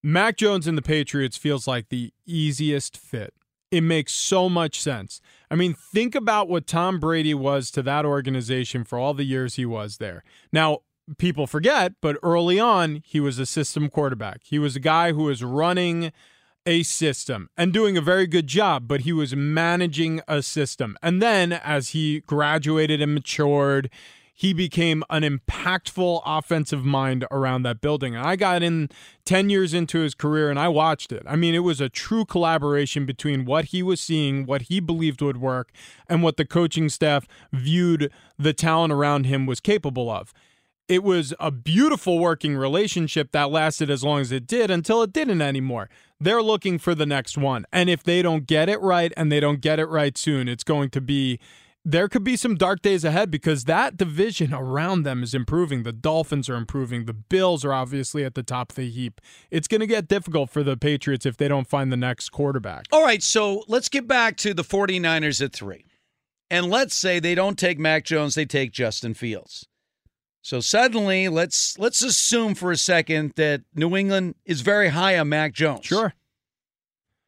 [0.03, 3.33] Mac Jones and the Patriots feels like the easiest fit.
[3.71, 5.19] It makes so much sense.
[5.49, 9.55] I mean, think about what Tom Brady was to that organization for all the years
[9.55, 10.23] he was there.
[10.53, 10.79] Now,
[11.17, 14.41] people forget, but early on, he was a system quarterback.
[14.43, 16.11] He was a guy who was running
[16.65, 20.97] a system and doing a very good job, but he was managing a system.
[21.01, 23.89] And then as he graduated and matured,
[24.37, 28.15] he became an impactful offensive mind around that building.
[28.15, 28.89] And I got in
[29.23, 31.23] 10 years into his career and I watched it.
[31.25, 35.21] I mean, it was a true collaboration between what he was seeing, what he believed
[35.21, 35.71] would work,
[36.09, 40.33] and what the coaching staff viewed the talent around him was capable of.
[40.87, 45.11] It was a beautiful working relationship that lasted as long as it did until it
[45.11, 45.89] didn't anymore.
[46.19, 47.65] They're looking for the next one.
[47.73, 50.63] And if they don't get it right and they don't get it right soon, it's
[50.63, 51.39] going to be
[51.87, 55.83] there could be some dark days ahead because that division around them is improving.
[55.83, 57.05] The Dolphins are improving.
[57.05, 59.21] The Bills are obviously at the top of the heap.
[59.51, 62.85] It's going to get difficult for the Patriots if they don't find the next quarterback.
[62.91, 65.85] All right, so let's get back to the 49ers at three.
[66.49, 69.67] And let's say they don't take Mac Jones, they take Justin Fields.
[70.45, 75.27] So suddenly, let's let's assume for a second that New England is very high on
[75.29, 75.85] Mac Jones.
[75.87, 76.13] Sure.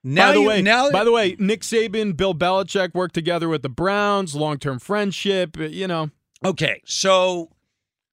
[0.03, 3.49] Now by the you- way, now by the way, Nick Saban, Bill Belichick worked together
[3.49, 5.57] with the Browns, long-term friendship.
[5.59, 6.11] Uh, you know,
[6.45, 7.49] Okay, so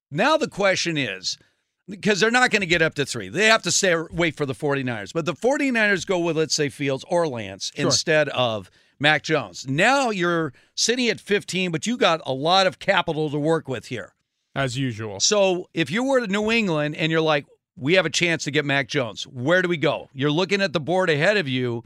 [0.09, 1.37] now the question is
[1.87, 3.29] because they're not going to get up to three.
[3.29, 5.13] They have to stay wait for the 49ers.
[5.13, 7.85] But the 49ers go with, let's say, Fields or Lance Sure.
[7.85, 9.67] instead of Mac Jones.
[9.69, 13.85] Now you're sitting at 15, but you got a lot of capital to work with
[13.89, 14.14] here.
[14.55, 15.19] As usual.
[15.19, 17.45] So if you were to New England and you're like,
[17.77, 20.09] we have a chance to get Mac Jones, where do we go?
[20.13, 21.83] You're looking at the board ahead of you.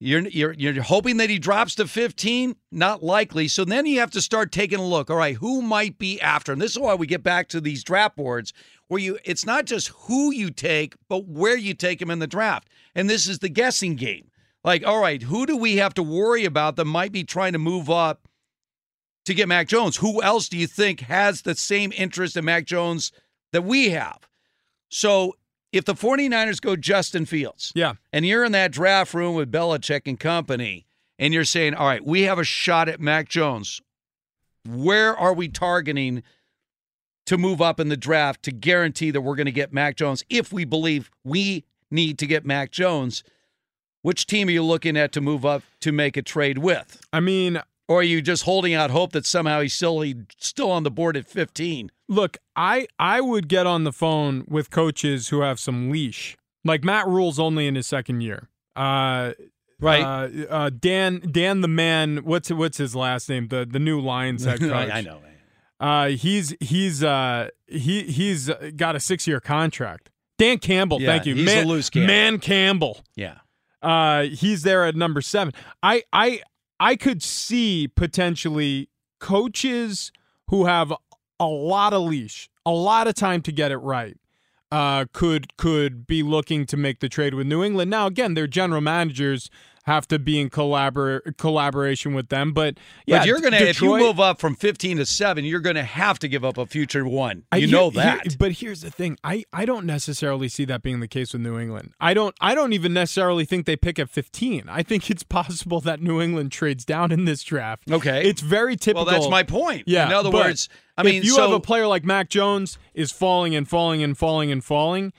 [0.00, 2.56] You're you're you're hoping that he drops to 15?
[2.72, 3.48] Not likely.
[3.48, 5.08] So then you have to start taking a look.
[5.08, 6.52] All right, who might be after?
[6.52, 8.52] And this is why we get back to these draft boards
[8.88, 12.26] where you it's not just who you take, but where you take him in the
[12.26, 12.68] draft.
[12.94, 14.30] And this is the guessing game.
[14.64, 17.58] Like, all right, who do we have to worry about that might be trying to
[17.58, 18.28] move up
[19.24, 19.96] to get Mac Jones?
[19.96, 23.12] Who else do you think has the same interest in Mac Jones
[23.52, 24.20] that we have?
[24.88, 25.36] So
[25.72, 30.02] if the 49ers go Justin Fields, yeah, and you're in that draft room with Belichick
[30.06, 30.86] and company,
[31.18, 33.80] and you're saying, all right, we have a shot at Mac Jones,
[34.68, 36.22] where are we targeting
[37.26, 40.24] to move up in the draft to guarantee that we're going to get Mac Jones
[40.28, 43.24] if we believe we need to get Mac Jones?
[44.02, 47.00] Which team are you looking at to move up to make a trade with?
[47.12, 50.70] I mean, or are you just holding out hope that somehow he's still he's still
[50.70, 51.90] on the board at 15?
[52.08, 56.36] Look, I I would get on the phone with coaches who have some leash.
[56.64, 58.48] Like Matt Rhule's only in his second year.
[58.76, 59.32] Uh
[59.80, 60.02] Right.
[60.02, 63.48] Uh, uh, Dan Dan the man, what's what's his last name?
[63.48, 64.90] The the new Lions head coach.
[64.90, 65.20] I know.
[65.80, 70.10] Uh he's he's uh he he's got a 6-year contract.
[70.38, 71.34] Dan Campbell, Yeah, thank you.
[71.34, 71.94] he's man, a loose.
[71.94, 73.04] Man Campbell.
[73.14, 73.38] Yeah.
[73.82, 75.52] Uh, he's there at number seven.
[75.82, 76.40] I I
[76.84, 80.12] I could see potentially coaches
[80.50, 80.92] who have
[81.40, 84.18] a lot of leash, a lot of time to get it right.
[84.70, 87.90] Uh, could could be looking to make the trade with New England.
[87.90, 89.48] Now, again, their general managers
[89.84, 92.52] have to be in collabor- collaboration with them.
[92.52, 95.82] But yeah, but you're gonna if you move up from 15 to seven, you're gonna
[95.84, 97.44] have to give up a future one.
[97.52, 98.38] I- You here- know here- that.
[98.38, 101.58] but here's the thing: I, I don't necessarily see that being the case with New
[101.58, 101.92] England.
[102.00, 104.64] I don't I don't even necessarily think they pick at 15.
[104.68, 107.90] I think it's possible that New England trades down in this draft.
[107.90, 108.28] Okay.
[108.28, 109.04] it's very typical.
[109.04, 109.84] Well, that's my point.
[109.86, 110.06] Yeah.
[110.06, 113.12] In other words, I mean, if you so- have a player like Mac Jones is
[113.12, 115.12] falling and falling and falling and falling,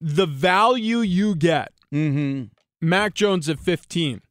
[0.00, 2.44] the value you get, Mm-hmm.
[2.82, 4.22] Mac Jones at 15.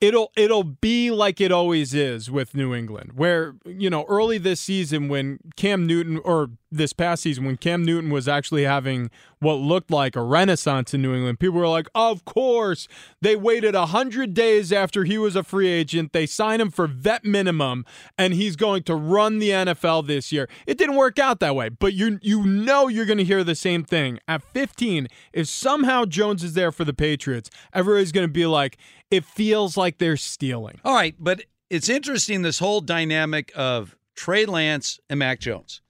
[0.00, 4.60] It'll it'll be like it always is with New England, where you know early this
[4.60, 9.54] season when Cam Newton or this past season when Cam Newton was actually having what
[9.54, 12.86] looked like a renaissance in New England, people were like, "Of course,
[13.20, 16.12] they waited a hundred days after he was a free agent.
[16.12, 17.84] They signed him for vet minimum,
[18.16, 21.70] and he's going to run the NFL this year." It didn't work out that way,
[21.70, 25.08] but you you know you're going to hear the same thing at 15.
[25.32, 28.78] If somehow Jones is there for the Patriots, everybody's going to be like,
[29.10, 34.46] "It feels like they're stealing." All right, but it's interesting this whole dynamic of Trey
[34.46, 35.80] Lance and Mac Jones.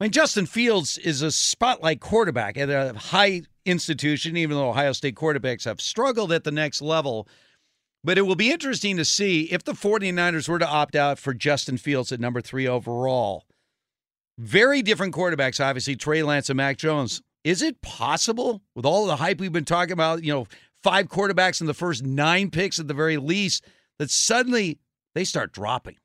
[0.00, 4.92] I mean, Justin Fields is a spotlight quarterback at a high institution, even though Ohio
[4.92, 7.28] State quarterbacks have struggled at the next level.
[8.02, 11.32] But it will be interesting to see if the 49ers were to opt out for
[11.32, 13.44] Justin Fields at number three overall.
[14.36, 17.22] Very different quarterbacks, obviously, Trey Lance and Mac Jones.
[17.44, 20.46] Is it possible, with all the hype we've been talking about, you know,
[20.84, 23.64] five quarterbacks in the first nine picks at the very least,
[23.98, 24.78] that suddenly
[25.16, 25.96] they start dropping?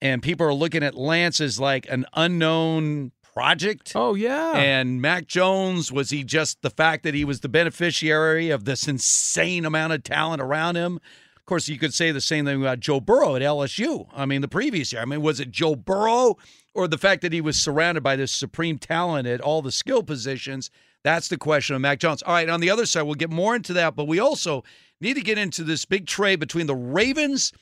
[0.00, 3.92] and people are looking at Lance as like an unknown project.
[3.94, 4.52] Oh yeah.
[4.56, 8.86] And Mac Jones was he just the fact that he was the beneficiary of this
[8.88, 11.00] insane amount of talent around him?
[11.36, 14.06] Of course, you could say the same thing about Joe Burrow at LSU.
[14.14, 15.00] I mean, the previous year.
[15.00, 16.36] I mean, was it Joe Burrow
[16.78, 20.04] or the fact that he was surrounded by this supreme talent at all the skill
[20.04, 20.70] positions?
[21.02, 22.22] That's the question of Mac Jones.
[22.22, 24.62] All right, on the other side, we'll get more into that, but we also
[25.00, 27.52] need to get into this big trade between the Ravens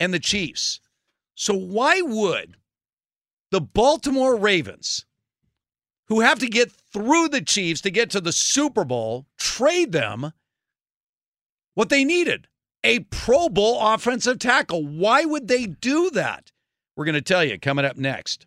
[0.00, 0.80] and the Chiefs.
[1.36, 2.56] So, why would
[3.52, 5.06] the Baltimore Ravens,
[6.08, 10.32] who have to get through the Chiefs to get to the Super Bowl, trade them
[11.74, 12.48] what they needed?
[12.82, 14.84] A Pro Bowl offensive tackle.
[14.84, 16.50] Why would they do that?
[16.96, 18.46] We're going to tell you coming up next.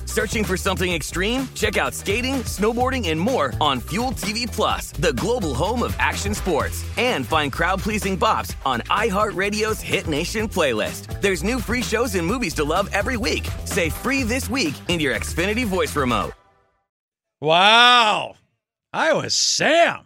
[0.11, 1.47] Searching for something extreme?
[1.55, 6.33] Check out skating, snowboarding, and more on Fuel TV Plus, the global home of action
[6.33, 6.83] sports.
[6.97, 11.21] And find crowd-pleasing bops on iHeartRadio's Hit Nation playlist.
[11.21, 13.47] There's new free shows and movies to love every week.
[13.63, 16.33] Say free this week in your Xfinity voice remote.
[17.39, 18.35] Wow.
[18.91, 20.01] I was Sam.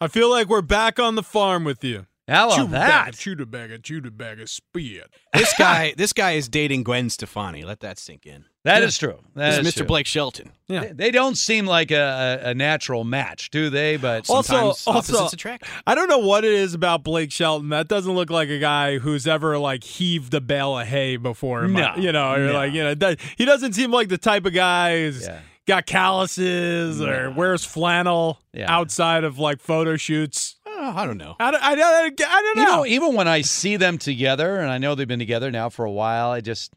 [0.00, 2.06] I feel like we're back on the farm with you.
[2.30, 3.18] How Chew about a bag, that?
[3.18, 5.10] chew the bag, of- chew the bag of spit.
[5.34, 7.62] This guy, this guy is dating Gwen Stefani.
[7.64, 8.44] Let that sink in.
[8.64, 8.86] That Yeah.
[8.88, 9.18] is true.
[9.34, 9.76] That This is is Mr.
[9.78, 9.86] true.
[9.86, 10.52] Blake Shelton.
[10.68, 10.80] Yeah.
[10.80, 13.96] They, they don't seem like a, a, a natural match, do they?
[13.96, 15.64] But Also, Sometimes also, opposites attract.
[15.86, 17.70] I don't know what it is about Blake Shelton.
[17.70, 21.64] That doesn't look like a guy who's ever like heaved a bale of hay before.
[21.64, 22.52] in my- No, you know, or no.
[22.52, 25.40] like you know, that, he doesn't seem like the type of guy who's Yeah.
[25.66, 27.36] got calluses or No.
[27.36, 28.70] wears flannel Yeah.
[28.72, 30.56] outside of like photo shoots.
[30.90, 31.36] Oh, I don't know.
[31.38, 32.76] I don't, I don't, I don't you know.
[32.78, 35.84] know, even when I see them together, and I know they've been together now for
[35.84, 36.72] a while, I just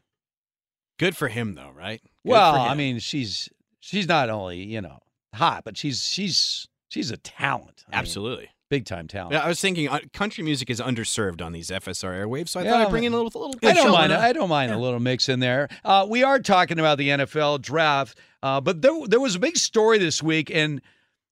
[0.98, 2.00] Good for him, though, right?
[2.02, 3.48] Good well, I mean, she's
[3.80, 4.98] she's not only you know
[5.34, 7.84] hot, but she's she's she's a talent.
[7.88, 8.48] I mean, absolutely.
[8.70, 9.32] big time talent.
[9.32, 12.62] Yeah, I was thinking uh, country music is underserved on these FSR airwaves, so I
[12.62, 13.68] Yeah, thought I'd bring in a little, a little.
[13.68, 14.12] I don't mind.
[14.12, 15.68] I don't mind a little mix in there.
[15.84, 19.56] Uh, we are talking about the NFL draft, uh, but there there was a big
[19.56, 20.80] story this week, and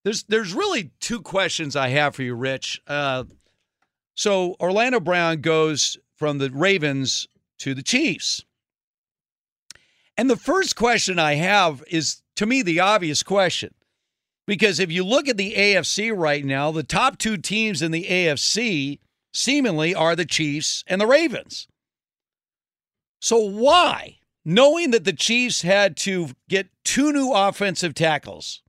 [0.05, 2.80] there's there's really two questions I have for you, Rich.
[2.86, 3.24] Uh,
[4.14, 7.28] so Orlando Brown goes from the Ravens
[7.59, 8.44] to the Chiefs,
[10.16, 13.74] and the first question I have is to me the obvious question.
[14.44, 18.05] Because if you look at the AFC right now, the top two teams in the
[18.05, 18.98] AFC
[19.32, 21.68] seemingly are the Chiefs and the Ravens.
[23.20, 28.62] So why, knowing that the Chiefs had to get two new offensive tackles,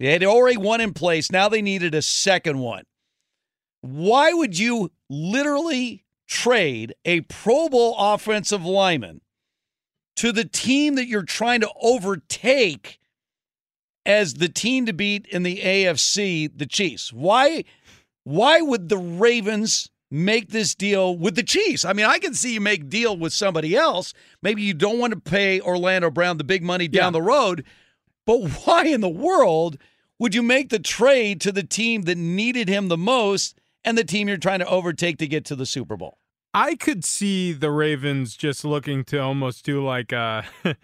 [0.00, 2.84] they had already one in place, now they needed a second one.
[3.82, 9.20] Why would you literally trade a Pro Bowl offensive lineman
[10.16, 12.98] to the team that you're trying to overtake
[14.06, 17.12] as the team to beat in the AFC, the Chiefs?
[17.12, 17.64] Why
[18.24, 21.84] why would the Ravens make this deal with the Chiefs?
[21.84, 24.14] I mean, I can see you make deal with somebody else.
[24.42, 27.64] Maybe you don't want to pay Orlando Brown the big money down the road,
[28.30, 29.76] but why in the world
[30.20, 34.04] would you make the trade to the team that needed him the most and the
[34.04, 36.18] team you're trying to overtake to get to the Super Bowl.
[36.54, 40.44] I could see the Ravens just looking to almost do like a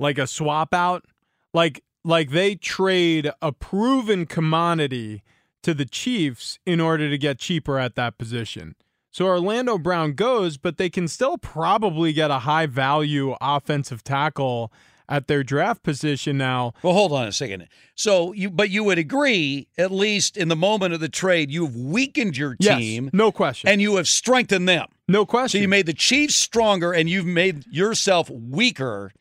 [0.00, 1.04] like a swap out.
[1.52, 5.22] Like like they trade a proven commodity
[5.64, 8.74] to the Chiefs in order to get cheaper at that position.
[9.10, 14.72] So Orlando Brown goes, but they can still probably get a high value offensive tackle
[15.08, 16.72] at their draft position now.
[16.82, 17.68] Well, hold on a second.
[17.94, 21.76] So you, but you would agree, at least in the moment of the trade, you've
[21.76, 24.86] weakened your Yes, team, no question, and you have strengthened them.
[25.08, 25.58] No question.
[25.58, 29.12] So you made the Chiefs stronger, and you've made yourself weaker.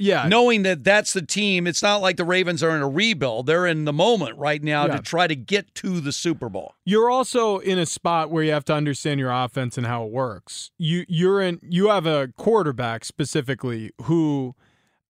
[0.00, 1.66] Yeah, knowing that that's the team.
[1.66, 4.86] It's not like the Ravens are in a rebuild; they're in the moment right now
[4.86, 4.96] Yeah.
[4.98, 6.74] to try to get to the Super Bowl.
[6.84, 10.12] You're also in a spot where you have to understand your offense and how it
[10.12, 10.70] works.
[10.78, 14.54] You you're in you have a quarterback specifically who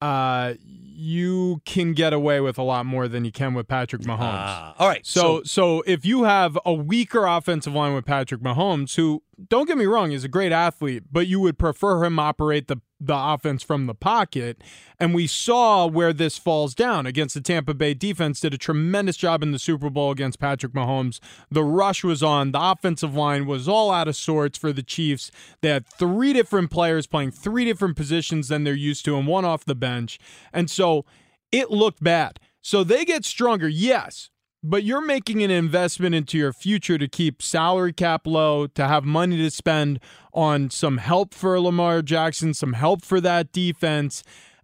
[0.01, 0.55] uh
[1.01, 4.19] you can get away with a lot more than you can with Patrick Mahomes.
[4.21, 8.97] Ah, all right, So so if you have a weaker offensive line with Patrick Mahomes
[8.97, 12.69] who don't get me wrong he's a great athlete, but you would prefer him operate
[12.69, 14.63] the the offense from the pocket.
[14.99, 18.41] And we saw where this falls down against the Tampa Bay defense.
[18.41, 21.21] Did a tremendous job in the Super Bowl against Patrick Mahomes.
[21.51, 22.51] The rush was on.
[22.51, 25.31] The offensive line was all out of sorts for the Chiefs.
[25.61, 29.45] They had three different players playing three different positions than they're used to, and one
[29.45, 30.19] off the bench.
[30.53, 31.05] And so
[31.53, 32.41] it looked bad.
[32.61, 34.31] So they get stronger, yes,
[34.63, 39.05] but you're making an investment into your future to keep salary cap low, to have
[39.05, 40.01] money to spend
[40.33, 44.23] on some help for Lamar Jackson, some help for that defense.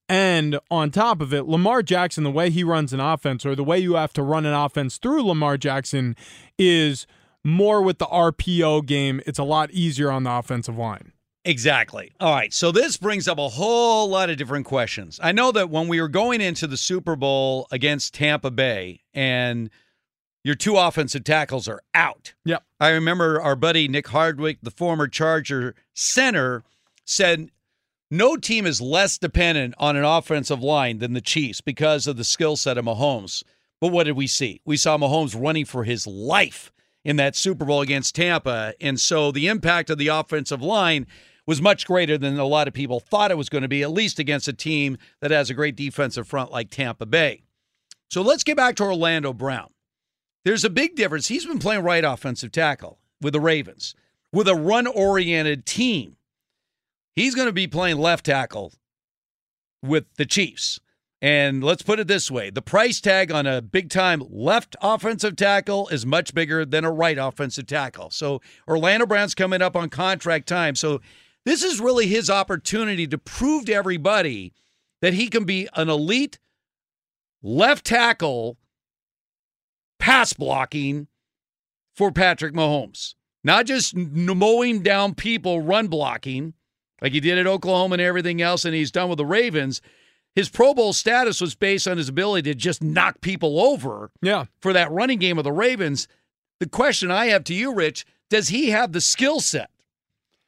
[0.09, 3.65] And on top of it, Lamar Jackson, the way he runs an offense or the
[3.65, 6.17] way you have to run an offense through Lamar Jackson
[6.59, 7.07] is
[7.43, 9.21] more with the RPO game.
[9.27, 11.13] It's a lot easier on the offensive line.
[11.47, 12.11] Exactly.
[12.21, 12.53] All right.
[12.53, 15.21] So this brings up a whole lot of different questions.
[15.23, 19.71] I know that when we were going into the Super Bowl against Tampa Bay and
[20.45, 22.35] your two offensive tackles are out.
[22.45, 22.63] Yep.
[22.79, 26.63] I remember our buddy Nick Hardwick, the former Charger center,
[27.05, 27.51] said
[28.11, 32.25] no team is less dependent on an offensive line than the Chiefs because of the
[32.25, 33.43] skill set of Mahomes.
[33.81, 34.61] But what did we see?
[34.65, 36.71] We saw Mahomes running for his life
[37.05, 38.75] in that Super Bowl against Tampa.
[38.81, 41.07] And so the impact of the offensive line
[41.47, 43.91] was much greater than a lot of people thought it was going to be, at
[43.91, 47.43] least against a team that has a great defensive front like Tampa Bay.
[48.11, 49.74] So let's get back to Orlando Brown.
[50.45, 51.29] There's a big difference.
[51.29, 53.95] He's been playing right offensive tackle with the Ravens,
[54.33, 56.17] with a run oriented team.
[57.15, 58.73] He's going to be playing left tackle
[59.83, 60.81] with the Chiefs.
[61.23, 65.37] And let's put it this way the price tag on a big time left offensive
[65.37, 68.11] tackle is much bigger than a right offensive tackle.
[68.11, 70.75] So Orlando Brown's coming up on contract time.
[70.75, 71.01] So
[71.47, 74.53] this is really his opportunity to prove to everybody
[75.01, 76.39] that he can be an elite
[77.43, 78.59] left tackle
[80.05, 81.07] pass blocking
[81.95, 83.15] for Patrick Mahomes.
[83.43, 86.53] Not just mowing down people run blocking
[87.01, 89.81] like he did at Oklahoma and everything else, and he's done with the Ravens.
[90.35, 94.45] His Pro Bowl status was based on his ability to just knock people over Yeah.
[94.61, 96.07] for that running game of the Ravens.
[96.61, 99.71] The question I have to you, Rich, does he have the skill set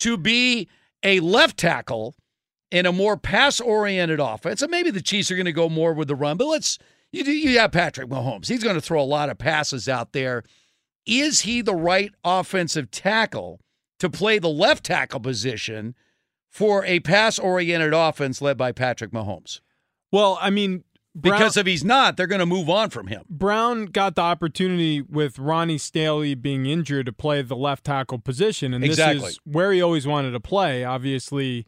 [0.00, 0.68] to be
[1.02, 2.14] a left tackle
[2.70, 4.60] in a more pass oriented offense?
[4.60, 6.78] And maybe the Chiefs are going to go more with the run, but let's
[7.12, 8.48] you you have Patrick Mahomes.
[8.48, 10.42] He's going to throw a lot of passes out there.
[11.06, 13.60] Is he the right offensive tackle
[13.98, 15.94] to play the left tackle position
[16.50, 19.60] for a pass oriented offense led by Patrick Mahomes?
[20.10, 20.84] Well, I mean,
[21.14, 23.22] Brown- because if he's not, they're going to move on from him.
[23.30, 28.74] Brown got the opportunity with Ronnie Stanley being injured to play the left tackle position,
[28.74, 30.84] and this is where he always wanted to play.
[30.84, 31.66] Obviously,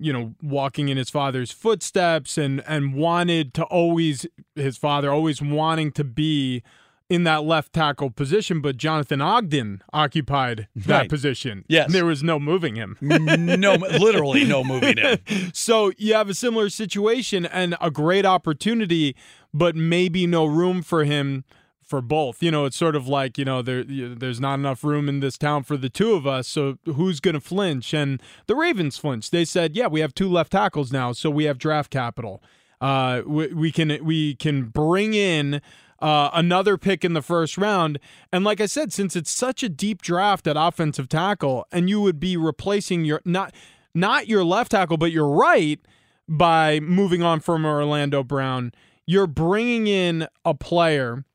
[0.00, 4.26] you know, walking in his father's footsteps, and and wanted to always
[4.56, 6.62] his father always wanting to be
[7.08, 11.08] in that left tackle position, but Jonathan Ogden occupied that Right.
[11.10, 11.64] position.
[11.68, 11.92] Yes.
[11.92, 12.96] there was no moving him.
[13.00, 15.18] no, literally no moving him.
[15.52, 19.16] So you have a similar situation and a great opportunity,
[19.52, 21.44] but maybe no room for him
[21.90, 22.40] for both.
[22.40, 25.36] You know, it's sort of like you know there there's not enough room in this
[25.36, 26.46] town for the two of us.
[26.46, 27.92] So who's going to flinch?
[27.92, 29.32] And the Ravens flinched.
[29.32, 32.42] They said, "Yeah, we have two left tackles now, so we have draft capital.
[32.80, 35.60] Uh, we, we can we can bring in."
[36.02, 37.98] Uh, another pick in the first round.
[38.32, 42.00] And like I said, since it's such a deep draft at offensive tackle, and you
[42.00, 43.52] would be replacing your not
[43.92, 45.78] not your left tackle, but your right
[46.26, 48.72] by moving on from Orlando Brown,
[49.04, 51.26] you're bringing in a player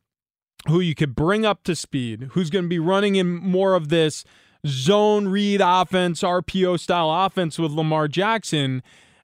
[0.67, 3.89] who you could bring up to speed, who's going to be running in more of
[3.89, 4.23] this
[4.65, 8.81] zone read offense, RPO style offense with Lamar Jackson.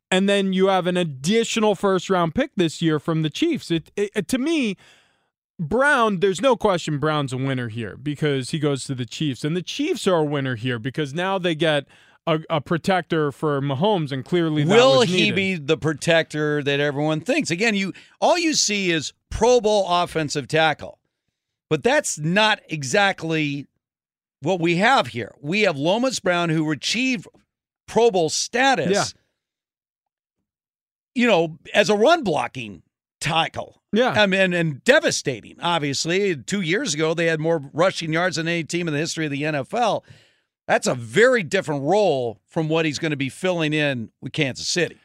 [0.09, 3.71] And then you have an additional first round pick this year from the Chiefs.
[3.71, 4.75] It, it, to me,
[5.57, 9.55] Brown, there's no question Brown's a winner here because he goes to the Chiefs, and
[9.55, 11.85] the Chiefs are a winner here because now they get
[12.27, 17.21] a, a protector for Mahomes, and clearly that Will he be the protector that everyone
[17.21, 17.51] thinks?
[17.51, 20.99] Again, you all you see is Pro Bowl offensive tackle,
[21.71, 23.65] but that's not exactly
[24.41, 25.33] what we have here.
[25.39, 27.27] We have Lomas Brown who achieved
[27.87, 28.91] Pro Bowl status.
[28.91, 29.05] Yeah.
[31.15, 32.83] You know, as a run blocking
[33.21, 33.81] tackle.
[33.93, 34.09] Yeah.
[34.09, 36.35] I mean, and devastating, obviously.
[36.35, 39.31] Two years ago, they had more rushing yards than any team in the history of
[39.31, 40.03] the NFL.
[40.67, 44.67] That's a very different role from what he's going to be filling in with Kansas
[44.67, 44.97] City.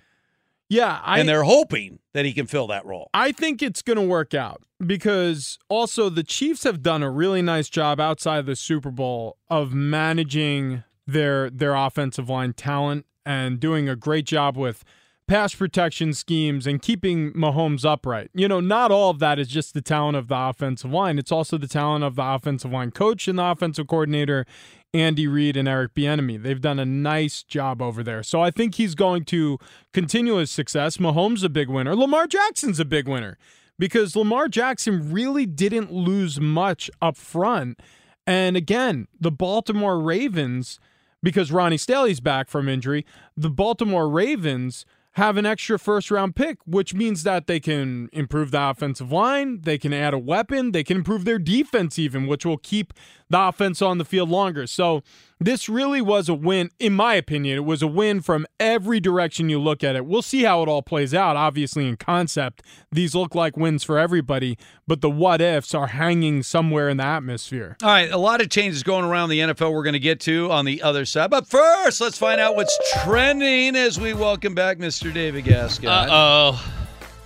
[0.68, 3.09] Yeah, I, and they're hoping that he can fill that role.
[3.14, 7.43] I think it's going to work out because also the Chiefs have done a really
[7.43, 13.60] nice job outside of the Super Bowl of managing their their offensive line talent and
[13.60, 14.84] doing a great job with
[15.26, 18.30] pass protection schemes and keeping Mahomes upright.
[18.32, 21.18] You know, not all of that is just the talent of the offensive line.
[21.18, 24.47] It's also the talent of the offensive line coach and the offensive coordinator,
[24.94, 26.42] Andy Reid and Eric Bieniemy.
[26.42, 28.22] They've done a nice job over there.
[28.22, 29.58] So I think he's going to
[29.92, 30.96] continue his success.
[30.96, 31.94] Mahomes a big winner.
[31.94, 33.36] Lamar Jackson's a big winner
[33.78, 37.80] because Lamar Jackson really didn't lose much up front.
[38.26, 40.80] And again, the Baltimore Ravens,
[41.22, 43.04] because Ronnie Stanley's back from injury,
[43.36, 44.86] the Baltimore Ravens
[45.16, 49.62] have an extra first round pick, which means that they can improve the offensive line,
[49.62, 52.92] they can add a weapon, they can improve their defense, even, which will keep
[53.28, 54.66] the offense on the field longer.
[54.66, 55.03] So,
[55.39, 57.59] this really was a win, in my opinion.
[57.59, 60.07] It was a win from every direction you look at it.
[60.07, 61.36] We'll see how it all plays out.
[61.36, 66.43] Obviously, in concept, these look like wins for everybody, but the what ifs are hanging
[66.43, 67.77] somewhere in the atmosphere.
[67.82, 70.51] All right, a lot of changes going around the NFL we're going to get to
[70.51, 71.31] on the other side.
[71.31, 75.12] But first, let's find out what's trending as we welcome back Mr.
[75.12, 75.90] David Gascon.
[75.90, 76.73] Uh oh.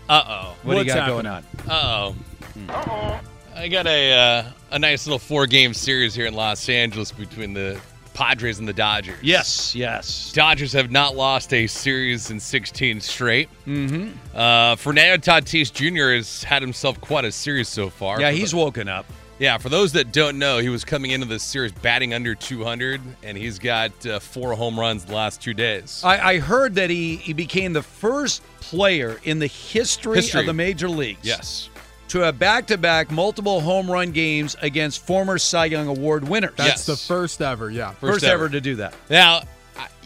[0.09, 0.57] Uh oh.
[0.65, 1.45] What do you got going on?
[1.69, 2.13] Uh oh.
[2.55, 2.71] Hmm.
[2.71, 3.21] Uh oh.
[3.61, 7.53] I got a uh, a nice little four game series here in Los Angeles between
[7.53, 7.79] the
[8.15, 9.19] Padres and the Dodgers.
[9.21, 10.33] Yes, yes.
[10.33, 13.51] Dodgers have not lost a series in 16 straight.
[13.67, 14.13] Mm-hmm.
[14.35, 16.15] Uh, Fernando Tatis Jr.
[16.17, 18.19] has had himself quite a series so far.
[18.19, 19.05] Yeah, he's the- woken up.
[19.39, 23.01] Yeah, for those that don't know, he was coming into this series batting under 200,
[23.23, 26.03] and he's got uh, four home runs the last two days.
[26.05, 30.41] I, I heard that he, he became the first player in the history, History.
[30.41, 31.21] of the major leagues.
[31.23, 31.70] Yes.
[32.11, 36.55] To have back to back multiple home run games against former Cy Young Award winners.
[36.57, 37.93] That's the first ever, yeah.
[37.93, 38.49] First, ever.
[38.49, 38.95] to do that.
[39.09, 39.43] Now,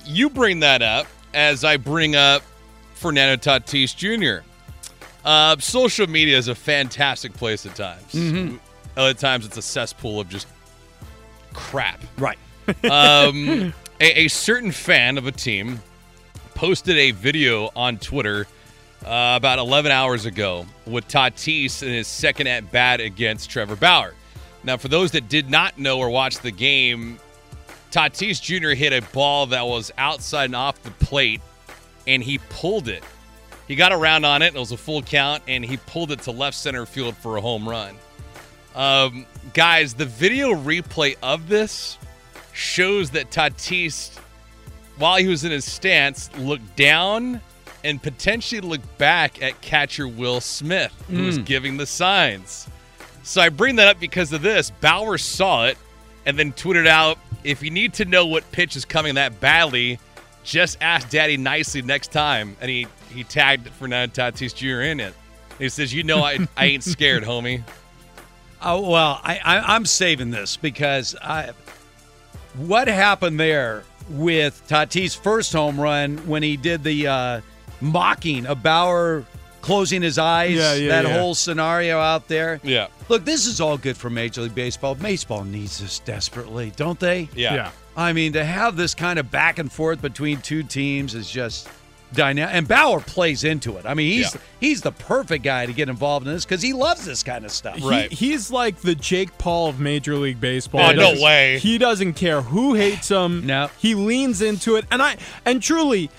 [0.04, 2.42] you bring that up as I bring up
[2.94, 4.46] Fernando Tatis Jr.
[5.24, 8.12] Uh, social media is a fantastic place at times.
[8.12, 8.58] Mhm.
[8.98, 10.46] Other times it's a cesspool of just
[11.54, 12.02] crap.
[12.18, 12.38] Right.
[12.84, 15.80] um, a, a certain fan of a team
[16.54, 18.46] posted a video on Twitter
[19.04, 24.14] uh, about 11 hours ago with Tatis in his second at bat against Trevor Bauer.
[24.62, 27.18] Now, for those that did not know or watch the game,
[27.90, 28.70] Tatis Jr.
[28.70, 31.42] hit a ball that was outside and off the plate,
[32.06, 33.04] and he pulled it.
[33.68, 36.30] He got around on it, it was a full count, and he pulled it to
[36.30, 37.96] left center field for a home run.
[38.74, 41.98] Um, guys, the video replay of this
[42.52, 44.18] shows that Tatis,
[44.96, 47.40] while he was in his stance, looked down
[47.84, 51.44] and potentially look back at catcher Will Smith, who was Mm.
[51.44, 52.66] giving the signs.
[53.22, 54.70] So I bring that up because of this.
[54.80, 55.78] Bauer saw it
[56.26, 59.98] and then tweeted out, if you need to know what pitch is coming that badly,
[60.42, 62.56] just ask Daddy nicely next time.
[62.60, 64.80] And he, he tagged Fernando Tatis Jr.
[64.82, 65.14] in it.
[65.58, 67.62] He says, you know I, I ain't scared, homie.
[68.62, 71.50] Oh well, I, I I'm saving this because I
[72.56, 77.40] what happened there with Tatis' first home run when he did the uh,
[77.84, 79.24] mocking a Bauer
[79.60, 81.18] closing his eyes, Yeah, yeah, that yeah.
[81.18, 82.60] whole scenario out there.
[82.62, 82.88] Yeah.
[83.08, 84.94] Look, this is all good for Major League Baseball.
[84.94, 87.28] Baseball needs this desperately, don't they?
[87.34, 87.54] Yeah.
[87.54, 87.70] Yeah.
[87.96, 91.68] I mean, to have this kind of back and forth between two teams is just
[92.12, 92.54] dynamic.
[92.54, 93.86] And Bauer plays into it.
[93.86, 94.40] I mean, he's Yeah.
[94.60, 97.50] he's the perfect guy to get involved in this because he loves this kind of
[97.50, 97.76] stuff.
[97.76, 100.90] He, he's like the Jake Paul of Major League Baseball.
[100.90, 101.58] Oh, no way.
[101.58, 103.46] He doesn't care who hates him.
[103.46, 103.70] No.
[103.78, 104.84] He leans into it.
[104.90, 106.10] And I and truly,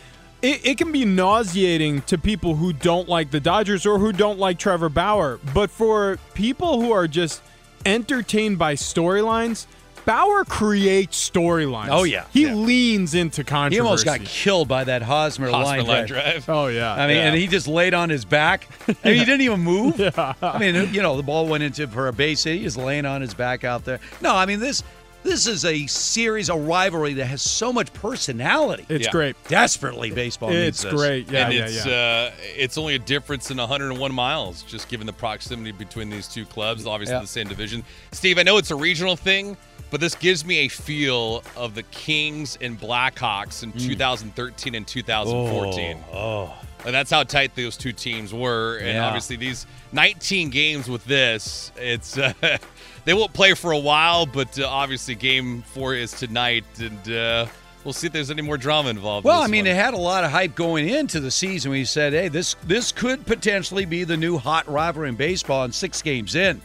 [0.46, 4.40] it, it can be nauseating to people who don't like the Dodgers or who don't
[4.40, 5.40] like Trevor Bauer.
[5.54, 7.42] But for people who are just
[7.86, 9.68] entertained by storylines,
[10.06, 11.88] Bauer creates storylines.
[11.90, 12.26] Oh, yeah.
[12.32, 12.54] He Yeah.
[12.54, 13.76] leans into controversy.
[13.76, 16.44] He almost got killed by that Hosmer, Hosmer line, line drive.
[16.46, 16.50] drive.
[16.56, 16.94] Oh yeah.
[16.94, 17.24] I mean, Yeah.
[17.24, 18.68] and he just laid on his back.
[18.88, 20.00] I mean, he didn't even move.
[20.00, 20.34] yeah.
[20.44, 22.60] I mean, you know, the ball went into for a base hit.
[22.60, 24.00] He was laying on his back out there.
[24.22, 24.84] No, I mean this.
[25.26, 28.86] This is a series, a rivalry that has so much personality.
[28.90, 29.12] It's Yeah.
[29.12, 29.36] great.
[29.48, 30.94] Desperately, baseball needs It's this.
[30.94, 31.32] great.
[31.32, 31.92] Yeah, and yeah, it's yeah.
[31.92, 36.46] Uh, it's only a difference in 101 miles, just given the proximity between these two
[36.46, 36.86] clubs.
[36.86, 37.22] Obviously, Yeah.
[37.22, 37.84] the same division.
[38.12, 39.58] Steve, I know it's a regional thing,
[39.90, 45.98] but this gives me a feel of the Kings and Blackhawks in 2013 and 2014.
[45.98, 46.16] Mm.
[46.16, 46.54] Oh,
[46.86, 48.78] And that's how tight those two teams were.
[48.78, 49.08] And Yeah.
[49.08, 52.32] obviously, these 19 games with this, it's uh,
[53.06, 57.46] they won't play for a while, but uh, obviously, game four is tonight, and uh,
[57.84, 59.26] we'll see if there's any more drama involved.
[59.26, 59.72] in Well, I mean, one.
[59.72, 61.72] it had a lot of hype going into the season.
[61.72, 65.74] We said, "Hey, this this could potentially be the new hot rivalry in baseball." And
[65.74, 66.62] six games in,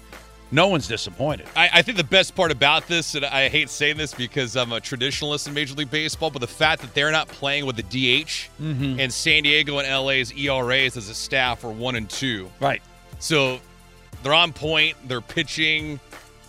[0.50, 1.46] no one's disappointed.
[1.54, 4.72] I, I think the best part about this, and I hate saying this because I'm
[4.72, 7.82] a traditionalist in Major League Baseball, but the fact that they're not playing with the
[7.84, 8.98] DH Mhm.
[8.98, 12.50] and San Diego and LA's ERAs as a staff are one and two.
[12.60, 12.82] Right.
[13.20, 13.60] So
[14.22, 16.00] they're on point, they're pitching,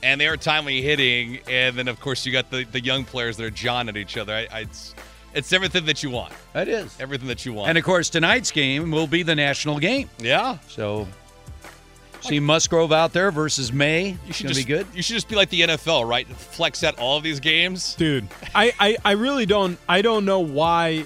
[0.03, 1.39] and they are timely hitting.
[1.49, 4.17] And then, of course, you got the, the young players that are jawing at each
[4.17, 4.33] other.
[4.33, 4.95] I, I, it's,
[5.33, 6.33] it's everything that you want.
[6.55, 6.95] It is.
[6.99, 7.69] Everything that you want.
[7.69, 10.09] And of course, tonight's game will be the national game.
[10.19, 10.57] yeah.
[10.67, 11.07] So,
[12.21, 14.17] see Musgrove out there versus May.
[14.27, 14.85] You should just be good.
[14.93, 16.27] You should just be like the NFL, right?
[16.27, 17.95] Flex out all of these games.
[17.95, 21.05] dude I, I i really don't i don't know why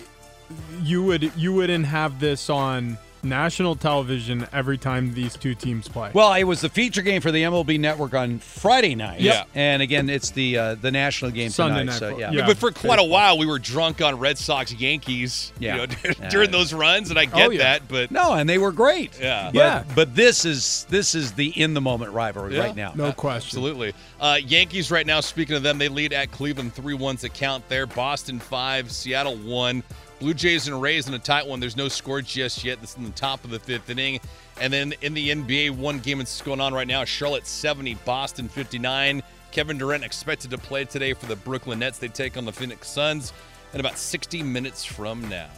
[0.83, 6.11] you would you wouldn't have this on national television every time these two teams play
[6.13, 9.21] Well, it was the feature game for the MLB Network on Friday night.
[9.21, 9.43] Yeah.
[9.53, 11.91] And again, it's the uh, the national game Sunday tonight.
[11.93, 12.31] night so yeah.
[12.31, 12.45] yeah.
[12.45, 15.51] but for quite a while, we were drunk on Red Sox Yankees.
[15.59, 15.75] Yeah.
[15.75, 17.57] You know, during those runs, and I get Oh, yeah.
[17.59, 19.19] that, but No, and they were great.
[19.19, 19.51] Yeah.
[19.53, 19.83] But, Yeah.
[19.95, 22.61] But this is this is the in the moment rivalry Yeah.
[22.61, 22.93] right now.
[22.95, 23.93] no question Absolutely.
[24.19, 27.85] Uh, Yankees right now, speaking of them, they lead at Cleveland 3 1's account there.
[27.85, 29.83] Boston 5, Seattle 1.
[30.19, 31.59] Blue Jays and Rays in a tight one.
[31.59, 32.79] There's no score just yet.
[32.81, 34.19] This is in the top of the fifth inning.
[34.59, 38.47] And then in the NBA, one game that's going on right now Charlotte 70, Boston
[38.47, 39.21] 59.
[39.51, 41.97] Kevin Durant expected to play today for the Brooklyn Nets.
[41.97, 43.33] They take on the Phoenix Suns
[43.73, 45.49] in about 60 minutes from now.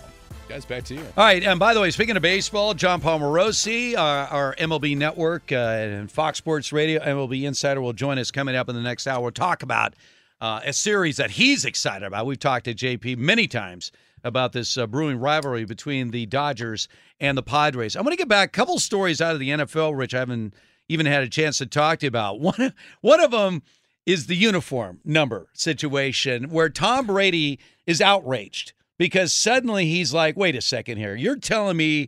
[0.50, 1.02] Guys, back to you.
[1.18, 4.96] All right, and by the way, speaking of baseball, Jon Paul Morosi, our, our MLB
[4.96, 8.82] Network uh, and Fox Sports Radio, MLB Insider will join us coming up in the
[8.82, 9.22] next hour.
[9.22, 9.94] We'll talk about
[10.40, 12.26] uh, a series that he's excited about.
[12.26, 13.92] We've talked to JP many times
[14.24, 16.88] about this uh, brewing rivalry between the Dodgers
[17.20, 17.96] and the Padres.
[17.96, 20.14] I'm going to get back a couple stories out of the NFL, Rich.
[20.14, 20.54] I haven't
[20.90, 22.40] even had a chance to talk to you about.
[22.40, 23.64] One, one of them
[24.06, 30.56] is the uniform number situation where Tom Brady is outraged because suddenly he's like, wait
[30.56, 31.14] a second here.
[31.14, 32.08] You're telling me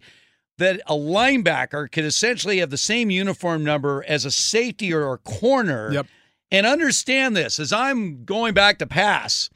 [0.57, 5.17] that a linebacker could essentially have the same uniform number as a safety or a
[5.17, 5.91] corner.
[5.91, 6.07] Yep.
[6.51, 9.49] And understand this as I'm going back to pass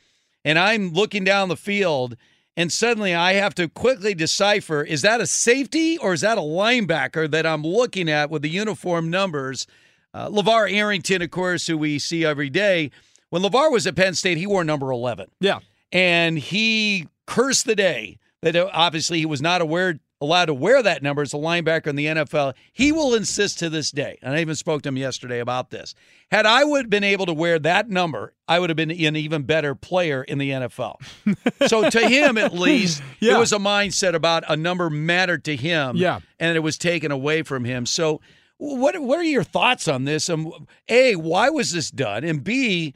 [0.46, 2.18] and I'm looking down the field
[2.56, 6.42] and suddenly I have to quickly decipher is that a safety or is that a
[6.42, 9.68] linebacker that I'm looking at with the uniform numbers?
[10.14, 12.92] Uh, LeVar Arrington, of course, who we see every day.
[13.30, 15.60] When LeVar was at Penn State, he wore number 11 yeah
[15.94, 20.82] and he cursed the day that uh, obviously he was not aware allowed to wear
[20.82, 22.54] that number as a linebacker in the NFL.
[22.72, 25.94] He will insist to this day, and I even spoke to him yesterday about this.
[26.32, 29.16] Had I would have been able to wear that number, I would have been an
[29.16, 30.96] even better player in the NFL.
[31.68, 33.36] so to him, at least, Yeah.
[33.36, 36.22] it was a mindset about a number mattered to him, Yeah.
[36.40, 37.86] and it was taken away from him.
[37.86, 38.22] So.
[38.60, 40.30] What what are your thoughts on this?
[40.30, 42.24] Um, a, why was this done?
[42.24, 42.94] And B,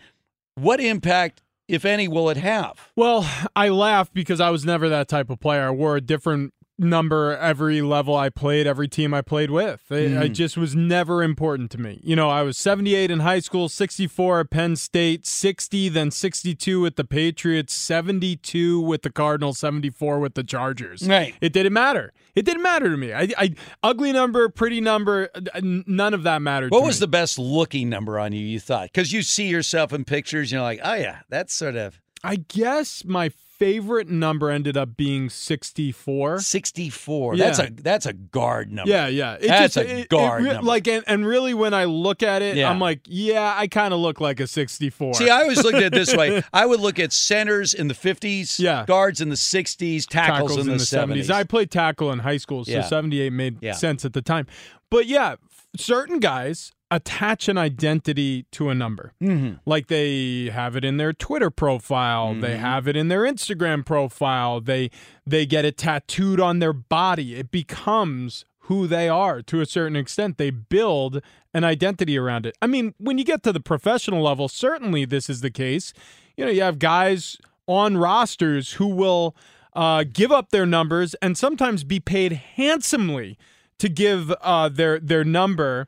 [0.56, 2.90] what impact, if any, will it have?
[2.96, 5.68] Well, I laugh because I was never that type of player.
[5.68, 9.92] I wore a different number every level I played, every team I played with.
[9.92, 10.26] It, Mm.
[10.26, 12.00] it just was never important to me.
[12.04, 16.80] You know, I was 78 in high school, 64 at Penn State, 60, then 62
[16.80, 21.08] with the Patriots, 72 with the Cardinals, 74 with the Chargers.
[21.08, 21.34] Right.
[21.42, 22.14] It didn't matter.
[22.36, 23.14] It didn't matter to me.
[23.14, 25.30] I, I ugly number, pretty number,
[25.62, 26.72] none of that mattered.
[26.72, 27.06] What was me.
[27.06, 28.46] the best looking number on you?
[28.46, 32.00] You thought because you see yourself in pictures, you're like, oh yeah, that's sort of
[32.24, 36.40] I guess my favorite number ended up being 64.
[36.40, 37.36] 64.
[37.36, 37.46] Yeah.
[37.46, 38.90] That's a that's a guard number.
[38.92, 39.34] Yeah, yeah.
[39.34, 40.64] It That's just- a it- it guard re- number.
[40.68, 42.70] Like, and, and really, when I look at it, Yeah.
[42.70, 45.16] I'm like, yeah, I kind of look like a 64.
[45.16, 46.44] See, I always looked at it this way.
[46.54, 48.86] I would look at centers in the 50s, Yeah.
[48.88, 51.30] guards in the 60s, tackles, in, the, 70s.
[51.30, 52.82] I played tackle in high school, so Yeah.
[52.84, 54.46] 78 made sense at the time.
[54.90, 55.36] But yeah,
[55.76, 59.12] certain guys attach an identity to a number.
[59.22, 59.60] Mhm.
[59.66, 62.60] Like they have it in their Twitter profile, they Mhm.
[62.60, 64.90] have it in their Instagram profile, they
[65.26, 67.36] they get it tattooed on their body.
[67.36, 70.38] It becomes who they are to a certain extent.
[70.38, 71.22] They build
[71.54, 72.56] an identity around it.
[72.62, 75.94] I mean, when you get to the professional level, certainly this is the case.
[76.38, 77.38] You know, you have guys
[77.68, 79.36] on rosters who will
[79.74, 83.38] uh, give up their numbers and sometimes be paid handsomely
[83.80, 85.88] to give uh, their their number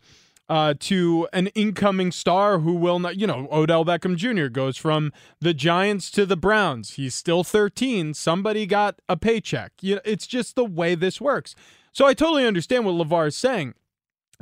[0.49, 4.47] uh, to an incoming star who will not, you know, Odell Beckham Jr.
[4.47, 6.95] goes from the Giants to the Browns.
[6.95, 8.15] He's still 13.
[8.15, 9.73] Somebody got a paycheck.
[9.81, 11.53] You know, it's just the way this works.
[11.93, 13.75] So I totally understand what LeVar is saying.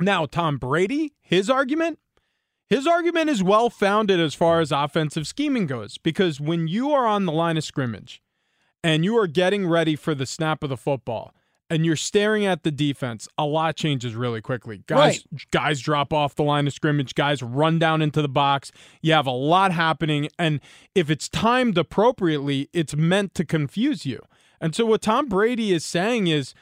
[0.00, 1.98] Now, Tom Brady, his argument,
[2.68, 7.06] his argument is well founded as far as offensive scheming goes because when you are
[7.06, 8.22] on the line of scrimmage
[8.82, 11.34] and you are getting ready for the snap of the football,
[11.70, 14.82] and you're staring at the defense, a lot changes really quickly.
[14.86, 18.72] Guys guys drop off the line of scrimmage, guys run down into the box.
[19.02, 20.60] You have a lot happening and
[20.94, 24.20] if it's timed appropriately, it's meant to confuse you.
[24.60, 26.54] And so what Tom Brady is saying is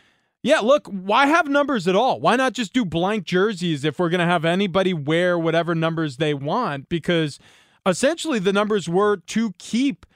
[0.43, 2.21] yeah, look, why have numbers at all?
[2.21, 6.19] Why not just do blank jerseys if we're going to have anybody wear whatever numbers
[6.19, 7.41] they want because
[7.85, 10.07] essentially the numbers were to keep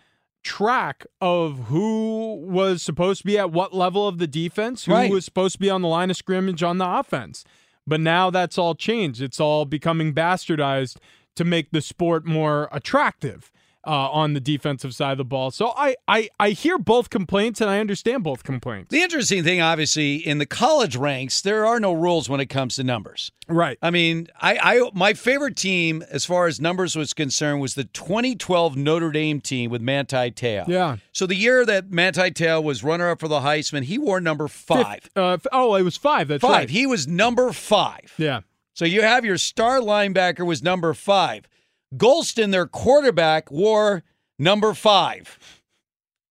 [0.43, 5.11] track of who was supposed to be at what level of the defense, who Right.
[5.11, 7.45] was supposed to be on the line of scrimmage on the offense.
[7.87, 9.21] But now that's all changed.
[9.21, 10.97] It's all becoming bastardized
[11.37, 13.51] to make the sport more attractive
[13.91, 15.51] uh, on the defensive side of the ball.
[15.51, 18.91] So I, I I hear both complaints and I understand both complaints.
[18.91, 22.77] The interesting thing, obviously, in the college ranks, there are no rules when it comes
[22.77, 23.33] to numbers.
[23.49, 23.79] Right.
[23.83, 27.83] I mean, I, I my favorite team as far as numbers was concerned was the
[27.83, 30.69] 2012 Notre Dame team with Manti Te'o.
[30.69, 30.99] Yeah.
[31.11, 35.03] So the year that Manti Te'o was runner-up for the Heisman, he wore number five.
[35.03, 36.29] Fifth- uh, oh, it was five.
[36.29, 36.53] That's five.
[36.53, 36.71] right.
[36.71, 38.15] He was number five.
[38.19, 38.43] Yeah.
[38.73, 41.49] So you have your star linebacker was number five.
[41.97, 44.03] Golson, their quarterback, wore
[44.39, 45.39] number five.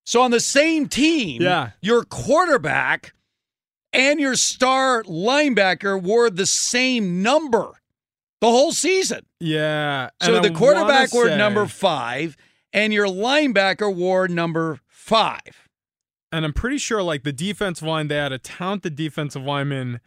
[0.06, 1.72] So on the same team, Yeah.
[1.82, 3.14] your quarterback
[3.94, 7.74] and your star linebacker wore the same number
[8.42, 9.26] the whole season.
[9.40, 10.10] Yeah.
[10.22, 12.38] So the I quarterback wore number five,
[12.74, 15.68] and your linebacker wore number five.
[16.32, 20.00] and I'm pretty sure like the defensive line, they had a talented defensive lineman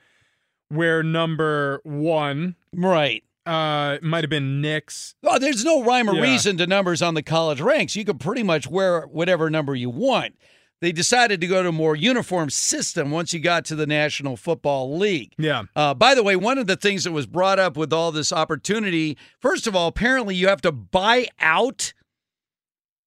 [0.68, 5.14] where number one, right, uh, it might have been Nix.
[5.24, 6.22] Oh, there's no rhyme or Yeah.
[6.22, 7.96] reason to numbers on the college ranks.
[7.96, 10.34] You could pretty much wear whatever number you want.
[10.80, 14.36] They decided to go to a more uniform system once you got to the National
[14.36, 15.32] Football League.
[15.38, 15.62] Yeah.
[15.76, 18.32] Uh, by the way, one of the things that was brought up with all this
[18.32, 21.92] opportunity, first of all, apparently you have to buy out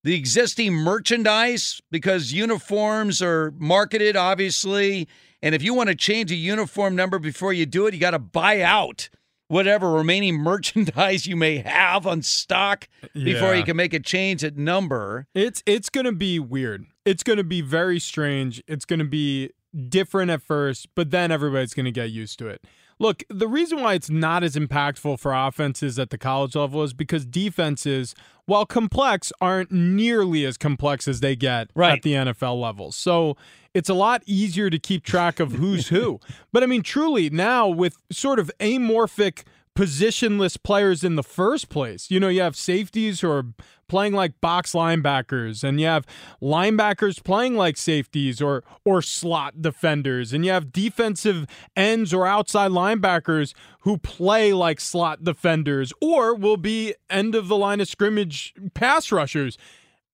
[0.06, 5.08] the existing merchandise because uniforms are marketed, obviously.
[5.42, 8.12] And if you want to change a uniform number before you do it, you got
[8.12, 9.10] to buy out
[9.48, 13.60] whatever remaining merchandise you may have on stock before Yeah.
[13.60, 15.28] you can make a change at number.
[15.34, 16.86] It's it's gonna be weird.
[17.06, 18.62] It's gonna be very strange.
[18.68, 19.52] It's gonna be
[19.90, 22.64] different at first, but then everybody's gonna get used to it.
[22.98, 26.94] Look, the reason why it's not as impactful for offenses at the college level is
[26.94, 28.16] because defenses,
[28.46, 32.94] while complex, aren't nearly as complex as they get at the NFL level.
[32.94, 33.36] So
[33.74, 36.20] it's a lot easier to keep track of who's who.
[36.54, 39.44] But I mean, truly, now with sort of amorphic
[39.76, 42.10] positionless players in the first place.
[42.10, 43.46] You know, you have safeties who are
[43.88, 46.06] playing like box linebackers and you have
[46.42, 51.46] linebackers playing like safeties or or slot defenders and you have defensive
[51.76, 57.58] ends or outside linebackers who play like slot defenders or will be end of the
[57.58, 59.58] line of scrimmage pass rushers.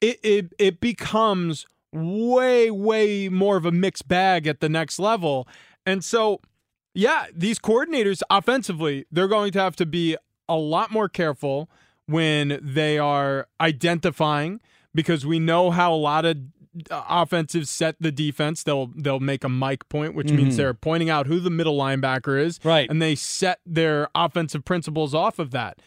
[0.02, 5.48] It it it becomes way way more of a mixed bag at the next level.
[5.86, 6.42] And so
[6.94, 10.18] yeah, these coordinators offensively, they're going to have to be
[10.50, 11.70] a lot more careful
[12.08, 14.60] when they are identifying
[14.94, 16.38] because we know how a lot of
[16.90, 18.64] uh, offensives set the defense.
[18.64, 20.58] They'll they'll make a mic point, which means Mhm.
[20.58, 22.90] they're pointing out who the middle linebacker is, right?
[22.90, 25.82] And they set their offensive principles off of that.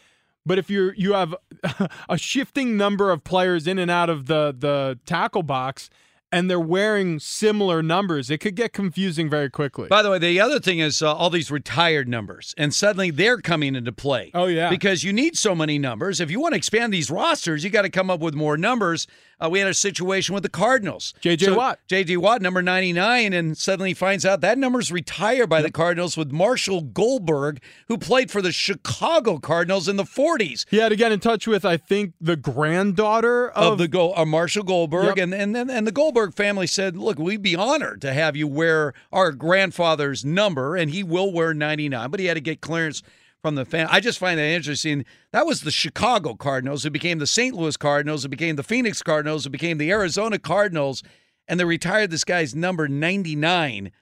[0.46, 1.34] But if you're you have
[2.08, 5.88] a shifting number of players in and out of the the tackle box,
[6.34, 9.88] and they're wearing similar numbers, it could get confusing very quickly.
[9.88, 13.38] By the way, the other thing is uh, all these retired numbers, and suddenly they're
[13.38, 14.30] coming into play.
[14.34, 16.20] Oh yeah, because you need so many numbers.
[16.20, 19.06] If you want to expand these rosters, you got to come up with more numbers.
[19.40, 21.12] Uh, we had a situation with the Cardinals.
[21.20, 21.46] J.J.
[21.46, 21.80] So, Watt.
[21.88, 22.18] J.J.
[22.18, 26.82] Watt, number 99, and suddenly finds out that number's retired by the Cardinals with Marshall
[26.82, 30.66] Goldberg, who played for the Chicago Cardinals in the 40s.
[30.70, 32.36] He had to get in touch with, I think, the
[32.78, 35.18] granddaughter of, Of the Go- uh, Marshall Goldberg, Yep.
[35.18, 38.46] and and then and the Goldberg family said, "Look, we'd be honored to have you
[38.46, 43.02] wear our grandfather's number, and he will wear 99." But he had to get clearance
[43.42, 43.86] from the fan.
[43.90, 45.04] I just find that interesting.
[45.32, 47.54] That was the Chicago Cardinals, who became the St.
[47.54, 51.02] Louis Cardinals, who became the Phoenix Cardinals, who became the Arizona Cardinals,
[51.46, 53.92] and they retired this guy's number 99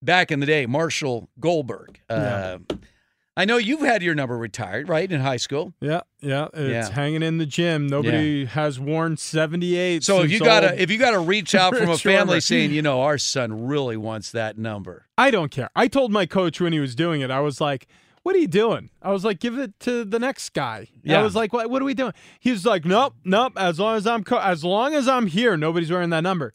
[0.00, 2.00] back in the day, Marshall Goldberg.
[2.08, 2.58] Uh,
[3.38, 5.74] I know you've had your number retired, right, in high school.
[5.80, 6.94] Yeah, yeah, it's Yeah.
[6.94, 7.86] hanging in the gym.
[7.86, 10.04] Nobody has worn seventy eight.
[10.04, 12.80] So if you gotta old if you gotta reach out from a family saying, you
[12.82, 15.06] know, our son really wants that number.
[15.18, 15.68] I don't care.
[15.76, 17.86] I told my coach when he was doing it, I was like,
[18.22, 18.90] what are you doing?
[19.02, 20.88] I was like, give it to the next guy.
[21.04, 21.20] Yeah.
[21.20, 22.12] I was like, what, what are we doing?
[22.40, 23.52] He was like, nope, nope.
[23.56, 26.54] As long as I'm co- as long as I'm here, nobody's wearing that number.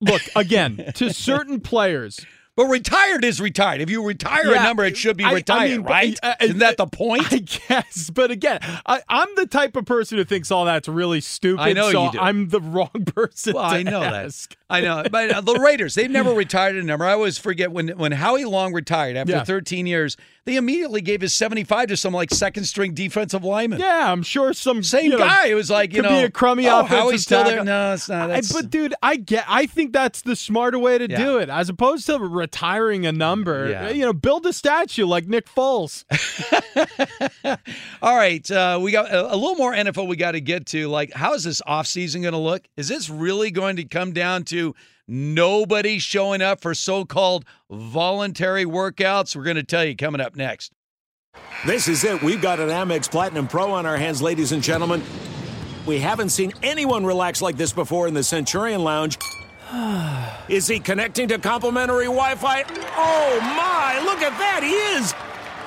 [0.00, 2.24] Look again to certain players.
[2.56, 3.80] But retired is retired.
[3.82, 6.18] If you retire Yeah, a number, it should be I- I retired, mean, right?
[6.22, 7.30] uh, Isn't that the point?
[7.32, 11.20] I guess, but again, I, I'm the type of person who thinks all that's really
[11.20, 11.60] stupid.
[11.62, 12.18] I know so you do.
[12.18, 13.52] I'm the wrong person.
[13.54, 14.50] Well, to I know ask.
[14.50, 14.56] that.
[14.68, 15.04] I know.
[15.10, 17.04] But uh, the Raiders, they've never retired a number.
[17.04, 19.44] I always forget when when Howie Long retired after Yeah.
[19.44, 23.78] 13 years, they immediately gave his 75 to some like second string defensive lineman.
[23.80, 25.46] Yeah, I'm sure some Same you know, guy.
[25.46, 27.64] It was like, you could know, be a crummy oh, offensive Howie's still there.
[27.64, 28.30] No, it's not.
[28.30, 29.44] I, but dude, I get.
[29.48, 31.16] I think that's the smarter way to Yeah.
[31.16, 33.68] do it, as opposed to retiring a number.
[33.70, 33.90] Yeah.
[33.90, 36.04] You know, build a statue like Nick Foles.
[38.02, 40.88] All right, uh, we got a, a little more NFL we got to get to.
[40.88, 42.66] Like, how is this offseason going to look?
[42.76, 44.55] Is this really going to come down to
[45.08, 49.36] nobody showing up for so called voluntary workouts?
[49.36, 50.72] We're going to tell you coming up next.
[51.66, 52.22] This is it.
[52.22, 55.02] We've got an Amex Platinum Pro on our hands, ladies and gentlemen.
[55.86, 59.18] We haven't seen anyone relax like this before in the Centurion Lounge.
[60.48, 62.62] Is he connecting to complimentary Wi Fi?
[62.96, 65.35] Oh my, look at that, he is!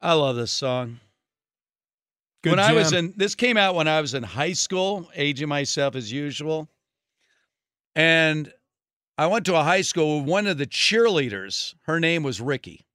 [0.00, 1.00] I love this song.
[2.42, 5.48] Good when I was in, this came out when I was in high school, aging
[5.48, 6.68] myself as usual.
[7.94, 8.52] And
[9.18, 11.74] I went to a high school with one of the cheerleaders.
[11.82, 12.86] Her name was Ricky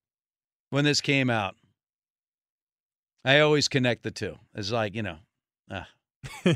[0.69, 1.55] when this came out.
[3.25, 4.37] I always connect the two.
[4.55, 5.17] It's like, you know,
[5.69, 5.87] ah.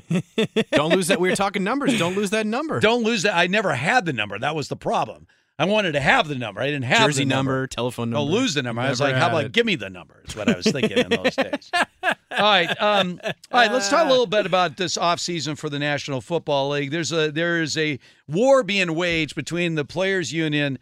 [0.72, 1.20] Don't lose that.
[1.20, 1.98] We were talking numbers.
[1.98, 2.80] Don't lose that number.
[2.80, 3.36] Don't lose that.
[3.36, 4.38] I never had the number.
[4.38, 5.28] That was the problem.
[5.58, 6.60] I wanted to have the number.
[6.60, 7.52] I didn't have Jersey the number.
[7.54, 8.40] number, telephone Don't number.
[8.42, 8.82] lose the number.
[8.82, 9.52] I was like, how about it.
[9.54, 10.22] give me the number?
[10.28, 11.72] Is what I was thinking in those days.
[12.04, 12.82] All right.
[12.82, 16.70] Um, all right, let's talk a little bit about this offseason for the National Football
[16.70, 16.92] League.
[16.92, 20.78] There's a there is a war being waged between the players union,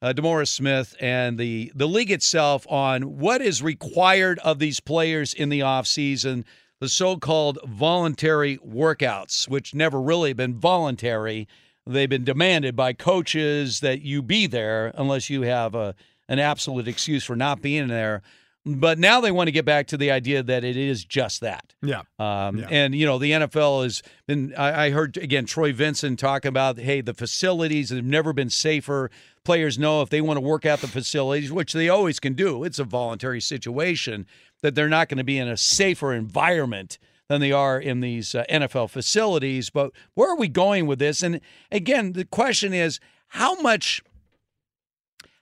[0.00, 5.34] uh, DeMaurice Smith, and the the league itself on what is required of these players
[5.34, 6.44] in the offseason,
[6.78, 11.48] the so-called voluntary workouts, which never really been voluntary.
[11.86, 15.94] They've been demanded by coaches that you be there unless you have a
[16.28, 18.22] an absolute excuse for not being there.
[18.64, 21.74] But now they want to get back to the idea that it is just that.
[21.82, 22.02] Yeah.
[22.18, 22.68] Um, Yeah.
[22.70, 26.78] And, you know, the NFL has been, I, I heard again, Troy Vincent talk about,
[26.78, 29.10] hey, the facilities have never been safer.
[29.44, 32.62] Players know if they want to work out the facilities, which they always can do,
[32.62, 34.26] it's a voluntary situation,
[34.60, 36.98] that they're not going to be in a safer environment
[37.28, 39.70] than they are in these uh, NFL facilities.
[39.70, 41.22] But where are we going with this?
[41.22, 41.40] And
[41.70, 44.02] again, the question is how much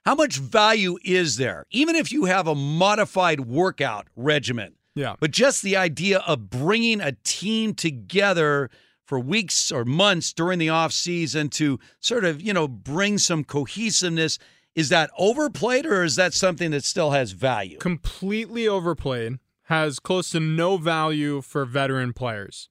[0.05, 5.15] how much value is there even if you have a modified workout regimen Yeah.
[5.19, 8.69] but just the idea of bringing a team together
[9.05, 13.43] for weeks or months during the off season to sort of you know bring some
[13.43, 14.39] cohesiveness
[14.73, 19.37] is that overplayed or is that something that still has value completely overplayed,
[19.71, 22.67] has close to no value for veteran players.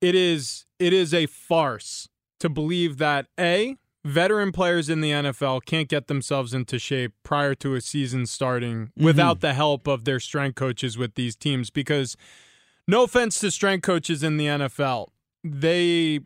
[0.00, 2.08] It is it is a farce
[2.38, 7.56] to believe that A, veteran players in the NFL can't get themselves into shape prior
[7.56, 9.04] to a season starting mm-hmm.
[9.04, 12.16] without the help of their strength coaches with these teams because
[12.86, 15.08] no offense to strength coaches in the NFL,
[15.42, 16.20] they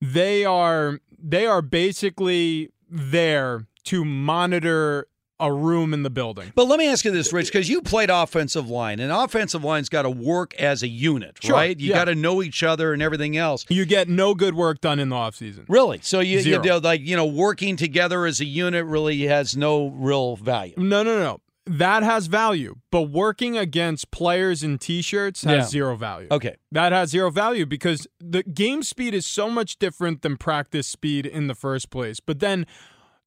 [0.00, 5.08] they are they are basically there to monitor
[5.38, 6.52] a room in the building.
[6.54, 9.88] But let me ask you this, Rich, because you played offensive line, and offensive line's
[9.88, 11.78] got to work as a unit, Sure, right?
[11.78, 11.96] You yeah.
[11.96, 13.64] got to know each other and everything else.
[13.68, 15.66] You get no good work done in the offseason.
[15.68, 16.00] Really?
[16.02, 19.88] So you, you know, like you know, working together as a unit really has no
[19.88, 20.74] real value.
[20.76, 21.40] No, no, no.
[21.68, 25.66] That has value, but working against players in t-shirts has Yeah.
[25.68, 26.28] zero value.
[26.30, 26.54] Okay.
[26.70, 31.26] That has zero value because the game speed is so much different than practice speed
[31.26, 32.20] in the first place.
[32.20, 32.66] But then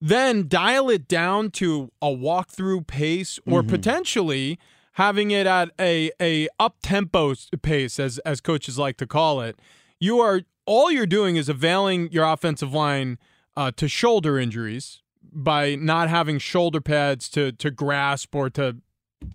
[0.02, 4.58] then dial it down to a walkthrough pace or potentially
[4.94, 9.60] having it at a a up tempo pace as as coaches like to call it.
[10.00, 13.18] You are all you're doing is availing your offensive line
[13.58, 15.02] uh, to shoulder injuries
[15.32, 18.78] by not having shoulder pads to to grasp or to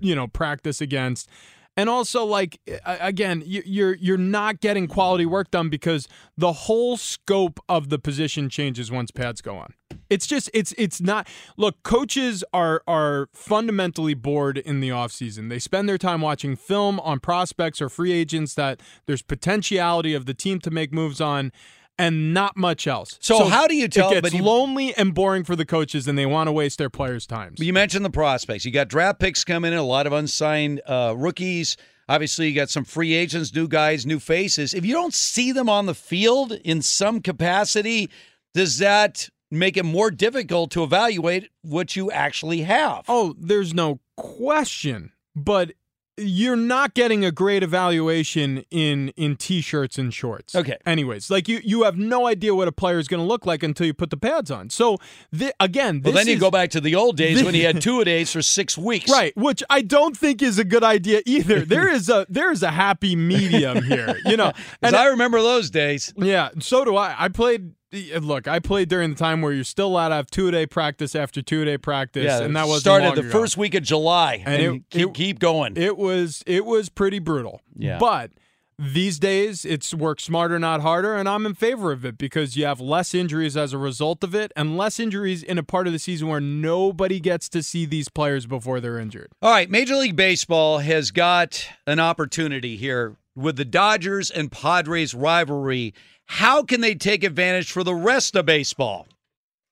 [0.00, 1.28] you know practice against
[1.76, 6.96] and also like again you- you're you're not getting quality work done because the whole
[6.96, 9.74] scope of the position changes once pads go on.
[10.10, 11.26] It's just it's it's not
[11.56, 15.48] look coaches are are fundamentally bored in the offseason.
[15.48, 20.26] They spend their time watching film on prospects or free agents that there's potentiality of
[20.26, 21.52] the team to make moves on
[21.98, 25.14] and not much else So how do you tell- it gets but you- lonely and
[25.14, 27.54] boring for the coaches and they want to waste their players time.
[27.58, 28.64] You mentioned the prospects.
[28.64, 31.76] You got draft picks coming in, a lot of unsigned uh, rookies.
[32.08, 34.74] Obviously, you got some free agents, new guys, new faces.
[34.74, 38.10] If you don't see them on the field in some capacity,
[38.52, 43.04] does that make it more difficult to evaluate what you actually have?
[43.08, 45.12] Oh, there's no question.
[45.36, 45.72] But
[46.16, 50.54] you're not getting a great evaluation in in t-shirts and shorts.
[50.54, 50.76] Okay.
[50.86, 53.62] Anyways, like you you have no idea what a player is going to look like
[53.62, 54.70] until you put the pads on.
[54.70, 54.98] So
[55.34, 57.64] thi- again, Well, this then you is- go back to the old days when you
[57.66, 59.10] had two a days for six weeks.
[59.10, 61.60] Right, which I don't think is a good idea either.
[61.64, 64.52] There is a there is a happy medium here, you know.
[64.82, 66.12] And I remember those days.
[66.16, 67.14] Yeah, so do I.
[67.18, 67.72] I played.
[67.94, 70.66] Uh, look, I played during the time where you're still allowed to have two day
[70.66, 74.42] practice after two day practice, Yeah, and that was started the first week of July,
[74.44, 75.76] and, and, it, keep, it- keep going.
[75.76, 77.60] It was it was pretty brutal.
[77.76, 77.98] Yeah.
[77.98, 78.30] but
[78.76, 82.64] these days it's work smarter, not harder, and I'm in favor of it because you
[82.66, 85.92] have less injuries as a result of it, and less injuries in a part of
[85.92, 89.28] the season where nobody gets to see these players before they're injured.
[89.40, 95.14] All right, Major League Baseball has got an opportunity here with the Dodgers and Padres
[95.14, 95.94] rivalry.
[96.26, 99.06] How can they take advantage for the rest of baseball?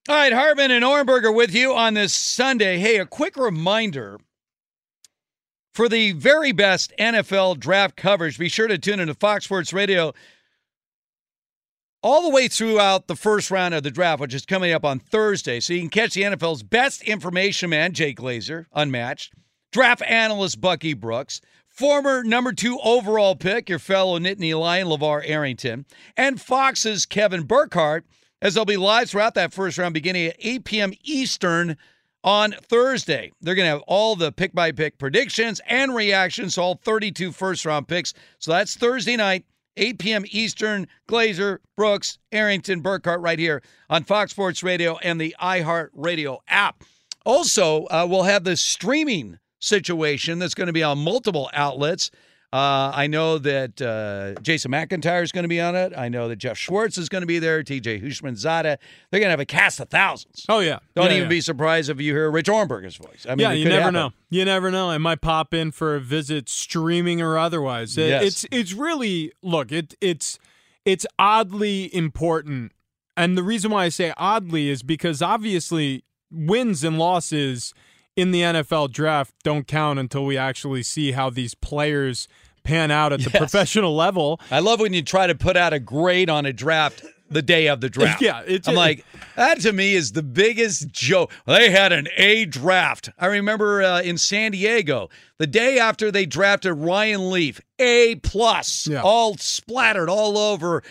[0.08, 2.78] All right, Hartman and Ohrnberger with you on this Sunday.
[2.78, 4.18] Hey, a quick reminder
[5.72, 10.12] for the very best NFL draft coverage, be sure to tune into Fox Sports Radio
[12.02, 14.98] all the way throughout the first round of the draft, which is coming up on
[14.98, 15.60] Thursday.
[15.60, 19.34] So you can catch the NFL's best information man, Jake Glazer, unmatched,
[19.72, 21.40] draft analyst Bucky Brooks,
[21.72, 25.86] former number two overall pick, your fellow Nittany Lion, LaVar Arrington,
[26.16, 28.04] and Fox's Kevin Burkhardt,
[28.40, 30.92] as they'll be live throughout that first round beginning at 8 p.m.
[31.02, 31.76] Eastern
[32.24, 33.32] on Thursday.
[33.40, 37.32] They're going to have all the pick by pick predictions and reactions, to all 32
[37.32, 38.14] first round picks.
[38.38, 39.44] So that's Thursday night,
[39.76, 40.24] 8 p.m.
[40.30, 40.86] Eastern.
[41.08, 46.84] Glazer, Brooks, Arrington, Burkhardt right here on Fox Sports Radio and the iHeart Radio app.
[47.24, 52.10] Also, uh, we'll have the streaming situation that's going to be on multiple outlets.
[52.52, 55.94] Uh, I know that uh, Jason McIntyre is going to be on it.
[55.96, 57.62] I know that Jeff Schwartz is going to be there.
[57.62, 58.62] TJ Houshmandzadeh.
[59.10, 60.44] They're going to have a cast of thousands.
[60.50, 61.28] Oh yeah, Don't Yeah, even yeah.
[61.30, 63.24] be surprised if you hear Rich Ohrnberger's voice.
[63.26, 63.94] I mean, yeah, you never happen.
[63.94, 64.10] know.
[64.28, 64.90] You never know.
[64.90, 67.96] I might pop in for a visit, streaming or otherwise.
[67.96, 68.22] It- Yes.
[68.24, 69.72] It's it's really look.
[69.72, 70.38] It it's
[70.84, 72.72] it's oddly important,
[73.16, 77.72] and the reason why I say oddly is because obviously wins and losses
[78.16, 82.28] in the NFL draft don't count until we actually see how these players
[82.64, 84.40] pan out at the professional level.
[84.50, 87.66] I love when you try to put out a grade on a draft the day
[87.68, 88.20] of the draft.
[88.22, 89.04] Yeah, it's- I'm like
[89.36, 91.32] that to me is the biggest joke.
[91.46, 93.10] They had an A draft.
[93.18, 95.08] I remember uh, in San Diego
[95.38, 99.00] the day after they drafted Ryan Leaf, A plus, Yeah.
[99.02, 100.82] all splattered all over.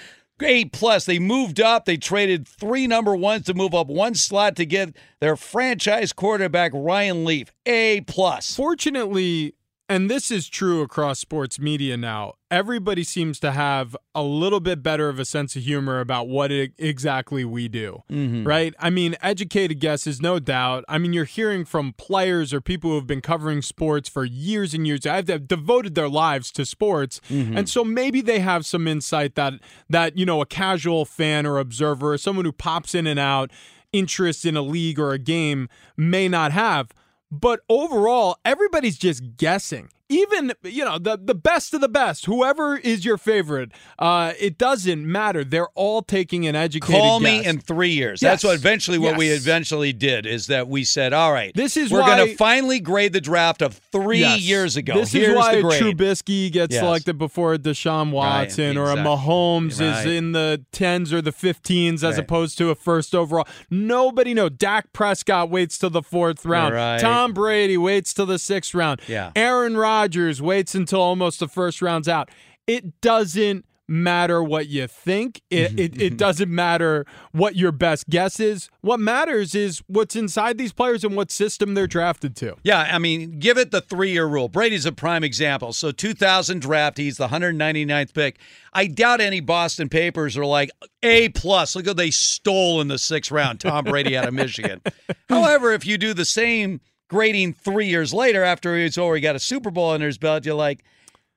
[0.44, 1.06] A plus.
[1.06, 1.86] They moved up.
[1.86, 6.72] They traded three number ones to move up one slot to get their franchise quarterback
[6.74, 7.52] Ryan Leaf.
[7.66, 8.56] A plus.
[8.56, 9.54] Fortunately,
[9.92, 14.82] and this is true across sports media now, everybody seems to have a little bit
[14.82, 18.46] better of a sense of humor about what it, exactly we do, Mhm.
[18.48, 18.74] right?
[18.80, 20.84] I mean, educated guesses, no doubt.
[20.90, 24.74] I mean, you're hearing from players or people who have been covering sports for years
[24.74, 25.06] and years.
[25.06, 27.58] I've devoted their lives to sports, Mhm.
[27.58, 29.54] and so maybe they have some insight that
[29.90, 33.52] that you know a casual fan or observer, or someone who pops in and out,
[33.94, 36.90] interest in a league or a game may not have.
[37.32, 39.90] But overall, everybody's just guessing.
[40.12, 44.58] Even you know the the best of the best, whoever is your favorite, uh, it
[44.58, 45.44] doesn't matter.
[45.46, 46.96] They're all taking an educated.
[47.02, 47.48] Call me guess.
[47.54, 48.20] in three years.
[48.20, 51.92] That's what eventually what we eventually did is that we said, all right, This is
[51.92, 54.42] we're going to finally grade the draft of three Yes.
[54.42, 54.96] years ago.
[54.96, 55.82] This Here's is why the grade.
[55.82, 56.82] Trubisky gets Yes.
[56.84, 58.96] selected before Deshaun Watson or a.
[58.98, 60.00] Mahomes Right.
[60.02, 62.24] is in the tens or the fifteens as Right.
[62.24, 63.48] opposed to a first overall.
[63.70, 64.52] Nobody knows.
[64.58, 66.74] Dak Prescott waits till the fourth round.
[66.76, 67.00] Right.
[67.00, 69.02] Tom Brady waits till the sixth round.
[69.08, 69.32] Yeah.
[69.36, 70.01] Aaron Rodgers
[70.42, 72.30] waits until almost the first round's out.
[72.68, 75.42] It doesn't matter what you think.
[75.50, 75.80] It, mm-hmm.
[75.80, 76.16] it, it mm-hmm.
[76.16, 78.70] doesn't matter what your best guess is.
[78.80, 82.56] What matters is what's inside these players and what system they're drafted to.
[82.64, 84.48] Yeah, I mean, give it the three year rule.
[84.48, 85.74] Brady's a prime example.
[85.74, 88.40] So 2000 draft, he's the 199th pick.
[88.74, 90.72] I doubt any Boston papers are like
[91.04, 91.76] A plus.
[91.76, 93.60] Look what they stole in the sixth round.
[93.60, 94.82] Tom Brady out of Michigan.
[95.30, 96.80] However, if you do the same
[97.12, 100.56] grading three years later after he's already got a Super Bowl under his belt, you're
[100.56, 100.82] like,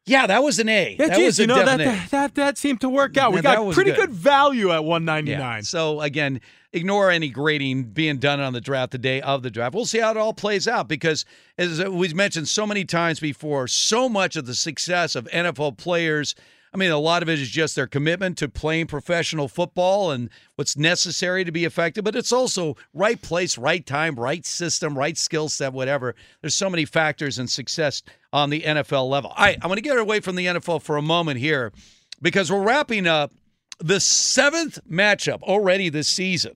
[0.07, 0.95] yeah, that was an A.
[0.97, 3.33] Yeah, that geez, was a you know that, that that that seemed to work out.
[3.33, 4.11] We Yeah, got pretty good.
[4.11, 4.11] good.
[4.11, 4.89] value at Yeah.
[4.89, 5.65] 199.
[5.65, 6.41] So again,
[6.73, 9.75] ignore any grading being done on the draft the day of the draft.
[9.75, 11.25] We'll see how it all plays out because,
[11.59, 16.35] as we've mentioned so many times before, so much of the success of NFL players.
[16.75, 20.29] I mean, a lot of it is just their commitment to playing professional football and
[20.57, 25.17] what's necessary to be effective, but it's also right place, right time, right system, right
[25.17, 26.17] skill set, whatever.
[26.41, 28.03] There's so many factors in success
[28.33, 29.31] on the NFL level.
[29.31, 31.73] All right, I'm going to get away from the NFL for a moment here
[32.21, 33.33] because we're wrapping up
[33.79, 36.55] the seventh matchup already this season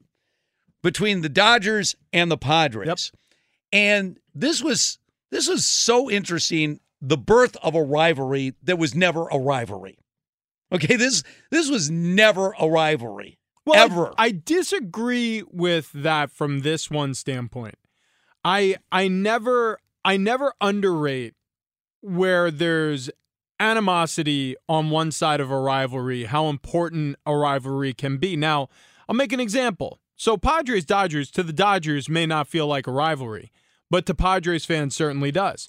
[0.83, 2.89] between the Dodgers and the Padres.
[2.89, 2.99] Yep.
[3.73, 4.99] And this was
[5.31, 9.97] this was so interesting, the birth of a rivalry that was never a rivalry.
[10.73, 13.39] Okay, this this was never a rivalry.
[13.65, 14.15] Well, I- ever.
[14.19, 17.77] I, disagree with that from this one standpoint.
[18.45, 21.35] I I never I never underrate
[22.01, 23.11] where there's
[23.61, 28.37] animosity on one side of a rivalry, how important a rivalry can be.
[28.37, 28.69] Now,
[29.09, 29.99] I'll make an example.
[30.17, 33.53] So Padres Dodgers to the Dodgers may not feel like a rivalry,
[33.91, 35.69] but to Padres fans certainly does.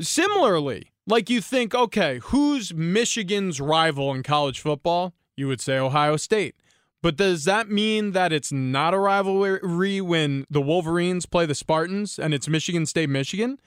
[0.00, 5.14] Similarly, like you think, okay, who's Michigan's rival in college football?
[5.36, 6.54] You would say Ohio State.
[7.02, 12.18] But does that mean that it's not a rivalry when the Wolverines play the Spartans
[12.18, 13.58] and it's Michigan State Michigan?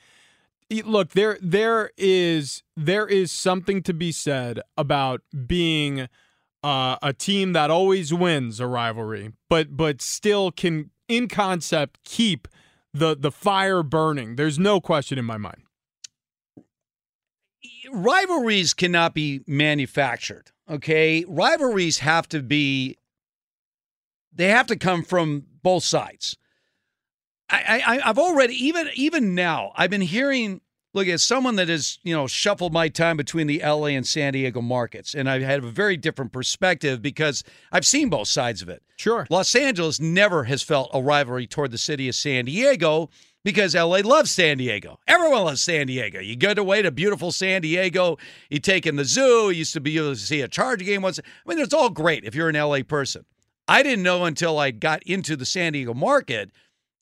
[0.71, 6.07] Look, there there is there is something to be said about being
[6.63, 12.47] uh, a team that always wins a rivalry, but but still can in concept keep
[12.93, 14.37] the the fire burning.
[14.37, 15.64] There's no question in my mind.
[17.95, 20.51] Rivalries cannot be manufactured.
[20.69, 22.97] Okay, rivalries have to be.
[24.33, 26.37] They have to come from both sides.
[27.49, 30.61] I, I I've already even even now I've been hearing.
[30.93, 33.95] Look, as someone that has you know shuffled my time between the L.A.
[33.95, 38.29] and San Diego markets, and I've had a very different perspective because I've seen both
[38.29, 38.81] sides of it.
[38.95, 43.09] Sure, Los Angeles never has felt a rivalry toward the city of San Diego
[43.45, 44.99] because LA loves San Diego.
[45.07, 46.19] Everyone loves San Diego.
[46.19, 48.17] You go away to beautiful San Diego.
[48.49, 49.51] You take in the zoo.
[49.51, 51.19] You used to be able to see a Charger game once.
[51.19, 53.23] I mean, it's all great if you're an LA person.
[53.67, 56.51] I didn't know until I got into the San Diego market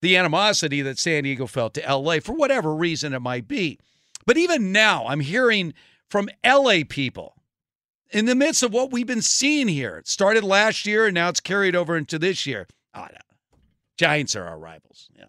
[0.02, 3.80] the animosity that San Diego felt to LA for whatever reason it might be.
[4.26, 5.74] But even now, I'm hearing
[6.10, 7.36] from LA people
[8.12, 9.96] in the midst of what we've been seeing here.
[9.96, 12.68] It started last year and now it's carried over into this year.
[12.94, 13.58] Oh, no.
[13.98, 15.08] Giants are our rivals.
[15.18, 15.26] Yeah.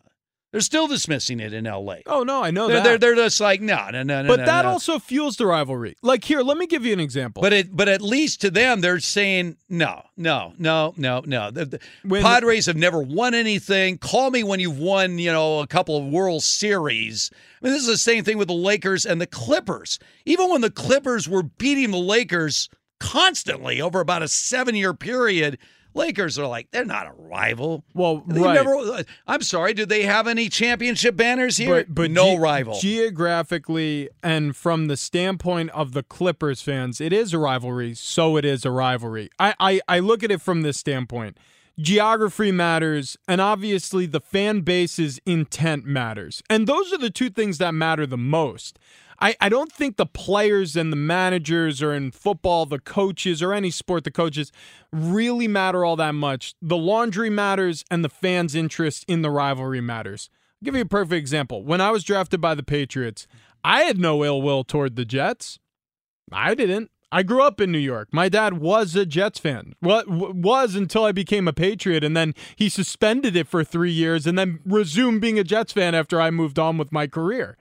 [0.55, 1.97] They're still dismissing it in LA.
[2.07, 2.85] Oh no, I know they're, that.
[2.85, 4.29] They're, they're just like, no, no, no, no.
[4.29, 4.71] but no, that no.
[4.71, 5.97] also fuels the rivalry.
[6.01, 7.43] Like here, let me give you an example.
[7.43, 11.51] But it, but at least to them, they're saying no, no, no, no, no.
[11.51, 13.99] The, the When- Padres have never won anything.
[13.99, 17.33] Call me when you've won, you know, a couple of World Series.
[17.61, 19.99] I mean, this is the same thing with the Lakers and the Clippers.
[20.25, 22.69] Even when the Clippers were beating the Lakers
[23.01, 25.59] constantly over about a seven-year period.
[25.95, 27.85] Lakers are like they're not a rival.
[27.95, 28.55] Well, They right.
[28.55, 29.75] never- I'm sorry.
[29.75, 31.85] Do they have any championship banners here?
[31.85, 32.79] But, but no ge- rival.
[32.81, 38.45] Geographically and from the standpoint of the Clippers fans, it is a rivalry, so it
[38.45, 39.31] is a rivalry.
[39.39, 41.39] I, I, I look at it from this standpoint.
[41.79, 46.41] Geography matters, and obviously the fan base's intent matters.
[46.49, 48.79] And those are the two things that matter the most.
[49.21, 53.53] I, I don't think the players and the managers or in football, the coaches or
[53.53, 54.53] any sport, the coaches
[54.93, 56.55] really matter all that much.
[56.61, 60.31] The laundry matters and the fans' interest in the rivalry matters.
[60.61, 61.65] I'll give you a perfect example.
[61.65, 63.27] When I was drafted by the Patriots,
[63.63, 65.59] I had no ill will toward the Jets.
[66.33, 66.91] I didn't.
[67.13, 68.09] I grew up in New York.
[68.11, 69.75] My dad was a Jets fan.
[69.79, 74.27] What was until I became a Patriot, and then he suspended it for three years,
[74.27, 77.57] and then resumed being a Jets fan after I moved on with my career.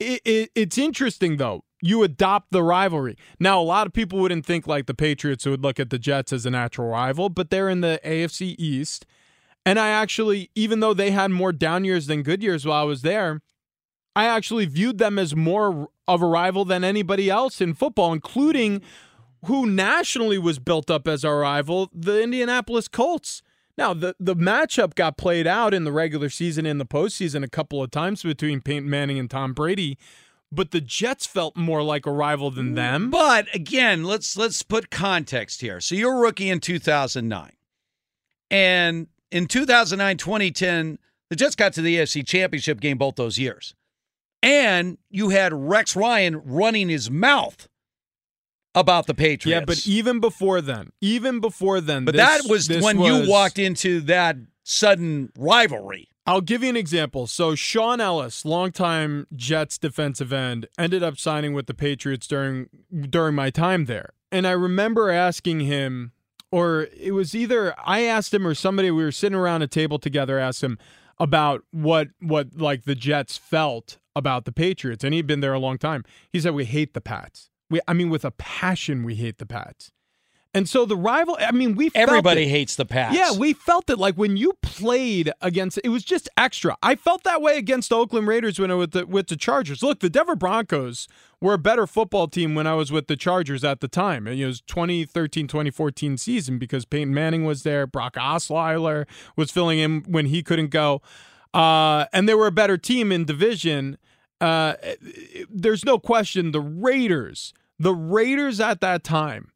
[0.00, 1.64] It, it, it's interesting though.
[1.80, 3.16] You adopt the rivalry.
[3.38, 6.32] Now, a lot of people wouldn't think like the Patriots would look at the Jets
[6.32, 9.04] as a natural rival, but they're in the AFC East.
[9.66, 12.84] And I actually, even though they had more down years than good years while I
[12.84, 13.42] was there,
[14.16, 18.80] I actually viewed them as more of a rival than anybody else in football, including
[19.46, 23.42] who nationally was built up as our rival, the Indianapolis Colts.
[23.76, 27.48] Now, the, the matchup got played out in the regular season and the postseason a
[27.48, 29.98] couple of times between Peyton Manning and Tom Brady,
[30.52, 33.10] but the Jets felt more like a rival than them.
[33.10, 35.80] But again, let's let's put context here.
[35.80, 37.52] So you're a rookie in 2009.
[38.50, 40.98] And in 2009, 2010,
[41.30, 43.74] the Jets got to the AFC Championship game both those years
[44.44, 47.66] and you had Rex Ryan running his mouth
[48.74, 49.60] about the Patriots.
[49.60, 53.30] Yeah, but even before then, even before then, but this, that was when was, you
[53.30, 56.08] walked into that sudden rivalry.
[56.26, 57.26] I'll give you an example.
[57.26, 62.68] So Shaun Ellis, longtime Jets defensive end, ended up signing with the Patriots during
[63.08, 64.10] during my time there.
[64.32, 66.12] And I remember asking him,
[66.50, 69.98] or it was either I asked him or somebody we were sitting around a table
[69.98, 70.78] together asked him
[71.18, 75.58] about what what like the Jets felt about the Patriots, and he'd been there a
[75.58, 76.04] long time.
[76.30, 77.50] He said, We hate the Pats.
[77.70, 79.90] We, I mean, with a passion, we hate the Pats.
[80.56, 83.16] And so the rival, I mean, we everybody hates the Pats.
[83.16, 86.76] Yeah, we felt it like when you played against it was just extra.
[86.80, 89.36] I felt that way against the Oakland Raiders when I was with the, with the
[89.36, 89.82] Chargers.
[89.82, 91.08] Look, the Denver Broncos
[91.40, 94.28] were a better football team when I was with the Chargers at the time.
[94.28, 100.02] It was 2013, 2014 season because Peyton Manning was there, Brock Osweiler was filling in
[100.02, 101.02] when he couldn't go.
[101.52, 103.98] Uh, and they were a better team in division.
[104.44, 104.76] Uh,
[105.48, 109.50] there's no question the Raiders, the Raiders at that time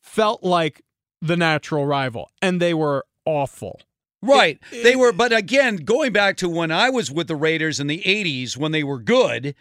[0.00, 0.80] felt like
[1.20, 3.82] the natural rival, and they were awful.
[4.22, 4.58] Right.
[4.72, 7.86] It, they were, but again, going back to when I was with the Raiders in
[7.86, 9.54] the 80s when they were good,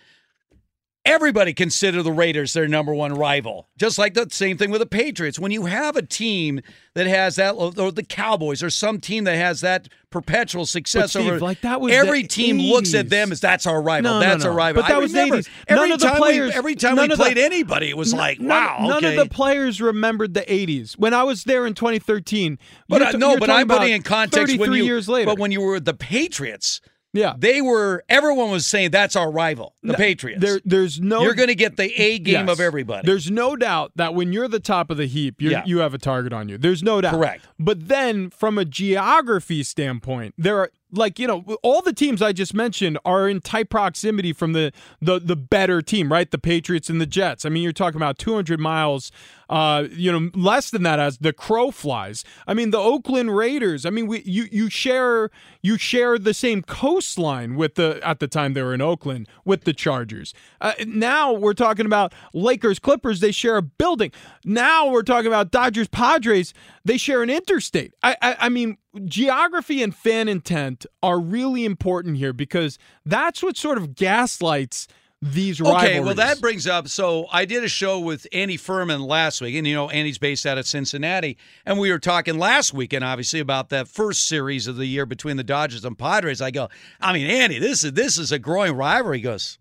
[1.05, 3.67] everybody considered the Raiders their number one rival.
[3.77, 5.39] Just like the same thing with the Patriots.
[5.39, 6.61] When you have a team
[6.93, 11.27] that has that, or the Cowboys, or some team that has that perpetual success Steve,
[11.27, 12.69] over, like that was every team 80s.
[12.71, 14.11] looks at them as that's our rival.
[14.13, 14.51] No, that's no, no.
[14.51, 14.81] our rival.
[14.81, 15.49] But that I was remember 80s.
[15.67, 17.97] Every None of the time players, we, every time we of the- played anybody, it
[17.97, 18.79] was like, wow.
[18.81, 19.17] None okay.
[19.17, 20.97] of the players remembered the 80s.
[20.97, 24.57] When I was there in 2013, But uh, no, but I'm putting in context 33
[24.57, 25.25] when you years later.
[25.25, 26.81] But when you were the Patriots,
[27.13, 28.03] yeah, they were.
[28.07, 30.41] Everyone was saying that's our rival, the No, Patriots.
[30.41, 31.23] There, there's no.
[31.23, 32.49] You're going to get the A game Yes.
[32.49, 33.05] of everybody.
[33.05, 35.63] There's no doubt that when you're the top of the heap, you Yeah.
[35.65, 36.57] you have a target on you.
[36.57, 37.13] There's no doubt.
[37.13, 37.45] Correct.
[37.59, 42.31] But then, from a geography standpoint, there are like you know all the teams I
[42.33, 44.71] just mentioned are in tight proximity from the
[45.01, 46.29] the the better team, right?
[46.29, 47.45] The Patriots and the Jets.
[47.45, 49.11] I mean, you're talking about 200 miles.
[49.49, 52.23] Uh, you know, less than that as the crow flies.
[52.45, 53.85] I mean, the Oakland Raiders.
[53.85, 55.31] I mean, we you you share
[55.63, 59.63] you share the same coastline with the at the time they were in Oakland with
[59.63, 60.33] the Chargers.
[60.61, 63.21] Uh, now we're talking about Lakers Clippers.
[63.21, 64.11] They share a building.
[64.45, 66.53] Now we're talking about Dodgers Padres.
[66.85, 67.93] They share an interstate.
[68.03, 73.57] I I, I mean, geography and fan intent are really important here because that's what
[73.57, 74.87] sort of gaslights
[75.21, 76.01] these Okay, rivalries.
[76.05, 76.87] well, that brings up.
[76.87, 80.45] So I did a show with Andy Furman last week, and you know Andy's based
[80.45, 84.77] out of Cincinnati, and we were talking last weekend, obviously, about that first series of
[84.77, 86.41] the year between the Dodgers and Padres.
[86.41, 86.69] I go,
[87.01, 89.17] I mean, Andy, this is this is a growing rivalry.
[89.17, 89.59] He goes,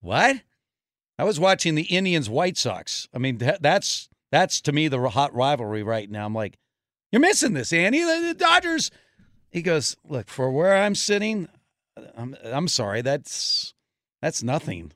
[0.00, 0.40] what?
[1.18, 3.08] I was watching the Indians White Sox.
[3.14, 6.26] I mean, that, that's that's to me the hot rivalry right now.
[6.26, 6.58] I'm like,
[7.12, 8.00] you're missing this, Andy.
[8.02, 8.90] The, the Dodgers.
[9.50, 11.48] He goes, look, for where I'm sitting,
[12.16, 13.72] I'm, I'm sorry, that's
[14.22, 14.92] that's nothing.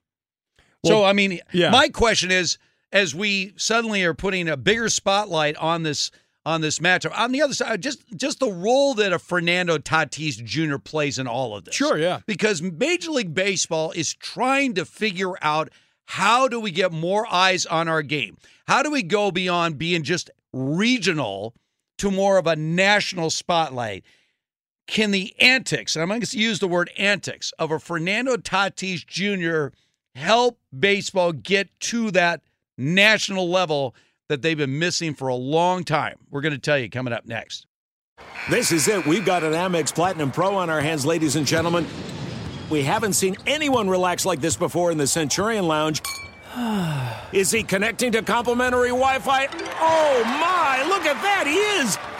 [0.85, 1.71] so I mean, yeah.
[1.71, 2.59] my question is,
[2.93, 6.11] as we suddenly are putting a bigger spotlight on this
[6.47, 9.79] on this matchup, on the other side, uh, just just the role that a Fernando
[9.79, 10.79] Tatis Jr.
[10.79, 11.75] plays in all of this.
[11.75, 12.21] Sure, yeah.
[12.27, 15.71] Because Major League Baseball is trying to figure out
[16.07, 18.37] how do we get more eyes on our game?
[18.67, 21.55] How do we go beyond being just regional
[21.99, 24.05] to more of a national spotlight?
[24.91, 29.07] Can the antics, and I'm going to use the word antics, of a Fernando Tatis
[29.07, 29.73] Jr.
[30.17, 32.41] help baseball get to that
[32.77, 33.95] national level
[34.29, 36.17] that they've been missing for a long time?
[36.29, 37.67] We're going to tell you coming up next.
[38.51, 39.07] This is it.
[39.07, 41.87] We've got an Amex Platinum Pro on our hands, ladies and gentlemen.
[42.69, 46.03] We haven't seen anyone relax like this before in the Centurion Lounge.
[47.33, 49.47] Is he connecting to complimentary Wi Fi?
[49.79, 52.20] Oh my, look at that, he is!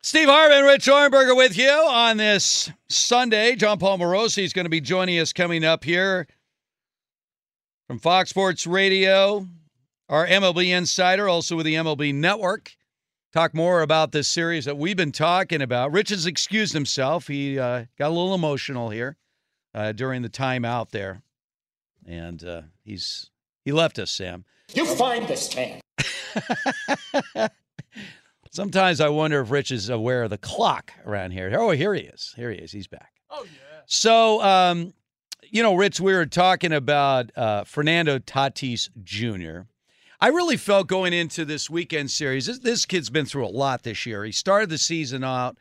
[0.00, 3.56] Steve Hartman, Rich Ohrnberger with you on this Sunday.
[3.56, 6.28] Jon Paul Morosi is going to be joining us coming up here
[7.88, 9.46] from Fox Sports Radio,
[10.08, 12.76] our MLB insider, also with the MLB Network.
[13.32, 15.92] Talk more about this series that we've been talking about.
[15.92, 17.26] Rich has excused himself.
[17.26, 19.16] He uh, got a little emotional here
[19.74, 21.22] uh, during the time out there,
[22.06, 23.30] and uh, he's
[23.64, 24.44] he left us, Sam.
[24.72, 25.80] You find this man.
[28.58, 31.48] Sometimes I wonder if Rich is aware of the clock around here.
[31.56, 32.34] Oh, here he is.
[32.34, 32.72] Here he is.
[32.72, 33.12] He's back.
[33.30, 33.82] Oh, yeah.
[33.86, 34.94] So, um,
[35.48, 39.68] you know, Rich, we were talking about uh, Fernando Tatis Jr.
[40.20, 43.84] I really felt going into this weekend series, this, this kid's been through a lot
[43.84, 44.24] this year.
[44.24, 45.56] He started the season out,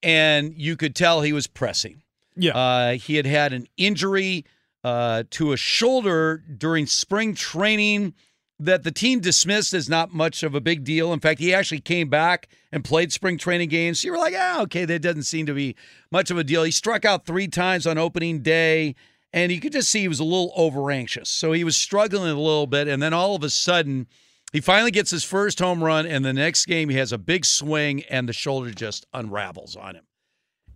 [0.00, 2.04] and you could tell he was pressing.
[2.36, 2.56] Yeah.
[2.56, 4.44] Uh, he had had an injury
[4.84, 8.14] uh, to a shoulder during spring training
[8.58, 11.12] that the team dismissed as not much of a big deal.
[11.12, 14.02] In fact, he actually came back and played spring training games.
[14.02, 15.76] You were like, ah, okay, that doesn't seem to be
[16.10, 16.64] much of a deal.
[16.64, 18.94] He struck out three times on opening day,
[19.32, 21.28] and you could just see he was a little over anxious.
[21.28, 24.06] So he was struggling a little bit, and then all of a sudden,
[24.52, 27.44] he finally gets his first home run, and the next game he has a big
[27.44, 30.04] swing, and the shoulder just unravels on him,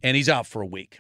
[0.03, 0.99] and he's out for a week.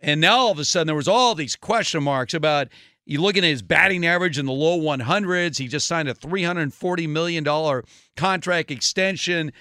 [0.00, 2.68] And now all of a sudden, there was all these question marks about
[3.04, 5.58] you looking at his batting average in the low 100s.
[5.58, 7.82] He just signed a $340 million
[8.16, 9.52] contract extension.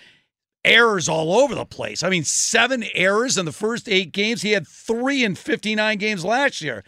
[0.63, 2.03] Errors all over the place.
[2.03, 4.43] I mean, seven errors in the first eight games.
[4.43, 6.83] He had three in 59 games last year.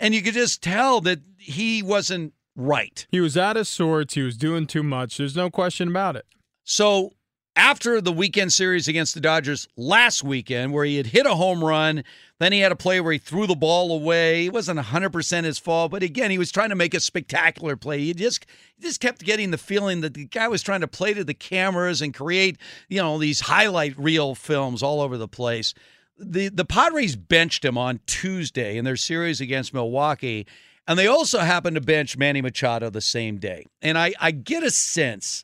[0.00, 3.06] And you could just tell that he wasn't right.
[3.10, 4.14] He was out of sorts.
[4.14, 5.18] He was doing too much.
[5.18, 6.24] There's no question about it.
[6.64, 7.12] So
[7.58, 11.62] after the weekend series against the Dodgers last weekend, where he had hit a home
[11.62, 12.04] run,
[12.38, 14.46] then he had a play where he threw the ball away.
[14.46, 17.98] It wasn't 100% his fault, but again, he was trying to make a spectacular play.
[17.98, 21.14] He just he just kept getting the feeling that the guy was trying to play
[21.14, 22.58] to the cameras and create,
[22.88, 25.74] you know, these highlight reel films all over the place.
[26.16, 30.46] The the Padres benched him on Tuesday in their series against Milwaukee,
[30.86, 33.66] and they also happened to bench Manny Machado the same day.
[33.82, 35.42] And I I get a sense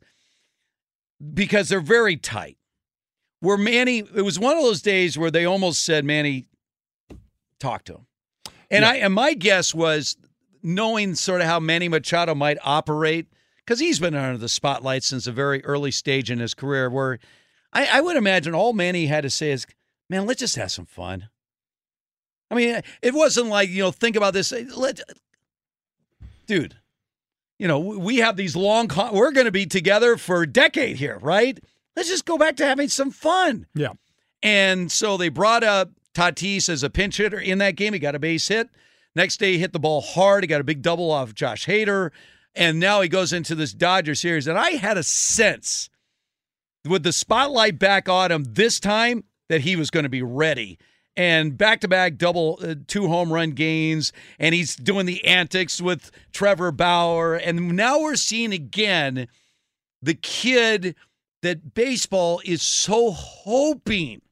[1.33, 2.57] because they're very tight.
[3.41, 6.47] Where Manny, it was one of those days where they almost said, Manny,
[7.59, 8.07] talk to him.
[8.71, 8.91] And yeah.
[8.91, 10.17] I and my guess was
[10.63, 13.27] knowing sort of how Manny Machado might operate,
[13.59, 17.19] because he's been under the spotlight since a very early stage in his career, where
[17.73, 19.67] I, I would imagine all Manny had to say is,
[20.09, 21.29] man, let's just have some fun.
[22.51, 24.53] I mean, it wasn't like, you know, think about this.
[24.53, 25.01] Eh, let,
[26.47, 26.77] dude,
[27.59, 30.97] you know, we have these long, con- we're going to be together for a decade
[30.97, 31.59] here, right?
[31.97, 33.67] Let's just go back to having some fun.
[33.75, 33.93] Yeah.
[34.43, 37.93] And so they brought up Tatis as a pinch hitter in that game.
[37.93, 38.69] He got a base hit.
[39.17, 40.43] Next day, he hit the ball hard.
[40.43, 42.11] He got a big double off Josh Hader.
[42.55, 44.47] And now he goes into this Dodger series.
[44.47, 45.89] And I had a sense
[46.85, 50.79] with the spotlight back on him this time, that he was going to be ready.
[51.17, 55.81] And back to back double uh, two home run gains, and he's doing the antics
[55.81, 57.37] with Trevor Bauer.
[57.37, 59.29] And now we're seeing again
[60.03, 60.97] the kid
[61.43, 64.23] that baseball is so hoping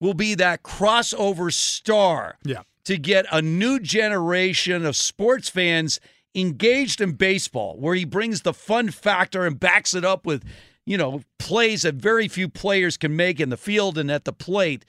[0.00, 2.62] will be that crossover star Yeah.
[2.84, 6.00] to get a new generation of sports fans
[6.34, 10.42] engaged in baseball, where he brings the fun factor and backs it up with,
[10.84, 14.32] you know, plays that very few players can make in the field and at the
[14.32, 14.84] plate.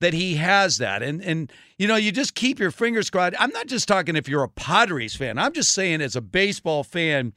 [0.00, 3.34] That he has that, and and you know, you just keep your fingers crossed.
[3.38, 5.38] I'm not just talking if you're a Padres fan.
[5.38, 7.32] I'm just saying as a baseball fan,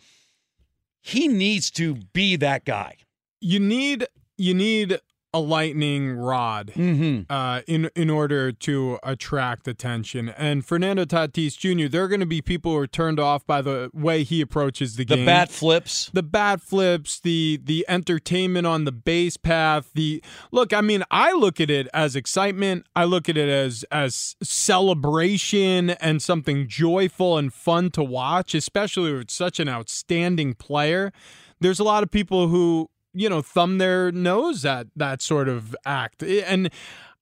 [1.01, 2.97] he needs to be that guy.
[3.39, 4.07] You need
[4.37, 4.99] you need
[5.31, 7.31] a lightning rod Mm-hmm.
[7.31, 10.29] uh, in in order to attract attention.
[10.29, 11.87] And Fernando Tatis Jr.
[11.87, 14.95] There are going to be people who are turned off by the way he approaches
[14.95, 15.25] the The game.
[15.25, 16.09] The bat flips.
[16.13, 21.33] the bat flips, the the entertainment on the base path, the look, I mean, I
[21.33, 22.87] look at it as excitement.
[22.95, 29.13] I look at it as as celebration and something joyful and fun to watch, especially
[29.13, 31.11] with such an outstanding player.
[31.59, 35.75] There's a lot of people who, you know, thumb their nose at that sort of
[35.85, 36.23] act.
[36.23, 36.69] And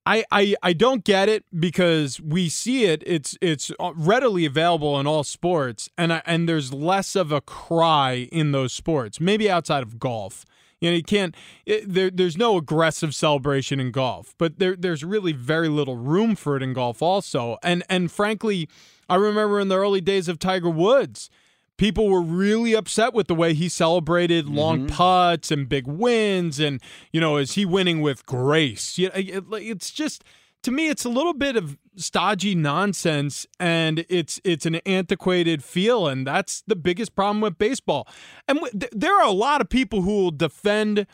[0.08, 3.04] I, I I don't get it because we see it.
[3.06, 8.30] It's it's readily available in all sports, and I, and there's less of a cry
[8.32, 9.20] in those sports.
[9.20, 10.46] Maybe outside of golf,
[10.80, 11.36] you know, you can't.
[11.66, 16.38] It, there there's no aggressive celebration in golf, but there there's really very little room
[16.38, 17.58] for it in golf also.
[17.62, 18.70] And and frankly,
[19.10, 21.30] I remember in the early days of Tiger Woods.
[21.78, 24.56] People were really upset with the way he celebrated mm-hmm.
[24.56, 26.82] long putts and big wins, and
[27.12, 28.98] you know, is he winning with grace?
[28.98, 29.14] You know,
[29.58, 30.24] it's just
[30.64, 36.08] to me, it's a little bit of stodgy nonsense, and it's it's an antiquated feel,
[36.08, 38.08] and that's the biggest problem with baseball.
[38.48, 41.06] And w- th- there are a lot of people who will defend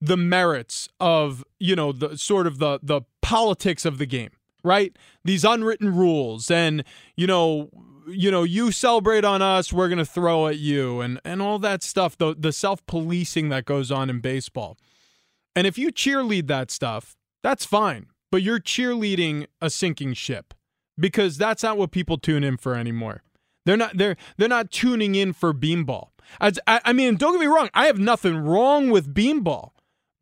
[0.00, 4.30] the merits of you know the sort of the the politics of the game
[4.62, 6.84] right these unwritten rules and
[7.16, 7.70] you know
[8.08, 11.58] you know you celebrate on us we're going to throw at you and and all
[11.58, 14.76] that stuff the the self-policing that goes on in baseball.
[15.56, 20.54] And if you cheerlead that stuff that's fine but you're cheerleading a sinking ship
[20.98, 23.22] because that's not what people tune in for anymore.
[23.66, 26.08] They're not they're they're not tuning in for beanball.
[26.40, 29.73] As, I, I mean don't get me wrong i have nothing wrong with beanball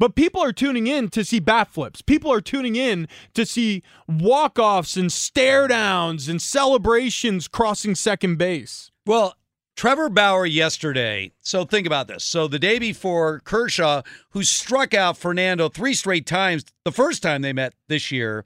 [0.03, 2.03] but people are tuning in to see bat flips.
[2.03, 8.37] People are tuning in to see walk offs and stare downs and celebrations crossing second
[8.37, 8.91] base.
[9.07, 9.37] Well,
[9.77, 11.31] Trevor Bauer yesterday.
[11.39, 12.25] So think about this.
[12.25, 17.43] So the day before, Kershaw, who struck out Fernando three straight times the first time
[17.43, 18.45] they met this year,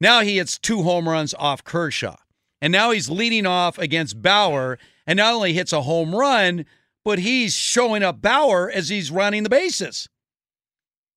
[0.00, 2.14] now he hits two home runs off Kershaw.
[2.62, 6.66] And now he's leading off against Bauer and not only hits a home run,
[7.04, 10.08] but he's showing up Bauer as he's running the bases.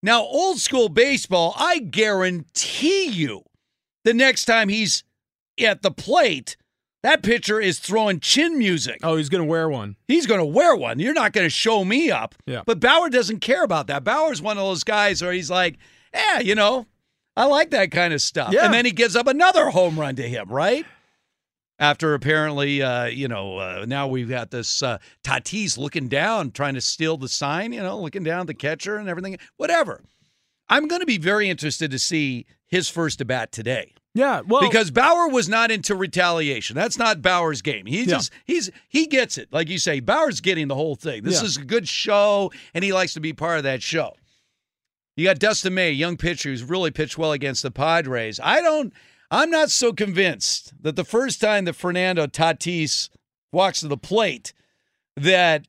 [0.07, 3.43] Now, old school baseball, I guarantee you
[4.05, 5.03] the next time he's
[5.59, 6.55] at the plate,
[7.03, 8.99] that pitcher is throwing chin music.
[9.03, 9.97] Oh, he's going to wear one.
[10.07, 10.99] He's going to wear one.
[10.99, 12.35] You're not going to show me up.
[12.45, 12.61] Yeah.
[12.65, 14.05] But Bauer doesn't care about that.
[14.05, 15.77] Bauer's one of those guys where he's like,
[16.13, 16.85] yeah, you know,
[17.35, 18.53] I like that kind of stuff.
[18.53, 18.63] Yeah.
[18.63, 20.85] And then he gives up another home run to him, right?
[21.79, 26.73] After apparently, uh, you know, uh, now we've got this uh, Tatis looking down, trying
[26.73, 29.37] to steal the sign, you know, looking down at the catcher and everything.
[29.57, 30.01] Whatever.
[30.69, 33.93] I'm going to be very interested to see his first at bat today.
[34.15, 36.75] Yeah, well, because Bauer was not into retaliation.
[36.75, 37.85] That's not Bauer's game.
[37.85, 38.05] He Yeah.
[38.05, 39.47] just he's he gets it.
[39.53, 41.21] Like you say, Bauer's getting the whole thing.
[41.21, 41.45] This Yeah.
[41.45, 44.15] is a good show, and he likes to be part of that show.
[45.15, 48.39] You got Dustin May, young pitcher who's really pitched well against the Padres.
[48.41, 48.91] I don't.
[49.29, 53.09] I'm not so convinced that the first time that Fernando Tatis
[53.51, 54.53] walks to the plate,
[55.15, 55.67] that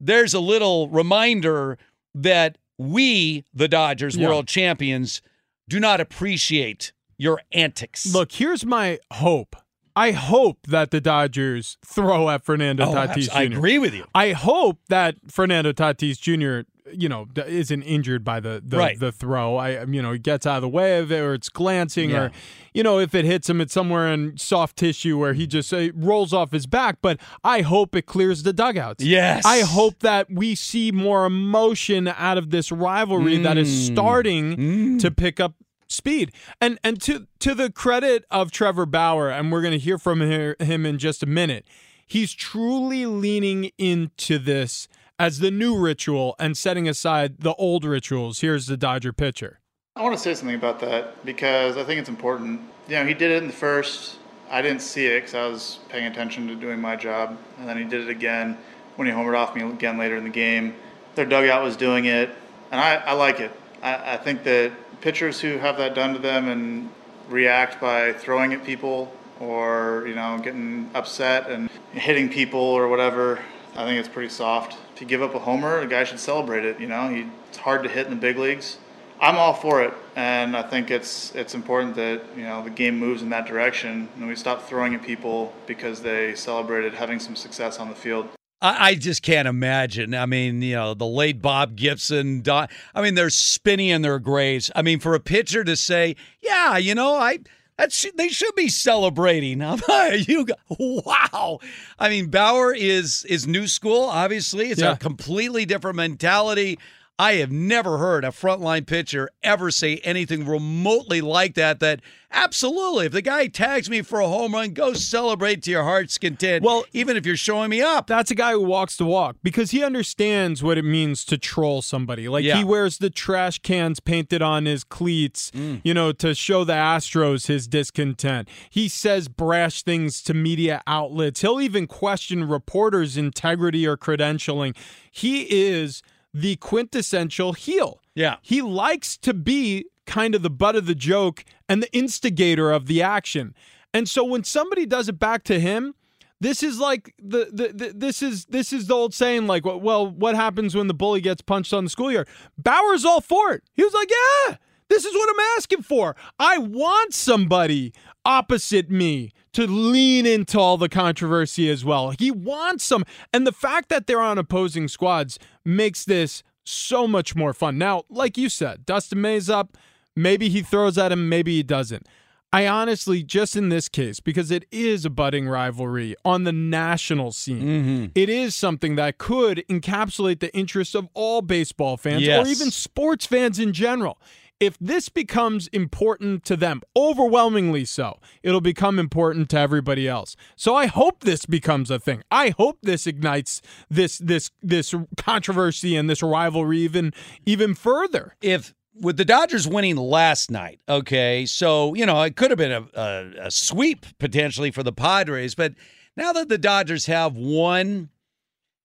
[0.00, 1.78] there's a little reminder
[2.14, 4.28] that we, the Dodgers, Yeah.
[4.28, 5.22] world champions,
[5.68, 8.06] do not appreciate your antics.
[8.12, 9.56] Look, here's my hope.
[9.96, 13.36] I hope that the Dodgers throw at Fernando Oh, Tatis Jr.
[13.38, 14.04] I agree with you.
[14.14, 16.68] I hope that Fernando Tatis Jr.
[16.92, 18.98] You know, isn't injured by the the, Right.
[18.98, 19.56] the throw.
[19.56, 22.20] I you know he gets out of the way of it, or it's glancing, Yeah.
[22.24, 22.32] or
[22.74, 25.88] you know if it hits him, it's somewhere in soft tissue where he just uh,
[25.94, 26.98] rolls off his back.
[27.02, 29.02] But I hope it clears the dugouts.
[29.02, 29.44] Yes.
[29.44, 33.92] I hope that we see more emotion out of this rivalry that is Mm.
[33.92, 35.54] starting to pick up
[35.88, 36.32] speed.
[36.60, 40.20] And and to to the credit of Trevor Bauer, and we're going to hear from
[40.20, 41.64] him in just a minute.
[42.06, 44.86] He's truly leaning into this
[45.18, 48.40] as the new ritual and setting aside the old rituals.
[48.40, 49.60] Here's the Dodger pitcher.
[49.96, 52.60] I want to say something about that because I think it's important.
[52.88, 54.18] You know, he did it in the first.
[54.50, 57.78] I didn't see it because I was paying attention to doing my job, and then
[57.78, 58.58] he did it again
[58.96, 60.74] when he homered off me again later in the game.
[61.14, 62.30] Their dugout was doing it,
[62.70, 63.50] and I, I like it.
[63.82, 66.90] I, I think that pitchers who have that done to them and
[67.28, 73.40] react by throwing at people or you know getting upset and hitting people or whatever,
[73.74, 74.76] I think it's pretty soft.
[74.96, 76.80] If you give up a homer, a guy should celebrate it.
[76.80, 78.78] You know, he, it's hard to hit in the big leagues.
[79.20, 82.98] I'm all for it, and I think it's it's important that you know the game
[82.98, 87.36] moves in that direction, and we stop throwing at people because they celebrated having some
[87.36, 88.26] success on the field.
[88.62, 90.14] I, I just can't imagine.
[90.14, 92.40] I mean, you know, the late Bob Gibson.
[92.40, 94.70] Don, I mean, they're spinning in their graves.
[94.74, 97.40] I mean, for a pitcher to say, "Yeah, you know, I."
[97.78, 99.60] That's they should be celebrating.
[100.26, 100.46] you
[100.78, 101.58] wow.
[101.98, 104.04] I mean, Bauer is is new school.
[104.04, 104.92] Obviously, it's Yeah.
[104.92, 106.78] a completely different mentality.
[107.18, 111.80] I have never heard a frontline pitcher ever say anything remotely like that.
[111.80, 115.82] That absolutely, if the guy tags me for a home run, go celebrate to your
[115.84, 116.62] heart's content.
[116.62, 118.06] Well, even if you're showing me up.
[118.06, 121.80] That's a guy who walks the walk because he understands what it means to troll
[121.80, 122.28] somebody.
[122.28, 122.58] Like Yeah.
[122.58, 125.80] he wears the trash cans painted on his cleats, Mm.
[125.84, 128.46] you know, to show the Astros his discontent.
[128.68, 131.40] He says brash things to media outlets.
[131.40, 134.76] He'll even question reporters' integrity or credentialing.
[135.10, 136.02] He is
[136.36, 138.02] the quintessential heel.
[138.14, 138.36] Yeah.
[138.42, 142.86] He likes to be kind of the butt of the joke and the instigator of
[142.86, 143.54] the action.
[143.94, 145.94] And so when somebody does it back to him,
[146.38, 150.06] this is like the, the, the this is this is the old saying like well
[150.06, 153.82] what happens when the bully gets punched on the schoolyard bauer's all for it he
[153.82, 154.56] was like yeah
[154.90, 157.90] this is what i'm asking for i want somebody
[158.26, 163.52] opposite me to lean into all the controversy as well he wants some and the
[163.52, 168.48] fact that they're on opposing squads makes this so much more fun now like you
[168.48, 169.76] said dustin may's up
[170.14, 172.06] maybe he throws at him maybe he doesn't
[172.52, 177.32] I honestly, just in this case, because it is a budding rivalry on the national
[177.32, 178.04] scene, Mm-hmm.
[178.14, 182.46] it is something that could encapsulate the interests of all baseball fans Yes.
[182.46, 184.18] or even sports fans in general.
[184.58, 190.34] If this becomes important to them, overwhelmingly so, it'll become important to everybody else.
[190.56, 192.22] So I hope this becomes a thing.
[192.30, 193.60] I hope this ignites
[193.90, 197.12] this this this controversy and this rivalry even
[197.44, 198.34] even further.
[198.40, 202.72] if with the Dodgers winning last night, okay, so you know it could have been
[202.72, 205.74] a, a, a sweep potentially for the Padres, but
[206.16, 208.08] now that the Dodgers have won,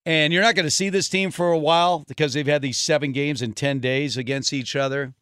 [0.06, 2.78] and you're not going to see this team for a while because they've had these
[2.78, 5.14] seven games in ten days against each other.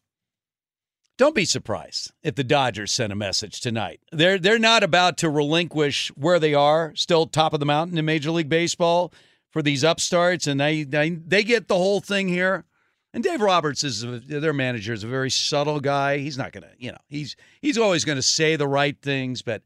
[1.20, 4.00] Don't be surprised if the Dodgers send a message tonight.
[4.10, 8.06] They're they're not about to relinquish where they are, still top of the mountain in
[8.06, 9.12] Major League Baseball
[9.50, 12.64] for these upstarts, and they they, they get the whole thing here.
[13.12, 16.16] And Dave Roberts is their manager is a very subtle guy.
[16.16, 19.60] He's not gonna, you know, he's he's always gonna say the right things, but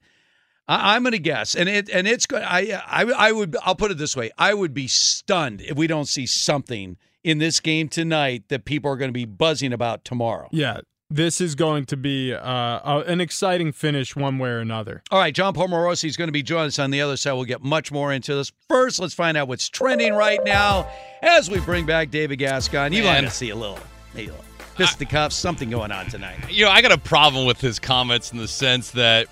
[0.66, 2.42] I, I'm gonna guess, and it and it's good.
[2.42, 5.86] I I I would I'll put it this way: I would be stunned if we
[5.86, 10.04] don't see something in this game tonight that people are going to be buzzing about
[10.04, 10.48] tomorrow.
[10.50, 15.02] Yeah, this is going to be uh, uh, an exciting finish one way or another.
[15.10, 17.34] All right, Jon Paul Morosi is going to be joining us on the other side.
[17.34, 18.52] We'll get much more into this.
[18.68, 20.88] First, let's find out what's trending right now
[21.22, 22.92] as we bring back David Gascon.
[22.92, 23.78] You want to see a little,
[24.14, 24.44] maybe a little
[24.76, 26.50] fisticuffs, something going on tonight.
[26.50, 29.28] You know, I got a problem with his comments in the sense that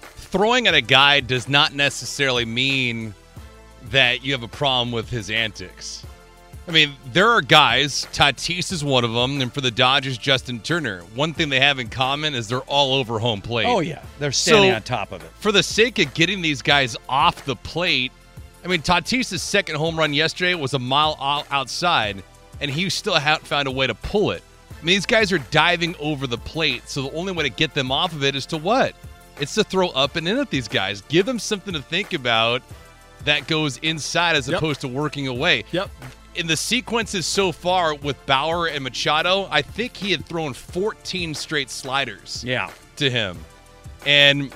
[0.00, 3.14] throwing at a guy does not necessarily mean
[3.90, 6.04] that you have a problem with his antics.
[6.66, 10.60] I mean, there are guys, Tatis is one of them, and for the Dodgers, Justin
[10.60, 11.00] Turner.
[11.14, 13.66] One thing they have in common is they're all over home plate.
[13.66, 14.02] Oh, yeah.
[14.18, 15.30] They're standing So- on top of it.
[15.40, 18.12] For the sake of getting these guys off the plate,
[18.64, 21.18] I mean, Tatis' second home run yesterday was a mile
[21.50, 22.22] outside,
[22.62, 24.42] and he still hadn't found a way to pull it.
[24.70, 27.74] I mean, these guys are diving over the plate, so the only way to get
[27.74, 28.94] them off of it is to what?
[29.38, 31.02] It's to throw up and in at these guys.
[31.08, 32.62] Give them something to think about
[33.24, 34.56] that goes inside as Yep.
[34.58, 35.64] opposed to working away.
[35.72, 35.90] Yep.
[36.34, 41.32] In the sequences so far with Bauer and Machado, I think he had thrown 14
[41.34, 42.70] straight sliders Yeah.
[42.96, 43.38] to him.
[44.04, 44.52] And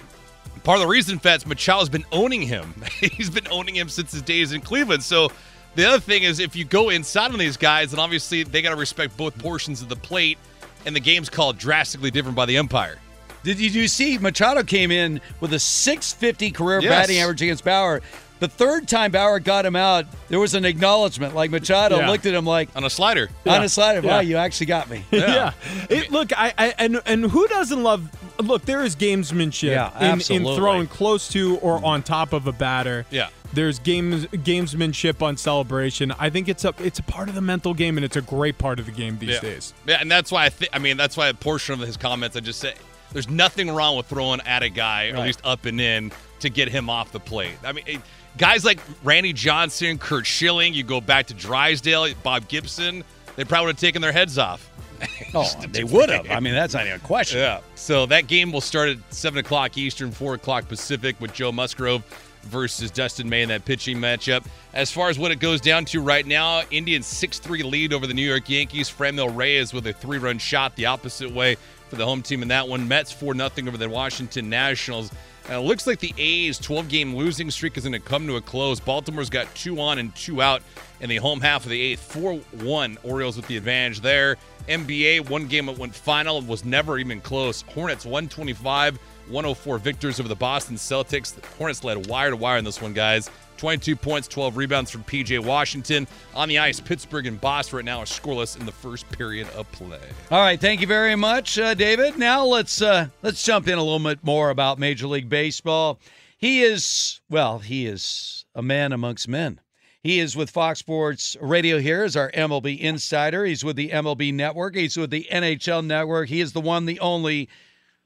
[0.65, 2.75] part of the reason Fats Machado's been owning him.
[3.01, 5.05] He's been owning him since his days in Cleveland.
[5.05, 5.31] So
[5.77, 8.71] the other thing is if you go inside on these guys, then obviously they got
[8.71, 10.37] to respect both portions of the plate,
[10.85, 12.99] and the game's called drastically different by the umpire.
[13.45, 16.91] Did you, did you see Machado came in with a 650 career Yes.
[16.91, 18.03] batting average against Bauer?
[18.41, 21.35] The third time Bauer got him out, there was an acknowledgement.
[21.35, 22.09] Like Machado Yeah.
[22.11, 23.31] looked at him like On a slider.
[23.47, 24.07] on a slider.
[24.07, 25.05] Wow, you actually got me.
[25.13, 25.53] Yeah.
[25.91, 28.09] It, look, I, I and and who doesn't love?
[28.41, 32.53] Look, there is gamesmanship Yeah, in, in throwing close to or on top of a
[32.53, 33.05] batter.
[33.11, 33.29] Yeah.
[33.53, 36.13] There's games gamesmanship on celebration.
[36.19, 38.59] I think it's a it's a part of the mental game, and it's a great
[38.59, 39.41] part of the game these Yeah.
[39.41, 39.75] days.
[39.87, 40.71] Yeah, and that's why I think.
[40.75, 42.75] I mean, that's why a portion of his comments I just said.
[43.13, 46.51] There's nothing wrong with throwing at a guy, or at least up and in, to
[46.51, 47.55] get him off the plate.
[47.65, 48.01] I mean, it-
[48.37, 50.75] guys like Randy Johnson, Curt Schilling.
[50.75, 53.05] You go back to Drysdale, Bob Gibson.
[53.37, 54.71] They probably would have taken their heads off.
[55.35, 56.31] Oh, they would have.
[56.31, 57.39] I mean, that's not even a question.
[57.39, 57.61] Yeah.
[57.75, 62.03] So that game will start at 7 o'clock Eastern, 4 o'clock Pacific with Joe Musgrove
[62.45, 64.47] versus Dustin May in that pitching matchup.
[64.73, 68.07] As far as what it goes down to right now, Indians 6 3 lead over
[68.07, 68.89] the New York Yankees.
[68.89, 71.57] Franmil Reyes with a three run shot the opposite way
[71.91, 72.89] for the home team in that one.
[72.89, 75.11] Mets 4 0 over the Washington Nationals.
[75.51, 78.41] It looks like the A's 12 game losing streak is going to come to a
[78.41, 78.81] close.
[78.81, 80.63] Baltimore's got two on and two out
[81.01, 82.01] in the home half of the eighth.
[82.13, 84.37] 4 1 Orioles with the advantage there.
[84.69, 87.63] NBA, one game that went final was never even close.
[87.63, 88.99] Hornets 125
[89.31, 91.35] 104 victors over the Boston Celtics.
[91.35, 93.31] The Hornets led wire to wire in this one, guys.
[93.59, 96.07] 22 points, 12 rebounds from PJ Washington.
[96.35, 99.71] On the ice, Pittsburgh and Boston right now are scoreless in the first period of
[99.73, 100.01] play.
[100.31, 102.19] All right, thank you very much, uh, David.
[102.19, 105.99] Now let's uh, let's jump in a little bit more about Major League Baseball.
[106.37, 109.61] He is well, he is a man amongst men.
[110.01, 113.45] He is with Fox Sports Radio here as our MLB insider.
[113.45, 114.77] He's with the MLB Network.
[114.77, 116.29] He's with the NHL Network.
[116.29, 117.49] He is the one, the only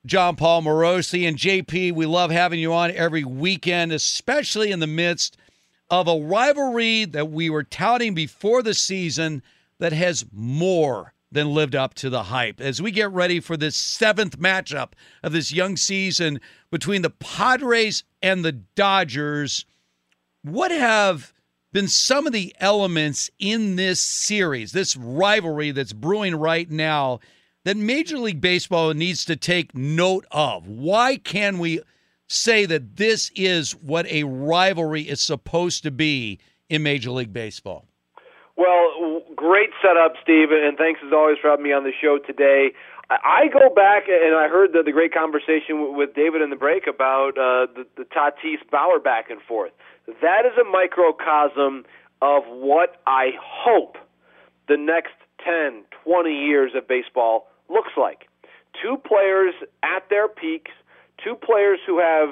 [0.06, 1.28] Jon Paul Morosi.
[1.28, 5.36] And JP, we love having you on every weekend, especially in the midst
[5.92, 9.42] of a rivalry that we were touting before the season
[9.78, 12.62] that has more than lived up to the hype.
[12.62, 14.92] As we get ready for this seventh matchup
[15.22, 16.40] of this young season
[16.70, 19.66] between the Padres and the Dodgers,
[20.40, 21.34] what have
[21.74, 27.20] been some of the elements in this series, this rivalry that's brewing right now,
[27.64, 30.66] that Major League Baseball needs to take note of?
[30.66, 31.80] Why can we
[32.32, 36.38] say that this is what a rivalry is supposed to be
[36.68, 37.86] in Major League Baseball?
[38.56, 42.72] Well, great setup, Steve, and thanks as always for having me on the show today.
[43.10, 46.86] I go back and I heard the, the great conversation with David in the break
[46.86, 49.72] about uh, the, the Tatis Bauer back and forth.
[50.22, 51.84] That is a microcosm
[52.22, 53.96] of what I hope
[54.68, 55.12] the next
[55.44, 58.28] 10, 20 years of baseball looks like.
[58.80, 60.70] Two players at their peaks,
[61.22, 62.30] two players who have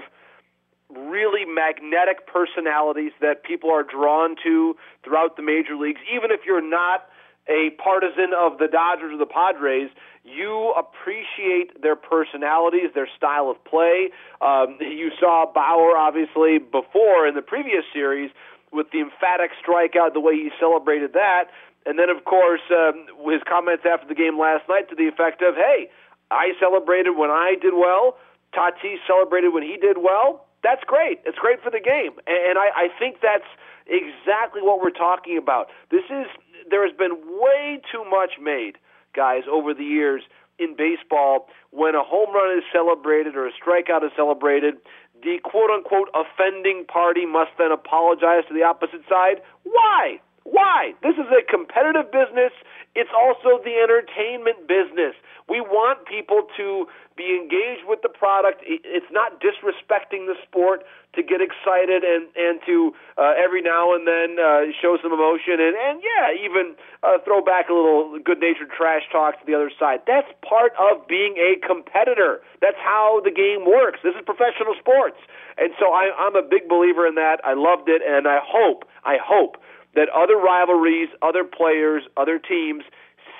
[0.91, 6.01] really magnetic personalities that people are drawn to throughout the major leagues.
[6.13, 7.07] Even if you're not
[7.49, 9.91] a partisan of the Dodgers or the Padres,
[10.25, 14.11] you appreciate their personalities, their style of play.
[14.41, 18.31] Um, you saw Bauer, obviously, before in the previous series
[18.73, 21.47] with the emphatic strikeout, the way he celebrated that.
[21.87, 25.43] And then, of course, um, his comments after the game last night to the effect
[25.43, 25.89] of, hey,
[26.31, 28.17] I celebrated when I did well.
[28.55, 30.47] Tatis celebrated when he did well.
[30.63, 31.21] That's great.
[31.25, 32.13] It's great for the game.
[32.27, 33.49] And I, I think that's
[33.87, 35.69] exactly what we're talking about.
[35.91, 36.27] This is,
[36.69, 38.79] there has been way too much made–
[39.15, 40.23] guys, over the years
[40.59, 44.75] in baseball, when a home run is celebrated or a strikeout is celebrated,
[45.23, 49.43] the quote unquote offending party must then apologize to the opposite side.
[49.65, 50.21] Why?
[50.45, 50.95] Why?
[51.03, 52.53] This is a competitive business.
[52.97, 55.15] It's also the entertainment business.
[55.49, 56.87] We want people to
[57.17, 58.63] be engaged with the product.
[58.65, 64.07] It's not disrespecting the sport to get excited and and to uh, every now and
[64.07, 68.71] then uh, show some emotion and and yeah, even uh, throw back a little good-natured
[68.71, 70.01] trash talk to the other side.
[70.07, 72.41] That's part of being a competitor.
[72.63, 74.01] That's how the game works.
[74.03, 75.19] This is professional sports,
[75.59, 77.43] and so I, I'm a big believer in that.
[77.45, 79.59] I loved it, and I hope I hope
[79.95, 82.85] that other rivalries, other players, other teams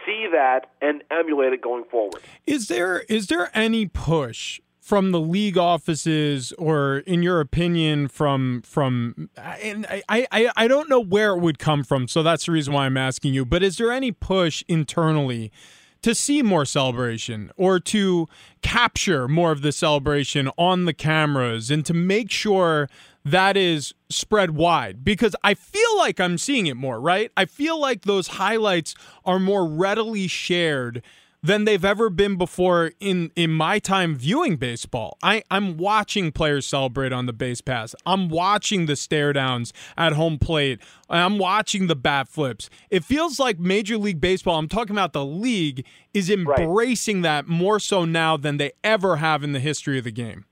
[0.05, 2.23] see that and emulate it going forward.
[2.47, 8.63] Is there is there any push from the league offices or in your opinion from
[8.63, 12.53] from and I, I I don't know where it would come from so that's the
[12.53, 15.53] reason why I'm asking you but is there any push internally
[16.03, 18.27] to see more celebration or to
[18.63, 22.89] capture more of the celebration on the cameras and to make sure
[23.25, 27.31] that is spread wide because I feel like I'm seeing it more, right?
[27.37, 28.95] I feel like those highlights
[29.25, 31.03] are more readily shared
[31.43, 35.17] than they've ever been before in in my time viewing baseball.
[35.23, 37.95] I I'm watching players celebrate on the base pass.
[38.05, 40.81] I'm watching the stare downs at home plate.
[41.09, 42.69] I'm watching the bat flips.
[42.91, 47.23] It feels like Major League Baseball, I'm talking about the league is embracing right.
[47.23, 50.45] that more so now than they ever have in the history of the game.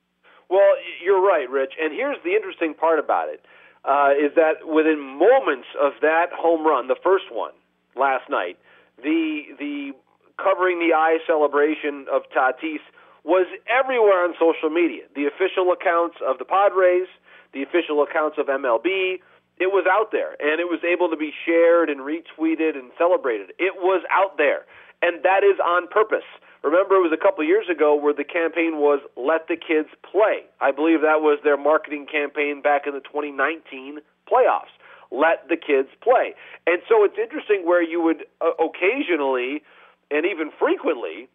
[0.48, 0.74] Well,
[1.08, 1.72] you're right, Rich.
[1.80, 3.40] And here's the interesting part about it:
[3.88, 7.56] uh, is that within moments of that home run, the first one
[7.96, 8.60] last night,
[9.00, 9.92] the the
[10.36, 12.84] covering the eye celebration of Tatis
[13.24, 15.08] was everywhere on social media.
[15.16, 17.08] The official accounts of the Padres,
[17.52, 19.24] the official accounts of MLB,
[19.58, 23.50] it was out there and it was able to be shared and retweeted and celebrated.
[23.58, 24.64] It was out there.
[25.02, 26.26] And that is on purpose.
[26.62, 30.42] Remember, it was a couple years ago where the campaign was "Let the Kids Play."
[30.60, 34.74] I believe that was their marketing campaign back in the 2019 playoffs.
[35.10, 36.34] Let the kids play.
[36.66, 39.62] And so it's interesting where you would uh, occasionally
[40.10, 41.28] and even frequently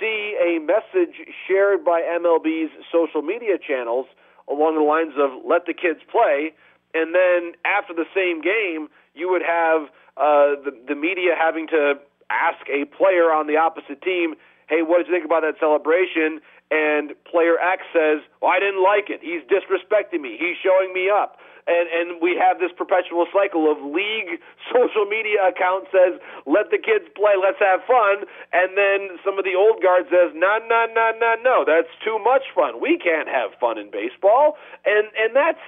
[0.00, 1.16] see a message
[1.46, 4.06] shared by MLB's social media channels
[4.48, 6.54] along the lines of "Let the kids play,"
[6.94, 11.98] and then after the same game, you would have uh, the the media having to
[12.30, 14.34] ask a player on the opposite team,
[14.68, 16.40] "Hey, what did you think about that celebration?"
[16.70, 19.20] And player X says, "Well, I didn't like it.
[19.22, 20.36] He's disrespecting me.
[20.36, 24.40] He's showing me up." and and we have this perpetual cycle of league
[24.72, 29.44] social media account says let the kids play let's have fun and then some of
[29.44, 33.28] the old guard says no no no no no that's too much fun we can't
[33.28, 35.62] have fun in baseball and and that's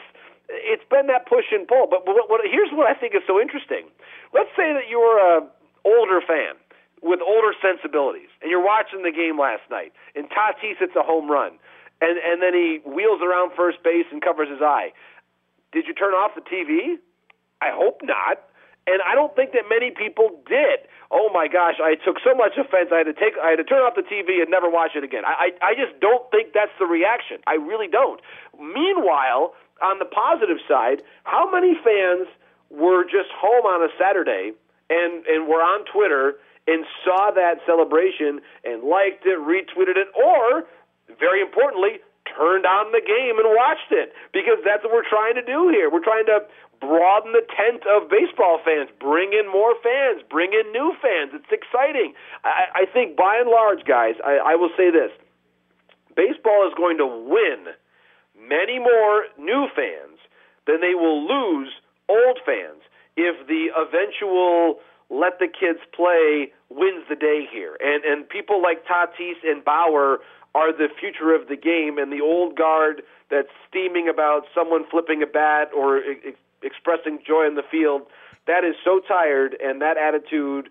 [0.48, 3.40] it's been that push and pull but what, what here's what I think is so
[3.40, 3.88] interesting
[4.32, 5.48] let's say that you're a
[5.86, 6.58] older fan
[7.02, 11.30] with older sensibilities and you're watching the game last night and Tatis hits a home
[11.30, 11.54] run
[12.02, 14.90] and and then he wheels around first base and covers his eye
[15.76, 16.96] did you turn off the TV?
[17.60, 18.40] I hope not.
[18.86, 20.86] And I don't think that many people did.
[21.10, 22.88] Oh my gosh, I took so much offense.
[22.94, 25.04] I had to take, I had to turn off the TV and never watch it
[25.04, 25.24] again.
[25.26, 27.44] I, I, I just don't think that's the reaction.
[27.46, 28.20] I really don't.
[28.56, 29.52] Meanwhile,
[29.82, 32.30] on the positive side, how many fans
[32.70, 34.56] were just home on a Saturday
[34.90, 36.36] and and were on Twitter
[36.66, 40.66] and saw that celebration and liked it, retweeted it, or
[41.18, 45.46] very importantly, turned on the game and watched it because that's what we're trying to
[45.46, 45.86] do here.
[45.90, 46.42] We're trying to
[46.80, 51.32] broaden the tent of baseball fans, bring in more fans, bring in new fans.
[51.32, 52.12] It's exciting.
[52.44, 55.14] I, I think by and large, guys, I, I will say this
[56.14, 57.72] baseball is going to win
[58.36, 60.18] many more new fans
[60.66, 61.72] than they will lose
[62.08, 62.82] old fans
[63.16, 67.76] if the eventual let the kids play wins the day here.
[67.80, 70.18] And and people like Tatis and Bauer
[70.54, 75.22] are the future of the game, and the old guard that's steaming about someone flipping
[75.22, 78.02] a bat or ex- expressing joy in the field,
[78.46, 80.70] that is so tired, and that attitude,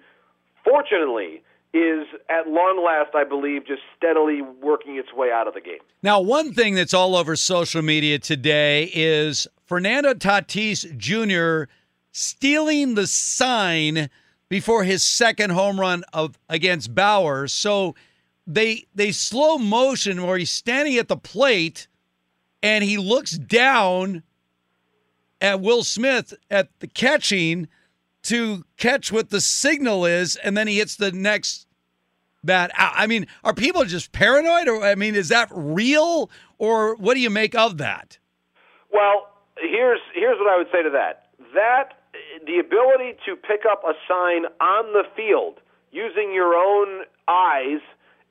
[0.63, 1.43] fortunately,
[1.73, 5.79] is at long last, I believe, just steadily working its way out of the game.
[6.01, 11.69] Now, one thing that's all over social media today is Fernando Tatis Jr.
[12.15, 14.09] stealing the sign
[14.47, 17.47] before his second home run of against Bauer.
[17.47, 17.93] So
[18.47, 21.87] they they slow motion where he's standing at the plate
[22.63, 24.23] and he looks down
[25.41, 27.67] at Will Smith at the catching
[28.23, 31.67] to catch what the signal is, and then he hits the next
[32.43, 32.93] bat out.
[32.95, 37.19] I mean, are people just paranoid, or I mean, is that real, or what do
[37.19, 38.17] you make of that?
[38.91, 39.27] Well,
[39.59, 41.27] here's here's what I would say to that.
[41.53, 42.04] That
[42.45, 45.59] the ability to pick up a sign on the field
[45.91, 47.79] using your own eyes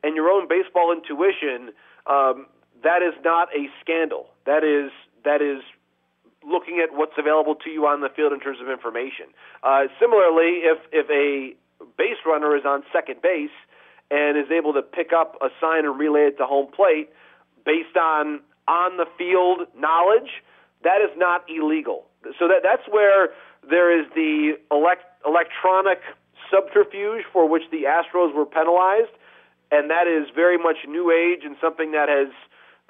[0.03, 1.73] and your own baseball intuition,
[2.07, 2.47] um,
[2.83, 4.29] that is not a scandal.
[4.45, 4.93] That is
[5.25, 5.63] that is
[6.47, 9.27] looking at what's available to you on the field in terms of information.
[9.63, 11.57] Uh, similarly, if if a
[11.97, 13.57] base runner is on second base
[14.11, 17.09] and is able to pick up a sign and relay it to home plate
[17.65, 20.45] based on on the field knowledge,
[20.83, 22.05] that is not illegal.
[22.39, 23.31] So that that's where
[23.69, 26.01] there is the elect, electronic
[26.51, 29.11] subterfuge for which the Astros were penalized
[29.75, 32.29] and that is very much new age and something that has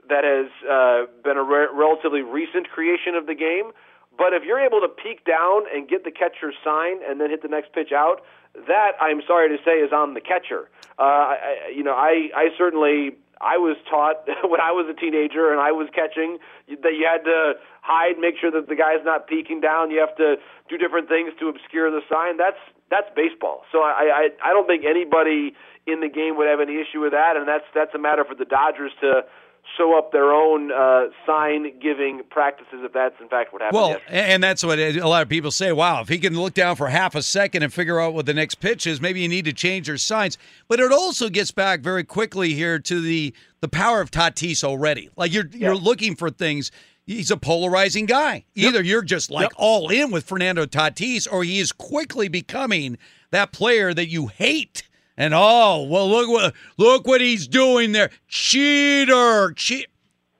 [0.08, 3.72] that has uh, been a re- relatively recent creation of the game.
[4.16, 7.42] But if you're able to peek down and get the catcher's sign and then hit
[7.42, 8.20] the next pitch out,
[8.68, 10.68] that I'm sorry to say is on the catcher.
[10.98, 15.52] Uh, I, you know, I I certainly I was taught when I was a teenager
[15.52, 16.38] and I was catching
[16.68, 19.90] that you had to hide, make sure that the guy's not peeking down.
[19.90, 20.36] You have to
[20.68, 22.36] do different things to obscure the sign.
[22.40, 22.60] That's
[22.90, 23.68] that's baseball.
[23.70, 25.52] So I I, I don't think anybody
[25.86, 28.34] in the game would have any issue with that, and that's that's a matter for
[28.34, 29.28] the Dodgers to
[29.76, 33.80] sew up their own uh, sign giving practices if that's in fact what happened.
[33.80, 34.32] Well, yesterday.
[34.32, 35.72] and that's what a lot of people say.
[35.72, 38.34] Wow, if he can look down for half a second and figure out what the
[38.34, 40.38] next pitch is, maybe you need to change your signs.
[40.68, 45.10] But it also gets back very quickly here to the the power of Tatis already.
[45.16, 45.68] Like you're yeah.
[45.68, 46.70] you're looking for things.
[47.06, 48.44] He's a polarizing guy.
[48.54, 48.86] Either yep.
[48.86, 49.52] you're just like yep.
[49.56, 52.96] all in with Fernando Tatis, or he is quickly becoming
[53.30, 54.84] that player that you hate
[55.16, 58.10] and oh well look what look what he's doing there.
[58.28, 59.88] Cheater cheat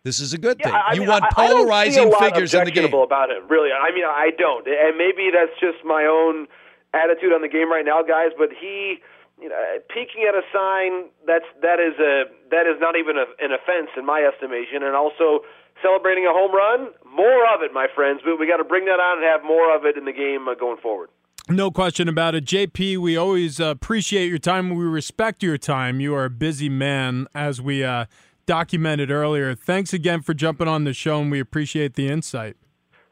[0.03, 0.75] this is a good yeah, thing.
[0.75, 2.93] I you mean, want polarizing figures in the game.
[2.93, 3.71] about it really.
[3.73, 4.67] I mean i don't.
[4.67, 6.47] And maybe that's just my own
[6.93, 8.99] attitude on the game right now guys but he
[9.41, 13.27] you know peeking at a sign that's that is a that is not even a,
[13.43, 15.41] an offense in my estimation and also
[15.83, 18.21] celebrating a home run more of it my friends.
[18.25, 20.49] We, we got to bring that on and have more of it in the game
[20.49, 21.11] uh, going forward
[21.49, 22.45] no question about it.
[22.45, 24.71] JP, we always uh, appreciate your time.
[24.71, 26.01] We respect your time.
[26.01, 28.07] You are a busy man, as we uh,
[28.47, 29.55] documented earlier.
[29.55, 32.57] Thanks again for jumping on the show, and we appreciate the insight.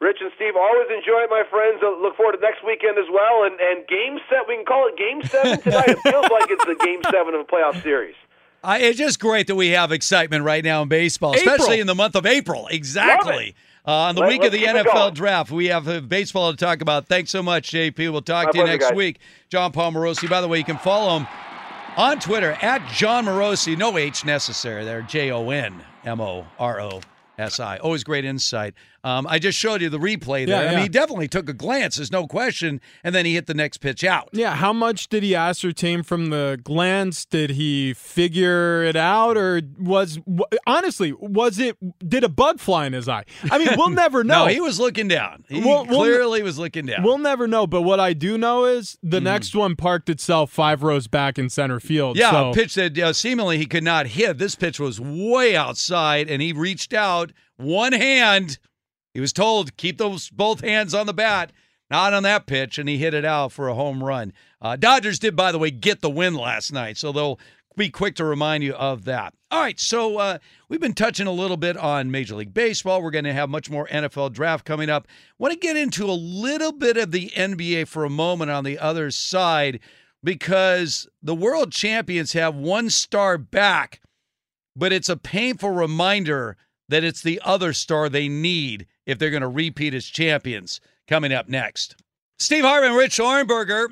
[0.01, 0.57] Rich and Steve, Steve.
[0.57, 1.81] Always enjoy it, my friends.
[1.83, 3.45] Uh, look forward to next weekend as well.
[3.45, 5.89] And and Game Seven, we can call it Game Seven tonight.
[5.89, 8.15] it feels like it's the Game Seven of a playoff series.
[8.65, 11.95] Uh, it's just great that we have excitement right now in baseball, especially in the
[11.95, 12.69] month of April.
[12.69, 13.55] Exactly.
[13.87, 15.15] Uh, on the Let- week of the NFL going.
[15.15, 17.07] draft, we have uh, baseball to talk about.
[17.09, 18.13] Thanks so much, JP.
[18.13, 18.95] We'll talk My to you next guys.
[18.97, 19.19] week.
[19.49, 20.29] Jon Paul Morosi.
[20.31, 21.27] By the way, you can follow him
[21.97, 23.77] on Twitter at Jon Morosi.
[23.77, 25.03] No H necessary there.
[25.03, 27.01] J O N M O R O
[27.39, 27.79] S I.
[27.79, 28.75] Always great insight.
[29.05, 30.63] Um, I just showed you the replay there.
[30.65, 31.97] Yeah, I mean, he definitely took a glance.
[31.97, 32.81] There's no question.
[33.03, 34.29] And then he hit the next pitch out.
[34.33, 37.25] Yeah, how much did he ascertain from the glance?
[37.25, 40.21] Did he figure it out, or was
[40.67, 41.77] honestly was it?
[42.09, 43.25] Did a bug fly in his eye?
[43.51, 44.45] I mean, we'll never know.
[44.45, 45.45] No, he was looking down.
[45.49, 47.03] He We'll- we'll- clearly was looking down.
[47.03, 47.67] We'll never know.
[47.67, 49.25] But what I do know is the Mm.
[49.25, 52.17] next one parked itself five rows back in center field.
[52.17, 52.51] Yeah, so.
[52.51, 54.39] a pitch that uh, seemingly he could not hit.
[54.39, 58.59] This pitch was way outside, and he reached out one hand.
[59.15, 61.53] He was told keep those both hands on the bat,
[61.91, 64.33] not on that pitch, and he hit it out for a home run.
[64.61, 67.39] Uh, Dodgers did, by the way, get the win last night, so they'll
[67.77, 69.35] be quick to remind you of that.
[69.51, 73.03] All right, so uh, we've been touching a little bit on Major League Baseball.
[73.03, 75.07] We're going to have much more NFL draft coming up.
[75.39, 78.79] Want to get into a little bit of the NBA for a moment on the
[78.79, 79.81] other side
[80.23, 84.01] because the world champions have one star back,
[84.77, 86.57] but it's a painful reminder
[86.89, 91.33] that it's the other star they need if they're going to repeat as champions coming
[91.33, 91.97] up next.
[92.39, 93.89] Steve Harvey, Rich Ohrnberger.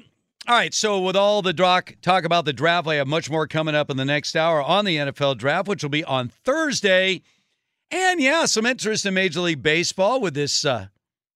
[0.49, 3.75] All right, so with all the talk, about the draft, I have much more coming
[3.75, 7.23] up in the next hour on the NFL draft, which will be on Thursday.
[7.91, 10.87] And yeah, some interest in Major League Baseball with this uh,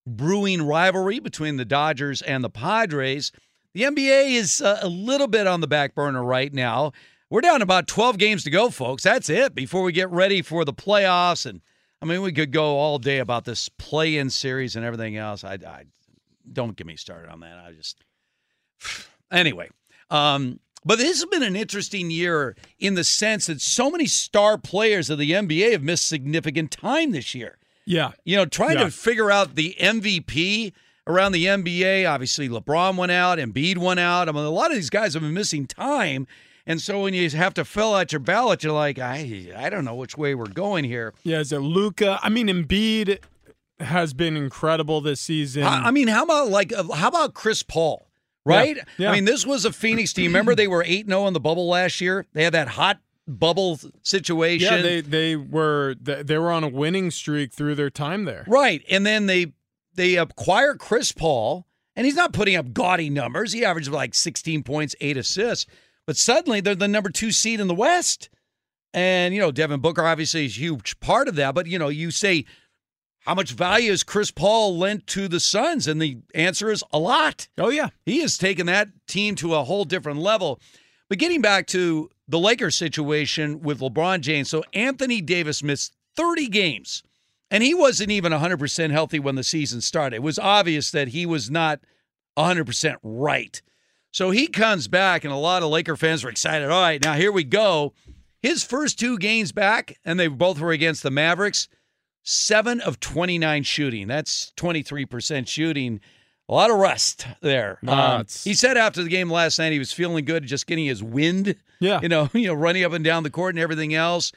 [0.07, 3.31] brewing rivalry between the Dodgers and the Padres.
[3.73, 6.91] The NBA is uh, a little bit on the back burner right now.
[7.29, 9.03] We're down about 12 games to go, folks.
[9.03, 11.45] That's it before we get ready for the playoffs.
[11.45, 11.61] And
[12.01, 15.43] I mean, we could go all day about this play in series and everything else.
[15.43, 15.83] I, I
[16.51, 17.57] don't get me started on that.
[17.57, 17.97] I just,
[19.31, 19.69] anyway.
[20.09, 24.57] Um, but this has been an interesting year in the sense that so many star
[24.57, 27.57] players of the NBA have missed significant time this year.
[27.87, 28.85] yeah, You know, trying Yeah.
[28.85, 30.73] to figure out the MVP
[31.07, 32.05] around the NBA.
[32.07, 34.29] Obviously, LeBron went out, Embiid went out.
[34.29, 36.27] I mean, a lot of these guys have been missing time.
[36.67, 39.85] And so when you have to fill out your ballot, you're like, I, I don't
[39.85, 41.13] know which way we're going here.
[41.23, 41.39] yeah.
[41.39, 42.19] Is it Luka?
[42.23, 43.19] I mean, Embiid
[43.79, 45.63] has been incredible this season.
[45.63, 48.07] I, I mean, how about like, uh, how about Chris Paul?
[48.45, 48.77] Right?
[48.77, 49.09] Yeah, yeah.
[49.11, 50.27] I mean, this was a Phoenix team.
[50.27, 52.25] Remember, they were 8 0 in the bubble last year.
[52.33, 54.71] They had that hot bubble situation.
[54.71, 58.43] yeah, they they were they were on a winning streak through their time there.
[58.47, 58.83] Right.
[58.89, 59.53] And then they
[59.95, 61.65] they acquire Chris Paul,
[61.95, 63.51] and he's not putting up gaudy numbers.
[63.53, 65.65] He averages like 16 points, eight assists.
[66.07, 68.29] But suddenly they're the number two seed in the West.
[68.93, 71.55] And, you know, Devin Booker obviously is a huge part of that.
[71.55, 72.45] But, you know, you say,
[73.25, 75.87] how much value has Chris Paul lent to the Suns?
[75.87, 77.47] And the answer is a lot.
[77.57, 77.89] Oh yeah.
[78.05, 80.59] He has taken that team to a whole different level.
[81.09, 86.47] But getting back to the Lakers situation with LeBron James, so Anthony Davis missed 30
[86.47, 87.03] games,
[87.51, 90.17] and he wasn't even 100% healthy when the season started.
[90.17, 91.79] It was obvious that he was not
[92.37, 93.61] 100% right.
[94.15, 96.69] So he comes back, and a lot of Laker fans were excited.
[96.69, 97.91] All right, now here we go.
[98.41, 101.67] His first two games back, and they both were against the Mavericks,
[102.23, 104.07] seven of 29 shooting.
[104.07, 105.99] That's 23% shooting.
[106.47, 107.79] A lot of rust there.
[107.85, 111.03] Um, he said after the game last night he was feeling good, just getting his
[111.03, 111.57] wind.
[111.81, 111.99] Yeah.
[111.99, 114.31] You know, you know, running up and down the court and everything else.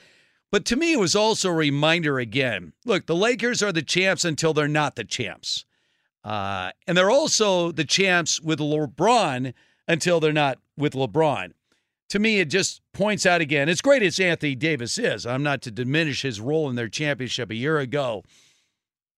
[0.51, 2.73] But to me, it was also a reminder again.
[2.85, 5.65] Look, the Lakers are the champs until they're not the champs,
[6.25, 9.55] uh, and they're also the champs with LeBron
[9.89, 11.53] until they're not with LeBron.
[12.11, 13.69] To me, it just points out again.
[13.69, 15.27] It's great as Anthony Davis is.
[15.27, 18.23] I'm not to diminish his role in their championship a year ago.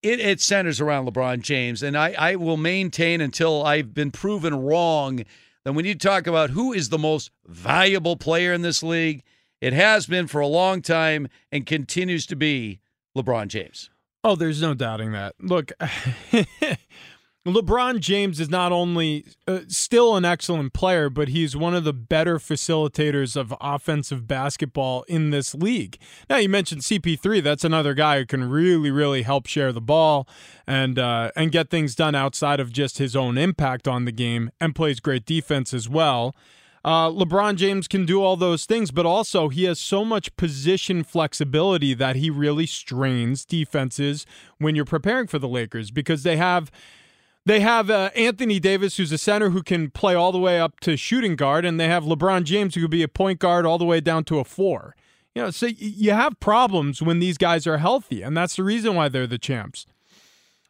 [0.02, 4.54] It, it centers around LeBron James, and I, I will maintain until I've been proven
[4.54, 5.24] wrong
[5.64, 9.22] that when you talk about who is the most valuable player in this league,
[9.60, 12.80] it has been for a long time and continues to be
[13.16, 13.90] LeBron James.
[14.24, 15.34] Oh, there's no doubting that.
[15.40, 15.72] Look,
[17.46, 21.92] LeBron James is not only uh, still an excellent player, but he's one of the
[21.94, 25.98] better facilitators of offensive basketball in this league.
[26.28, 27.42] Now, you mentioned CP3.
[27.42, 30.28] That's another guy who can really, really help share the ball
[30.66, 34.50] and uh, and get things done outside of just his own impact on the game,
[34.60, 36.36] and plays great defense as well.
[36.84, 41.04] Uh, LeBron James can do all those things, but also he has so much position
[41.04, 44.26] flexibility that he really strains defenses
[44.58, 46.70] when you're preparing for the Lakers because they have
[47.46, 50.80] they have uh, Anthony Davis, who's a center who can play all the way up
[50.80, 53.78] to shooting guard, and they have LeBron James, who could be a point guard all
[53.78, 54.94] the way down to a four.
[55.34, 58.94] You know, so you have problems when these guys are healthy, and that's the reason
[58.94, 59.86] why they're the champs.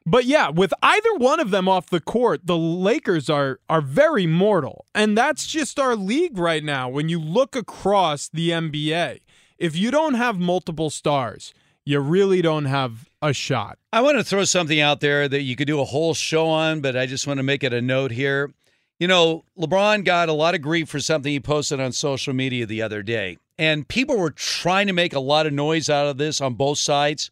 [0.06, 4.26] But yeah, with either one of them off the court, the Lakers are are very
[4.26, 4.86] mortal.
[4.94, 6.88] And that's just our league right now.
[6.88, 9.20] When you look across the NBA,
[9.58, 11.52] if you don't have multiple stars,
[11.84, 13.78] you really don't have a shot.
[13.92, 16.80] I want to throw something out there that you could do a whole show on,
[16.80, 18.52] but I just want to make it a note here.
[18.98, 22.66] You know, LeBron got a lot of grief for something he posted on social media
[22.66, 23.38] the other day.
[23.58, 26.78] And people were trying to make a lot of noise out of this on both
[26.78, 27.30] sides.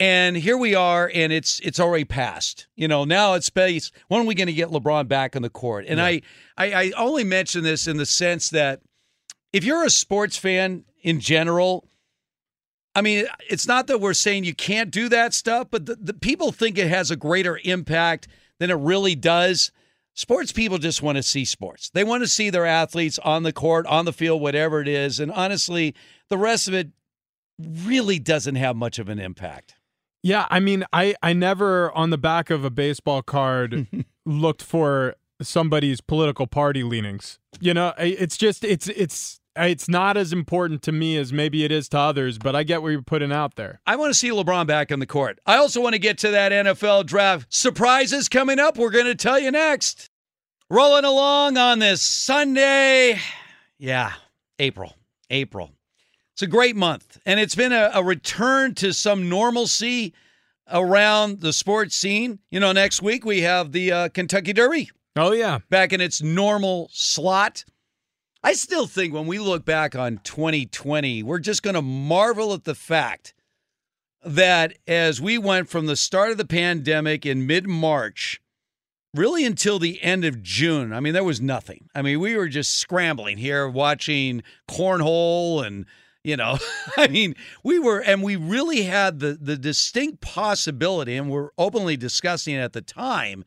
[0.00, 2.66] And here we are, and it's it's already passed.
[2.74, 3.92] You know, now it's space.
[4.08, 5.84] When are we going to get LeBron back on the court?
[5.86, 6.04] And yeah.
[6.06, 6.22] I,
[6.56, 8.80] I I only mention this in the sense that
[9.52, 11.88] if you're a sports fan in general,
[12.94, 16.14] I mean, it's not that we're saying you can't do that stuff, but the, the
[16.14, 18.28] people think it has a greater impact
[18.58, 19.72] than it really does.
[20.14, 21.88] Sports people just want to see sports.
[21.90, 25.18] They want to see their athletes on the court, on the field, whatever it is.
[25.18, 25.94] And honestly,
[26.28, 26.90] the rest of it
[27.58, 29.76] really doesn't have much of an impact.
[30.22, 33.88] Yeah, I mean, I I never on the back of a baseball card
[34.26, 37.38] looked for somebody's political party leanings.
[37.60, 41.72] You know, it's just it's it's it's not as important to me as maybe it
[41.72, 43.80] is to others, but I get what you're putting out there.
[43.86, 45.38] I want to see LeBron back on the court.
[45.46, 48.78] I also want to get to that NFL draft surprises coming up.
[48.78, 50.08] We're going to tell you next.
[50.70, 53.18] Rolling along on this Sunday.
[53.78, 54.12] Yeah,
[54.58, 54.94] April.
[55.28, 55.70] April.
[56.32, 60.14] It's a great month, and it's been a, a return to some normalcy
[60.70, 62.38] around the sports scene.
[62.50, 64.90] You know, next week we have the uh, Kentucky Derby.
[65.14, 65.58] Oh, yeah.
[65.68, 67.64] Back in its normal slot.
[68.44, 72.64] I still think when we look back on 2020, we're just going to marvel at
[72.64, 73.34] the fact
[74.24, 78.40] that as we went from the start of the pandemic in mid March,
[79.14, 81.88] really until the end of June, I mean, there was nothing.
[81.94, 85.86] I mean, we were just scrambling here watching cornhole and
[86.24, 86.56] you know
[86.96, 91.96] i mean we were and we really had the the distinct possibility and we're openly
[91.96, 93.44] discussing at the time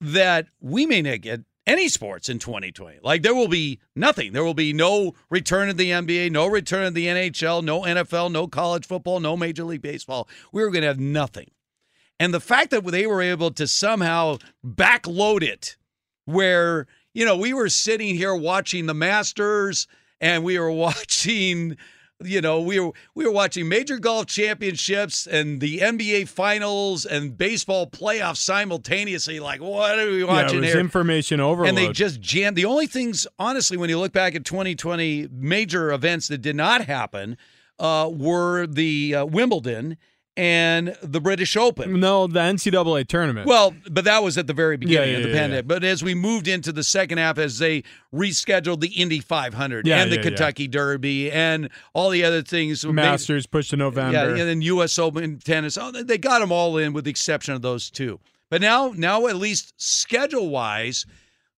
[0.00, 2.98] that we may not get any sports in 2020.
[3.02, 4.32] Like there will be nothing.
[4.32, 8.32] There will be no return of the NBA, no return of the NHL, no NFL,
[8.32, 10.28] no college football, no Major League Baseball.
[10.50, 11.50] We were going to have nothing.
[12.18, 15.76] And the fact that they were able to somehow backload it,
[16.24, 19.86] where, you know, we were sitting here watching the Masters
[20.20, 21.76] and we were watching
[22.24, 27.36] you know, we were we were watching major golf championships and the NBA finals and
[27.36, 29.38] baseball playoffs simultaneously.
[29.40, 30.80] Like, what are we watching yeah, here?
[30.80, 31.68] Information overload.
[31.68, 32.56] And they just jammed.
[32.56, 36.84] The only things, honestly, when you look back at 2020 major events that did not
[36.86, 37.36] happen,
[37.78, 39.96] uh, were the uh, Wimbledon
[40.38, 41.98] and the British Open.
[41.98, 43.48] No, the NCAA tournament.
[43.48, 45.64] Well, but that was at the very beginning yeah, of the yeah, pandemic.
[45.64, 45.74] Yeah.
[45.74, 47.82] But as we moved into the second half, as they
[48.14, 53.50] rescheduled the Indy 500 and the Kentucky Derby and all the other things, Masters made,
[53.50, 54.96] pushed to November, yeah, and then U.S.
[54.96, 55.76] Open tennis.
[55.76, 58.20] Oh, they got them all in, with the exception of those two.
[58.48, 61.04] But now, now at least schedule wise,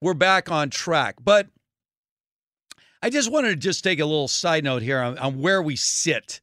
[0.00, 1.16] we're back on track.
[1.22, 1.48] But
[3.02, 5.76] I just wanted to just take a little side note here on, on where we
[5.76, 6.40] sit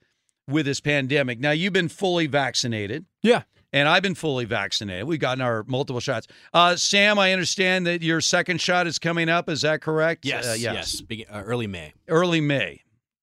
[0.48, 1.40] with this pandemic.
[1.40, 3.06] Now, you've been fully vaccinated.
[3.22, 3.44] Yeah.
[3.74, 5.06] And I've been fully vaccinated.
[5.08, 6.28] We've gotten our multiple shots.
[6.54, 9.50] Uh, Sam, I understand that your second shot is coming up.
[9.50, 10.26] Is that correct?
[10.26, 10.48] Yes.
[10.48, 11.02] Uh, yes.
[11.10, 11.26] yes.
[11.30, 11.94] Uh, early May.
[12.08, 12.82] Early May.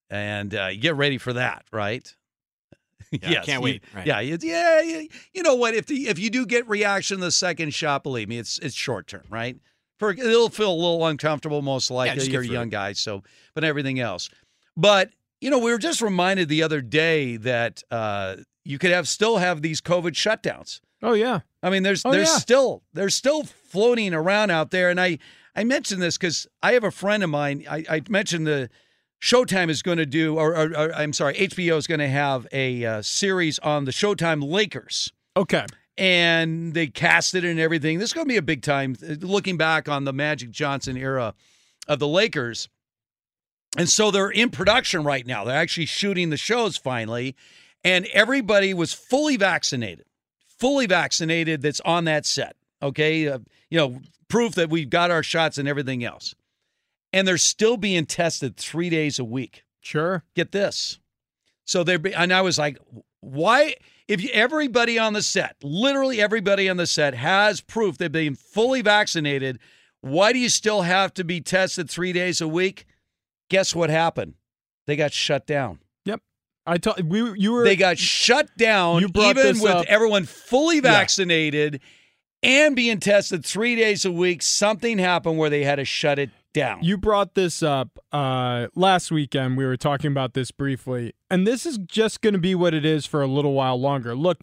[0.09, 2.13] And uh, you get ready for that, right?
[3.11, 3.83] Yeah, yes, can't wait.
[3.93, 4.07] Right.
[4.07, 5.01] Yeah, yeah, yeah.
[5.33, 5.73] You know what?
[5.73, 8.75] If the if you do get reaction to the second shot, believe me, it's it's
[8.75, 9.55] short term, right?
[9.99, 12.25] For it'll feel a little uncomfortable, most likely.
[12.25, 13.23] Yeah, You're a young guy, so
[13.53, 14.29] but everything else.
[14.75, 15.11] But
[15.45, 19.37] you know, we were just reminded the other day that uh, you could have still
[19.37, 20.79] have these COVID shutdowns.
[21.03, 21.41] Oh yeah.
[21.61, 22.37] I mean, there's oh, there's yeah.
[22.37, 25.19] still there's still floating around out there, and I
[25.55, 27.63] I mentioned this because I have a friend of mine.
[27.69, 28.71] I, I mentioned the
[29.21, 32.47] Showtime is going to do, or, or, or, I'm sorry, HBO is going to have
[32.51, 35.13] a uh, series on the Showtime Lakers.
[35.37, 35.67] Okay.
[35.95, 37.99] And they cast it and everything.
[37.99, 38.95] This is going to be a big time.
[39.21, 41.35] Looking back on the Magic Johnson era
[41.87, 42.67] of the Lakers.
[43.77, 45.43] And so they're in production right now.
[45.43, 47.35] They're actually shooting the shows finally.
[47.83, 50.05] And everybody was fully vaccinated,
[50.59, 52.55] fully vaccinated that's on that set.
[52.81, 53.27] Okay.
[53.27, 53.39] Uh,
[53.69, 56.35] you know, proof that we've got our shots and everything else.
[57.13, 59.63] And they're still being tested three days a week.
[59.81, 60.23] Sure.
[60.35, 60.99] Get this.
[61.65, 62.77] So they're, and I was like,
[63.21, 63.75] why?
[64.07, 68.35] If you, everybody on the set, literally everybody on the set has proof they've been
[68.35, 69.59] fully vaccinated,
[70.01, 72.85] why do you still have to be tested three days a week?
[73.49, 74.35] Guess what happened?
[74.87, 75.79] They got shut down.
[76.05, 76.21] Yep.
[76.65, 79.85] I told we you were They got shut down You even with up.
[79.87, 81.81] everyone fully vaccinated
[82.43, 84.41] and being tested 3 days a week.
[84.43, 86.83] Something happened where they had to shut it down.
[86.83, 89.57] You brought this up uh, last weekend.
[89.57, 92.85] We were talking about this briefly, and this is just going to be what it
[92.85, 94.15] is for a little while longer.
[94.15, 94.39] Look,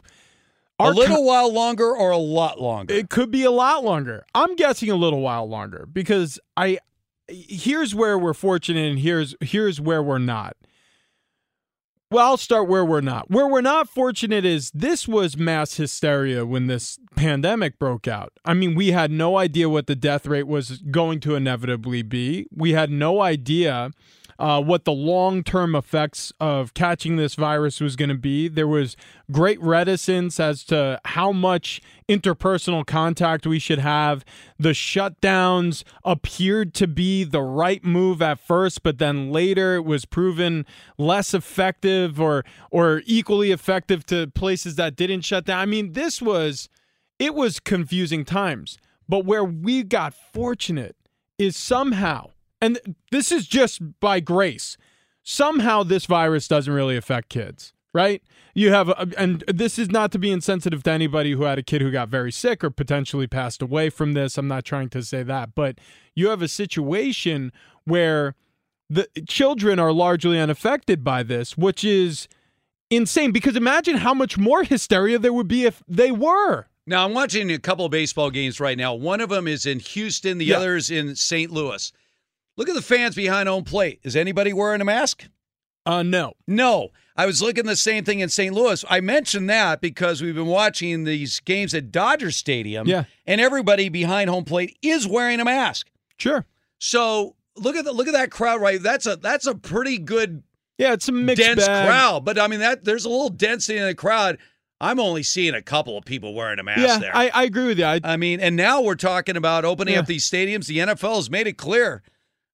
[0.79, 2.93] a little co- while longer or a lot longer?
[2.93, 4.27] It could be a lot longer.
[4.35, 6.79] I'm guessing a little while longer because I
[7.33, 10.57] here's where we're fortunate and here's here's where we're not.
[12.12, 13.31] Well, I'll start where we're not.
[13.31, 18.35] Where we're not fortunate is this was mass hysteria when this pandemic broke out.
[18.44, 22.47] I mean, we had no idea what the death rate was going to inevitably be.
[22.55, 23.93] We had no idea
[24.39, 28.49] uh, what the long term effects of catching this virus was going to be.
[28.49, 28.97] There was
[29.31, 34.25] great reticence as to how much interpersonal contact we should have.
[34.59, 40.05] The shutdowns appeared to be the right move at first, but then later it was
[40.05, 40.67] proven
[40.99, 45.61] less effective or or equally effective to places that didn't shut down.
[45.61, 46.69] I mean, this was
[47.19, 48.78] it was confusing times.
[49.09, 50.97] But where we got fortunate
[51.39, 52.31] is somehow
[52.62, 52.78] and
[53.10, 54.78] this is just by grace.
[55.23, 58.23] Somehow this virus doesn't really affect kids, right?
[58.55, 61.62] You have, a, and this is not to be insensitive to anybody who had a
[61.62, 64.36] kid who got very sick or potentially passed away from this.
[64.39, 65.78] I'm not trying to say that, but
[66.15, 67.52] you have a situation
[67.84, 68.34] where
[68.91, 72.28] the children are largely unaffected by this, which is
[72.91, 76.66] insane because imagine how much more hysteria there would be if they were.
[76.86, 78.92] Now I'm watching a couple of baseball games right now.
[78.92, 80.57] One of them is in Houston, the Yeah.
[80.58, 81.50] other is in St.
[81.50, 81.91] Louis.
[82.57, 84.01] Look at the fans behind home plate.
[84.03, 85.25] Is anybody wearing a mask?
[85.87, 86.35] Uh, no.
[86.47, 86.91] No.
[87.17, 88.55] I was looking the same thing in St.
[88.55, 88.85] Louis.
[88.89, 92.87] I mentioned that because we've been watching these games at Dodger Stadium.
[92.87, 93.05] Yeah.
[93.27, 95.89] And everybody behind home plate is wearing a mask.
[96.19, 96.47] Sure.
[96.79, 98.83] So look at the look at that crowd right.
[98.83, 100.43] That's a that's a pretty good
[100.79, 101.87] Yeah, it's a mixed dense bag.
[101.89, 102.25] crowd.
[102.25, 104.39] But I mean that there's a little density in the crowd.
[104.81, 107.17] I'm only seeing a couple of people wearing a mask Yeah, there.
[107.17, 107.85] I, I agree with you.
[107.85, 110.01] I, I mean, and now we're talking about opening Yeah.
[110.01, 110.67] up these stadiums.
[110.67, 112.03] The NFL has made it clear.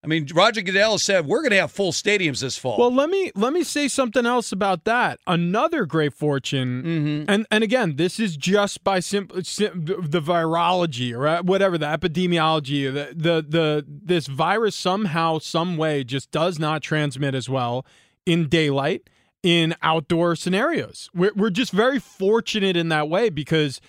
[0.05, 2.79] I mean, Roger Goodell said we're going to have full stadiums this fall.
[2.79, 5.19] Well, let me let me say something else about that.
[5.27, 7.25] Another great fortune, Mm-hmm.
[7.31, 12.85] and and again, this is just by simple sim, the virology or whatever the epidemiology.
[12.93, 17.85] The, the the this virus somehow, some way, just does not transmit as well
[18.25, 19.11] in daylight
[19.43, 21.11] in outdoor scenarios.
[21.13, 23.81] We're we're just very fortunate in that way because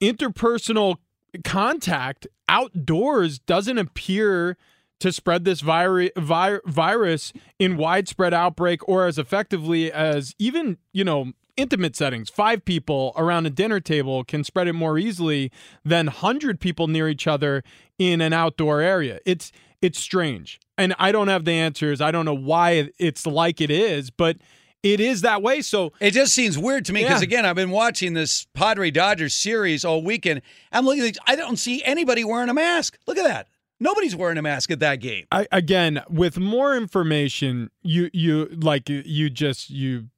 [0.00, 0.96] interpersonal
[1.44, 4.56] contact outdoors doesn't appear
[5.00, 11.04] to spread this viri- vi- virus in widespread outbreak or as effectively as even you
[11.04, 15.52] know intimate settings five people around a dinner table can spread it more easily
[15.84, 17.62] than 100 people near each other
[17.98, 22.24] in an outdoor area it's it's strange and i don't have the answers i don't
[22.24, 24.36] know why it's like it is but
[24.82, 27.26] it is that way so It just seems weird to me because Yeah.
[27.26, 30.42] again, I've been watching this Padre Dodgers series all weekend.
[30.72, 32.98] I'm looking I don't see anybody wearing a mask.
[33.06, 33.48] Look at that.
[33.84, 35.26] Nobody's wearing a mask at that game.
[35.30, 40.08] I, again, with more information, you you like you just you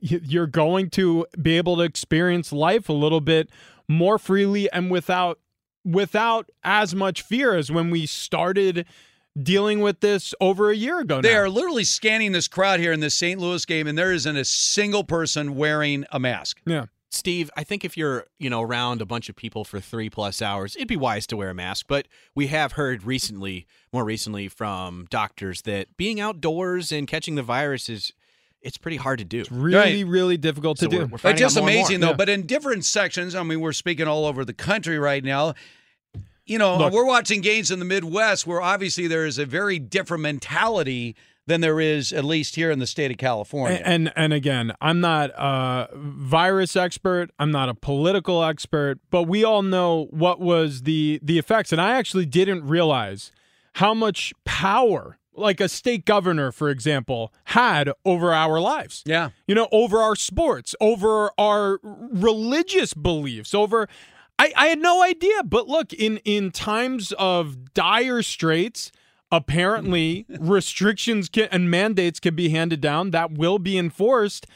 [0.00, 3.50] you- you're going to be able to experience life a little bit
[3.88, 5.40] more freely and without
[5.84, 8.86] without as much fear as when we started
[9.40, 11.20] dealing with this over a year ago.
[11.20, 13.40] They are literally scanning this crowd here in the St.
[13.40, 16.60] Louis game, and there isn't a single person wearing a mask.
[16.66, 16.86] Yeah.
[17.18, 20.40] Steve, I think if you're, you know, around a bunch of people for three plus
[20.40, 21.86] hours, it'd be wise to wear a mask.
[21.88, 27.42] But we have heard recently, more recently, from doctors that being outdoors and catching the
[27.42, 28.12] virus is
[28.62, 29.44] it's pretty hard to do.
[29.50, 30.96] really really difficult to So do.
[30.96, 32.08] we're- we're But finding just out more amazing though.
[32.10, 32.14] Yeah.
[32.16, 35.54] But in different sections, I mean, we're speaking all over the country right now.
[36.46, 39.78] You know, Look- we're watching games in the Midwest where obviously there is a very
[39.78, 41.14] different mentality
[41.48, 43.78] than there is at least here in the state of California.
[43.84, 47.30] And, and and again, I'm not a virus expert.
[47.38, 51.72] I'm not a political expert, but we all know what was the the effects.
[51.72, 53.32] And I actually didn't realize
[53.74, 59.02] how much power, like a state governor, for example, had over our lives.
[59.06, 59.30] yeah.
[59.46, 63.88] You know, over our sports, over our religious beliefs, over.
[64.40, 68.92] I, I had no idea, but look, in in times of dire straits,
[69.30, 74.46] apparently restrictions can, and mandates can be handed down that will be enforced.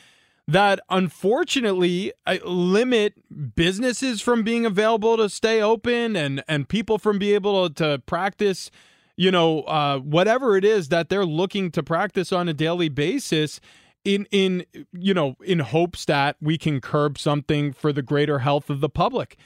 [0.49, 2.13] That unfortunately
[2.45, 8.03] limit businesses from being available to stay open and and people from being able to
[8.07, 8.71] practice
[9.17, 13.61] you know uh, whatever it is that they're looking to practice on a daily basis
[14.05, 18.69] in in you know in hopes that we can curb something for the greater health
[18.69, 19.37] of the public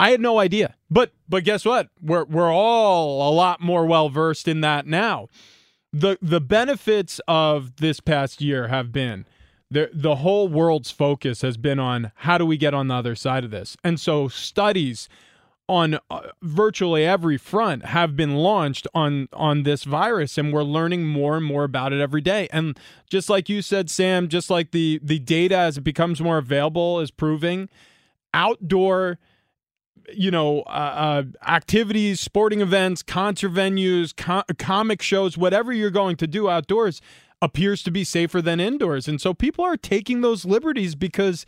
[0.00, 0.74] i had no idea.
[0.90, 1.90] But but guess what?
[2.02, 5.28] We're we're all a lot more well versed in that now.
[5.92, 9.26] The the benefits of this past year have been
[9.70, 13.14] the the whole world's focus has been on how do we get on the other
[13.14, 13.76] side of this.
[13.84, 15.08] And so studies
[15.68, 21.06] on uh, virtually every front have been launched on on this virus and we're learning
[21.06, 22.48] more and more about it every day.
[22.50, 26.38] And just like you said Sam just like the the data as it becomes more
[26.38, 27.68] available is proving
[28.32, 29.18] outdoor
[30.12, 36.16] you know, uh, uh, activities, sporting events, concert venues, co- comic shows, whatever you're going
[36.16, 37.00] to do outdoors
[37.42, 39.08] appears to be safer than indoors.
[39.08, 41.46] And so people are taking those liberties because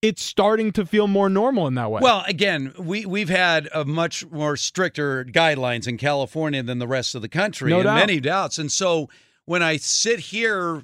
[0.00, 2.00] it's starting to feel more normal in that way.
[2.02, 7.14] Well, again, we we've had a much more stricter guidelines in California than the rest
[7.14, 7.96] of the country, No doubt.
[7.96, 8.58] many doubts.
[8.58, 9.08] And so
[9.46, 10.82] when I sit here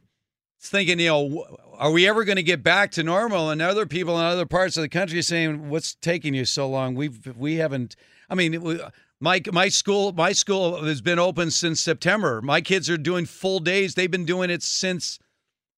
[0.58, 1.46] thinking, you know,
[1.80, 3.50] are we ever going to get back to normal?
[3.50, 6.94] And other people in other parts of the country saying, "What's taking you so long?
[6.94, 7.96] We've we haven't."
[8.28, 8.80] I mean, we-
[9.18, 12.40] my my school my school has been open since September.
[12.42, 13.94] My kids are doing full days.
[13.94, 15.18] They've been doing it since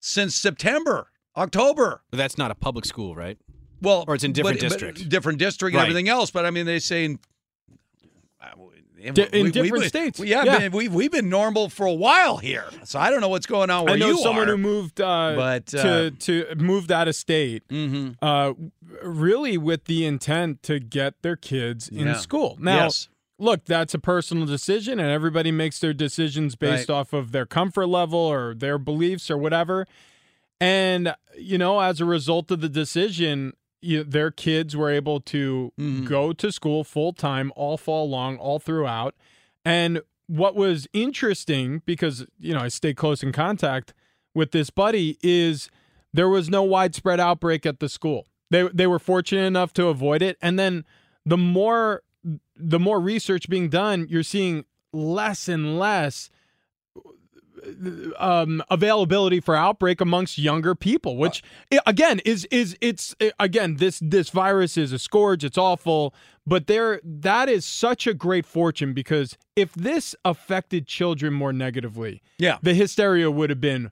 [0.00, 2.02] since September, October.
[2.10, 3.38] But that's not a public school, right?
[3.80, 5.88] Well, Or it's in different but- but different district, and Right.
[5.88, 6.30] everything else.
[6.32, 7.20] But I mean, they're saying
[9.02, 10.18] In different states.
[10.20, 10.58] we- yeah, Yeah.
[10.58, 12.64] man, we we've been normal for a while here.
[12.84, 14.52] So I don't know what's going on where I know someone are.
[14.52, 18.16] who moved uh, but, to uh, to moved out of state, Mhm.
[18.22, 18.52] uh,
[19.02, 22.16] really with the intent to get their kids in Yeah.
[22.18, 22.56] school.
[22.60, 23.08] Now, Yes.
[23.38, 26.94] look, that's a personal decision, and everybody makes their decisions based Right.
[26.94, 29.86] off of their comfort level or their beliefs or whatever.
[30.60, 35.72] And you know, as a result of the decision, you, their kids were able to
[35.78, 36.06] Mm-hmm.
[36.06, 39.14] go to school full time all fall long, all throughout.
[39.64, 43.92] And what was interesting, because you know I stay close in contact
[44.34, 45.68] with this buddy, is
[46.12, 48.26] there was no widespread outbreak at the school.
[48.50, 50.84] They they were fortunate enough to avoid it, and then
[51.26, 52.02] the more
[52.56, 56.30] the more research being done, you're seeing less and less
[58.18, 61.42] um, availability for outbreak amongst younger people, which
[61.86, 65.44] again is is it's again this this virus is a scourge.
[65.44, 66.14] It's awful,
[66.46, 72.22] but there that is such a great fortune because if this affected children more negatively,
[72.38, 72.58] Yeah.
[72.62, 73.90] the hysteria would have been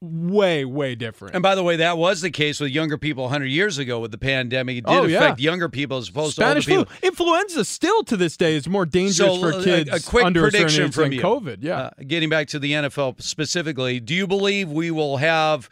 [0.00, 1.34] way way different.
[1.34, 4.10] And by the way, that was the case with younger people 100 years ago with
[4.10, 4.78] the pandemic.
[4.78, 5.18] It did Oh, yeah.
[5.18, 7.08] affect younger people as opposed Spanish to older flu, people.
[7.08, 10.24] influenza, still to this day is more dangerous So, for uh, kids a, a quick
[10.24, 11.20] under prediction age from you.
[11.20, 11.58] COVID.
[11.62, 11.78] Yeah.
[11.80, 15.68] Uh, getting back to the NFL specifically, do you believe we will have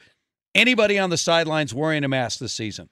[0.55, 2.89] anybody on the sidelines wearing a mask this season?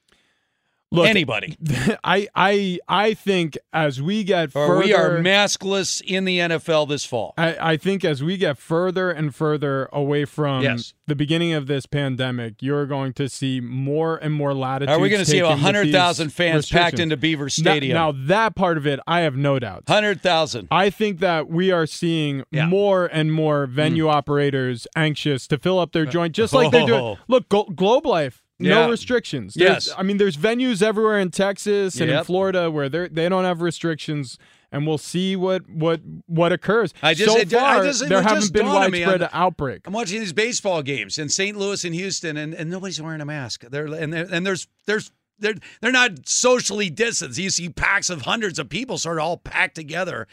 [0.95, 1.57] Look, anybody?
[2.05, 7.05] I I I think as we get further, we are maskless in the NFL this
[7.05, 7.35] fall.
[7.37, 10.95] I, I think as we get further and further away from Yes.
[11.07, 14.95] the beginning of this pandemic, you're going to see more and more latitude.
[14.95, 17.95] Are we gonna see 100,000 fans packed into Beaver Stadium?
[17.95, 19.85] Now, that part of it, I have no doubt.
[19.89, 20.69] 100,000.
[20.71, 24.13] I think that we are seeing more and more venue Mm.
[24.15, 27.01] operators anxious to fill up their joint, just like they're doing.
[27.01, 27.19] Oh.
[27.29, 28.75] Look, Glo- Globe Life, Yeah.
[28.87, 29.55] no restrictions.
[29.55, 29.95] There's- Yes.
[29.99, 33.61] I mean, there's venues everywhere in Texas and in Florida where they they don't have
[33.63, 34.39] restrictions,
[34.71, 36.95] and we'll see what what what occurs.
[37.03, 39.31] I just, so it, far, I just, there haven't been dawned on me, widespread I'm-
[39.33, 39.81] outbreak.
[39.87, 41.57] I'm watching these baseball games in St.
[41.57, 43.65] Louis and Houston, and, and nobody's wearing a mask.
[43.69, 45.11] They're and they're, and there's there's
[45.41, 47.39] they're they're not socially distanced.
[47.39, 50.29] You see packs of hundreds of people sort of all packed together,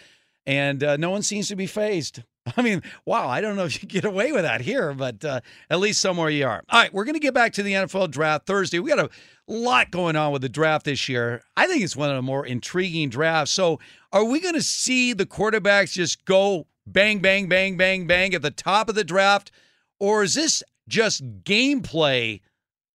[0.45, 2.21] and uh, no one seems to be fazed.
[2.57, 3.27] I mean, wow!
[3.27, 6.29] I don't know if you get away with that here, but uh, at least somewhere
[6.29, 6.63] you are.
[6.69, 8.79] All right, we're going to get back to the NFL draft Thursday.
[8.79, 9.09] We got a
[9.47, 11.43] lot going on with the draft this year.
[11.55, 13.51] I think it's one of the more intriguing drafts.
[13.51, 13.79] So,
[14.11, 18.41] are we going to see the quarterbacks just go bang, bang, bang, bang, bang at
[18.41, 19.51] the top of the draft,
[19.99, 22.41] or is this just gameplay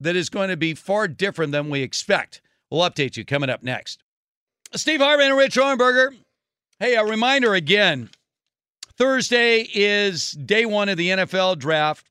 [0.00, 2.42] that is going to be far different than we expect?
[2.68, 4.02] We'll update you coming up next.
[4.74, 6.16] Steve Hartman and Rich Ohrnberger.
[6.80, 8.10] Hey, a reminder again
[8.98, 12.10] Thursday is day one of the NFL draft.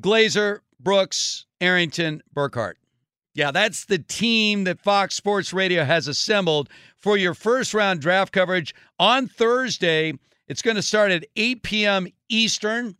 [0.00, 2.76] Glazer, Brooks, Arrington, Burkhardt.
[3.34, 8.32] Yeah, that's the team that Fox Sports Radio has assembled for your first round draft
[8.32, 10.14] coverage on Thursday.
[10.48, 12.06] It's going to start at 8 p.m.
[12.28, 12.96] Eastern.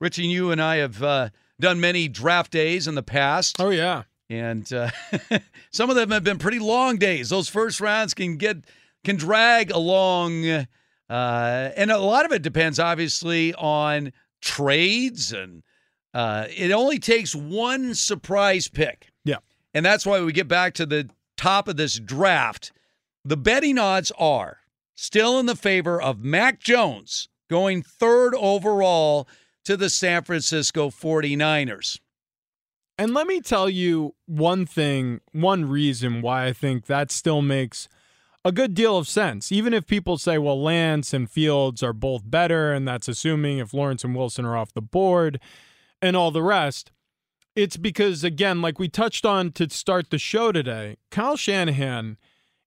[0.00, 1.28] Rich and you and I have uh,
[1.60, 3.56] done many draft days in the past.
[3.60, 4.02] Oh, yeah.
[4.28, 4.90] And uh,
[5.70, 7.30] some of them have been pretty long days.
[7.30, 8.58] Those first rounds can get
[9.04, 10.66] can drag along,
[11.12, 15.62] uh, and a lot of it depends, obviously, on trades, and
[16.14, 19.08] uh, it only takes one surprise pick.
[19.22, 19.38] Yeah,
[19.74, 22.72] and that's why we get back to the top of this draft.
[23.26, 24.60] The betting odds are
[24.94, 29.28] still in the favor of Mac Jones going third overall
[29.66, 32.00] to the San Francisco 49ers.
[32.96, 37.88] And let me tell you one thing, one reason why I think that still makes
[38.44, 39.52] a good deal of sense.
[39.52, 43.72] Even if people say, well, Lance and Fields are both better, and that's assuming if
[43.72, 45.40] Lawrence and Wilson are off the board
[46.00, 46.90] and all the rest.
[47.54, 52.16] It's because, again, like we touched on to start the show today, Kyle Shanahan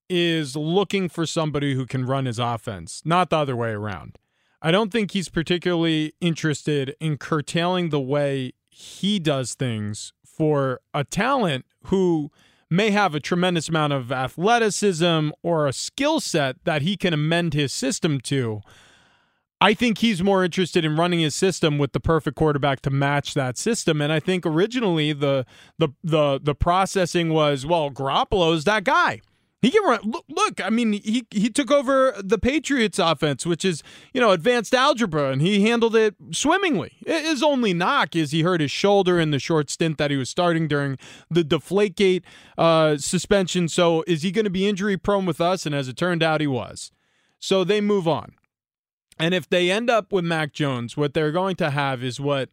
[0.09, 4.17] is looking for somebody who can run his offense, not the other way around.
[4.61, 11.03] I don't think he's particularly interested in curtailing the way he does things for a
[11.03, 12.31] talent who
[12.75, 17.53] may have a tremendous amount of athleticism or a skill set that he can amend
[17.53, 18.61] his system to.
[19.61, 23.33] I think he's more interested in running his system with the perfect quarterback to match
[23.33, 24.01] that system.
[24.01, 25.45] And I think originally the
[25.79, 29.21] the the the processing was, well, Garoppolo's that guy.
[29.65, 29.99] He can run.
[30.03, 33.81] Look, look, I mean, he he took over the Patriots offense, which is
[34.13, 36.91] you know advanced algebra, and he handled it swimmingly.
[37.07, 40.29] His only knock is he hurt his shoulder in the short stint that he was
[40.29, 40.99] starting during
[41.31, 42.21] the Deflategate
[42.59, 43.67] uh, suspension.
[43.67, 45.65] So is he going to be injury prone with us?
[45.65, 46.91] And as it turned out, he was.
[47.39, 48.35] So they move on.
[49.17, 52.49] And if they end up with Mac Jones, what they're going to have is what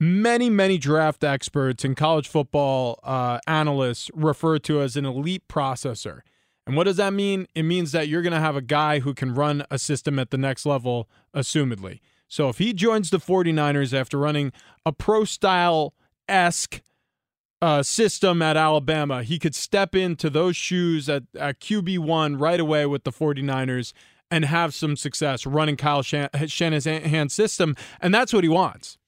[0.00, 6.20] many, many draft experts and college football uh, analysts refer to as an elite processor.
[6.68, 7.48] And what does that mean?
[7.54, 10.30] It means that you're going to have a guy who can run a system at
[10.30, 12.00] the next level, assumedly.
[12.28, 14.52] So if he joins the 49ers after running
[14.84, 15.94] a pro style
[16.28, 16.82] esque
[17.62, 22.84] uh, system at Alabama, he could step into those shoes at, at QB1 right away
[22.84, 23.94] with the 49ers
[24.30, 27.76] and have some success running Kyle Shan- Shanahan's system.
[27.98, 28.98] And that's what he wants.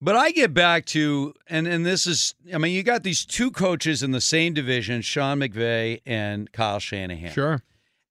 [0.00, 3.50] But I get back to, and and this is, I mean, you got these two
[3.50, 7.32] coaches in the same division, Sean McVay and Kyle Shanahan.
[7.32, 7.62] Sure.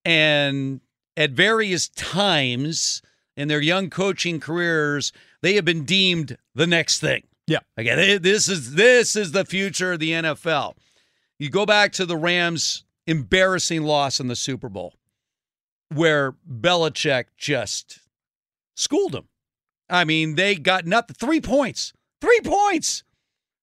[0.04, 0.82] And
[1.16, 3.02] at various times
[3.38, 7.24] in their young coaching careers, they have been deemed the next thing.
[7.48, 7.60] Yeah.
[7.78, 10.74] Again, this is this is the future of the NFL.
[11.40, 14.96] You go back to the Rams' embarrassing loss in the Super Bowl,
[15.94, 18.00] where Belichick just
[18.76, 19.30] schooled them.
[19.90, 21.16] I mean, they got nothing.
[21.20, 21.94] Three points.
[22.22, 23.04] Three points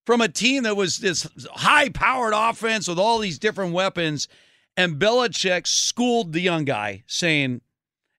[0.06, 4.28] from a team that was this high powered offense with all these different weapons.
[4.76, 7.60] And Belichick schooled the young guy, saying,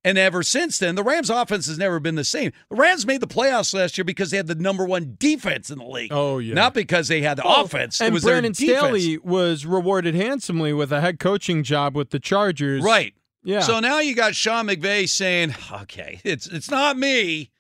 [0.06, 2.52] and ever since then, the Rams offense has never been the same.
[2.70, 5.80] The Rams made the playoffs last year because they had the number one defense in
[5.80, 6.14] the league.
[6.14, 6.54] Oh, yeah.
[6.54, 8.00] Not because they had the Well, offense.
[8.00, 8.54] And it was Brandon.
[8.54, 12.84] Staley was rewarded handsomely with a head coaching job with the Chargers.
[12.84, 13.16] Right.
[13.44, 13.62] Yeah.
[13.62, 17.52] So now you got Sean McVay saying, okay, it's it's not me,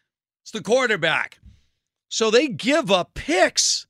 [0.45, 1.40] it's the quarterback.
[2.07, 3.88] So they give up picks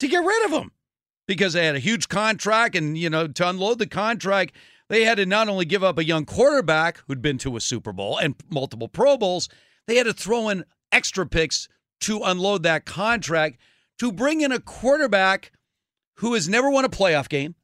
[0.00, 0.72] to get rid of him
[1.28, 4.52] because they had a huge contract, and you know to unload the contract,
[4.88, 7.92] they had to not only give up a young quarterback who'd been to a Super
[7.92, 9.48] Bowl and multiple Pro Bowls,
[9.86, 11.68] they had to throw in extra picks
[12.00, 13.60] to unload that contract
[14.00, 15.52] to bring in a quarterback
[16.16, 17.54] who has never won a playoff game,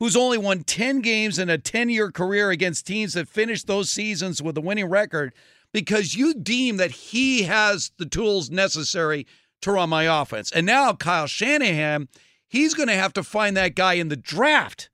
[0.00, 3.88] who's only won 10 games in a 10 year career against teams that finished those
[3.88, 5.32] seasons with a winning record
[5.76, 9.26] because you deem that he has the tools necessary
[9.60, 10.50] to run my offense.
[10.50, 12.08] And now Kyle Shanahan,
[12.48, 14.88] he's going to have to find that guy in the draft.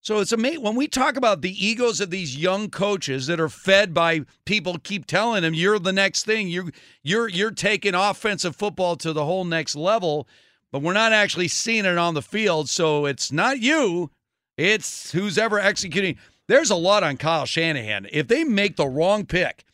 [0.00, 3.48] So it's amazing when we talk about the egos of these young coaches that are
[3.48, 6.48] fed by people keep telling them you're the next thing.
[6.48, 6.72] You're
[7.04, 10.26] you're you're taking offensive football to the whole next level,
[10.72, 12.68] but we're not actually seeing it on the field.
[12.68, 14.10] So it's not you,
[14.56, 16.16] it's who's ever executing.
[16.48, 18.08] There's a lot on Kyle Shanahan.
[18.10, 19.64] If they make the wrong pick,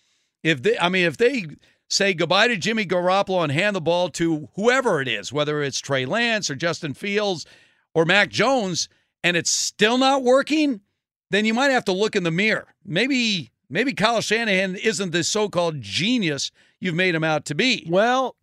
[0.47, 1.47] if they I mean if they
[1.89, 5.79] say goodbye to Jimmy Garoppolo and hand the ball to whoever it is, whether it's
[5.81, 7.47] Trey Lance or Justin Fields
[7.95, 8.89] or Mac Jones,
[9.23, 10.81] and it's still not working,
[11.31, 12.75] then you might have to look in the mirror.
[12.85, 16.51] Maybe maybe Kyle Shanahan isn't the so-called genius
[16.81, 17.87] you've made him out to be.
[17.91, 18.37] Well,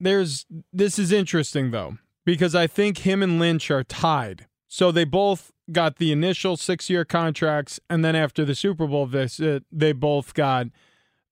[0.00, 4.46] there's this is interesting though because I think him and Lynch are tied.
[4.68, 9.64] So they both got the initial six-year contracts, and then after the Super Bowl visit,
[9.70, 10.68] they both got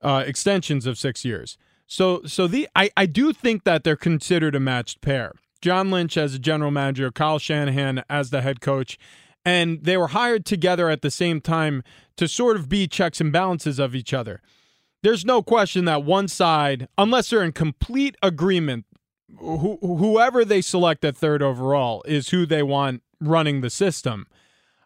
[0.02, 1.58] uh, extensions of six years.
[1.86, 5.32] So, so the I, I do think that they're considered a matched pair.
[5.60, 8.98] John Lynch as a general manager, Kyle Shanahan as the head coach,
[9.44, 11.82] and they were hired together at the same time
[12.16, 14.40] to sort of be checks and balances of each other.
[15.02, 18.84] There's no question that one side, unless they're in complete agreement,
[19.38, 24.26] who, whoever they select at third overall is who they want running the system.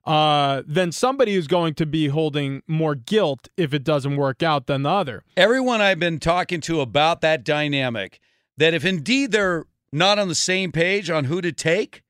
[0.06, 4.66] Uh, then somebody is going to be holding more guilt if it doesn't work out
[4.66, 5.22] than the other.
[5.36, 8.20] Everyone I've been talking to about that dynamic,
[8.58, 12.02] that if indeed they're not on the same page on who to take,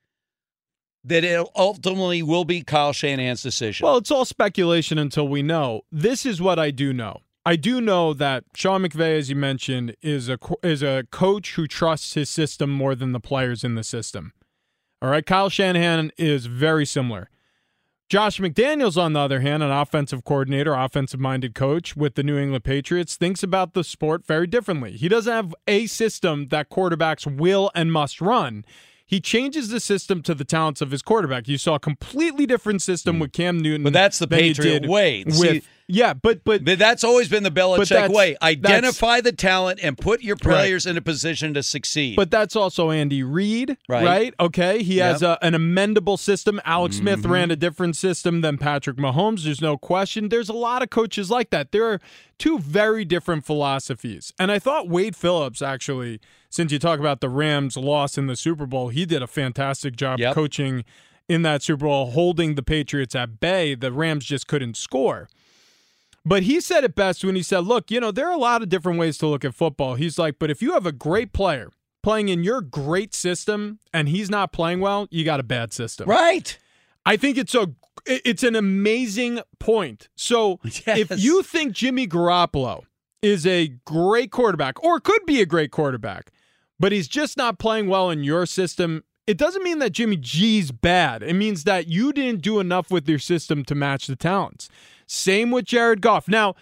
[1.05, 3.85] that it ultimately will be Kyle Shanahan's decision.
[3.85, 5.83] Well, it's all speculation until we know.
[5.93, 7.21] This is what I do know.
[7.47, 11.67] I do know that Sean McVay, as you mentioned, is a is a coach who
[11.67, 14.33] trusts his system more than the players in the system.
[15.03, 17.29] All right, Kyle Shanahan is very similar.
[18.09, 22.39] Josh McDaniels, on the other hand, an offensive coordinator, offensive minded coach with the New
[22.39, 24.93] England Patriots, thinks about the sport very differently.
[24.93, 28.65] He doesn't have a system that quarterbacks will and must run.
[29.07, 31.49] He changes the system to the talents of his quarterback.
[31.49, 33.23] You saw a completely different system hmm.
[33.23, 33.85] with Cam Newton.
[33.85, 35.25] But that's the Patriot way.
[35.25, 38.37] With See, Yeah, but but But that's always been the Belichick way.
[38.41, 42.17] Identify the talent and put your players in a position to succeed.
[42.17, 44.05] But that's also Andy Reid, Right.
[44.05, 44.35] right?
[44.41, 46.59] Okay, he has a, an amendable system.
[46.65, 47.31] Alex Smith Mhm.
[47.31, 49.45] ran a different system than Patrick Mahomes.
[49.45, 50.31] There's no question.
[50.31, 51.71] There's a lot of coaches like that.
[51.73, 52.01] There are
[52.39, 57.29] two very different philosophies, and I thought Wade Phillips actually, since you talk about the
[57.29, 60.35] Rams' loss in the Super Bowl, he did a fantastic job Yep.
[60.35, 60.85] coaching
[61.29, 63.75] in that Super Bowl, holding the Patriots at bay.
[63.75, 65.29] The Rams just couldn't score.
[66.25, 68.63] But he said it best when he said, Look, you know, there are a lot
[68.63, 69.95] of different ways to look at football.
[69.95, 71.71] He's like, But if you have a great player
[72.03, 76.09] playing in your great system and he's not playing well, you got a bad system.
[76.09, 76.59] Right.
[77.05, 77.69] I think it's a
[78.07, 80.09] it's an amazing point.
[80.17, 82.85] So if you think Jimmy Garoppolo
[83.23, 86.31] is a great quarterback or could be a great quarterback,
[86.79, 90.71] but he's just not playing well in your system, it doesn't mean that Jimmy G's
[90.71, 91.23] bad.
[91.23, 94.69] It means that you didn't do enough with your system to match the talents.
[95.07, 96.29] Same with Jared Goff.
[96.29, 96.55] Now,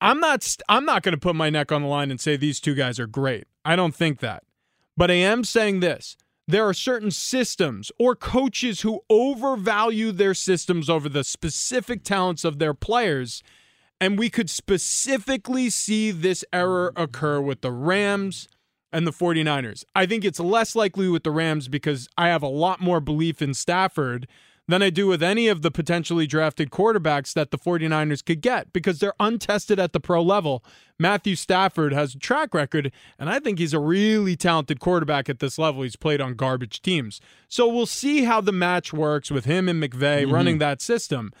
[0.00, 2.60] I'm not I'm not going to put my neck on the line and say these
[2.60, 3.46] two guys are great.
[3.64, 4.42] I don't think that.
[4.96, 6.16] But I am saying this.
[6.48, 12.58] There are certain systems or coaches who overvalue their systems over the specific talents of
[12.58, 13.42] their players.
[14.00, 18.48] And we could specifically see this error occur with the Rams
[18.92, 19.84] and the 49ers.
[19.94, 23.40] I think it's less likely with the Rams because I have a lot more belief
[23.40, 24.26] in Stafford
[24.68, 28.72] than I do with any of the potentially drafted quarterbacks that the 49ers could get
[28.72, 30.64] because they're untested at the pro level.
[31.00, 35.40] Matthew Stafford has a track record, and I think he's a really talented quarterback at
[35.40, 35.82] this level.
[35.82, 37.20] He's played on garbage teams.
[37.48, 40.32] So we'll see how the match works with him and McVay Mhm.
[40.32, 41.32] running that system.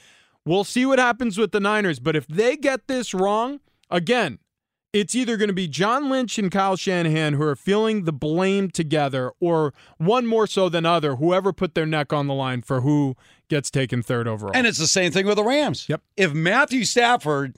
[0.44, 4.40] We'll see what happens with the Niners, but if they get this wrong, again,
[4.92, 8.70] it's either going to be John Lynch and Kyle Shanahan who are feeling the blame
[8.70, 12.82] together, or one more so than other, whoever put their neck on the line for
[12.82, 13.16] who
[13.48, 14.52] gets taken third overall.
[14.54, 15.88] and it's the same thing with the Rams.
[15.88, 16.02] Yep.
[16.16, 17.56] If Matthew Stafford,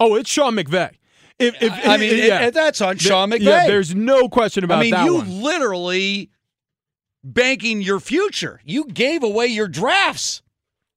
[0.00, 0.92] oh, it's Sean McVay.
[1.38, 2.50] If, if I mean, it- yeah.
[2.50, 3.40] that's on Sean McVay.
[3.40, 4.80] Yeah, there's no question about that.
[4.80, 5.42] I mean, that you one.
[5.42, 6.30] literally
[7.24, 8.60] banking your future.
[8.64, 10.42] You gave away your drafts.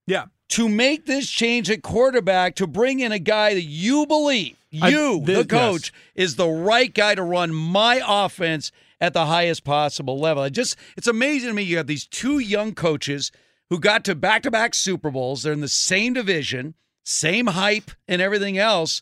[0.07, 0.25] Yeah.
[0.49, 4.89] To make this change at quarterback, to bring in a guy that you believe, I-
[4.89, 10.19] you, the coach, is the right guy to run my offense at the highest possible
[10.19, 10.43] level.
[10.43, 13.31] I just it's amazing to me you have these two young coaches
[13.69, 15.43] who got to back-to-back Super Bowls.
[15.43, 19.01] They're in the same division, same hype and everything else.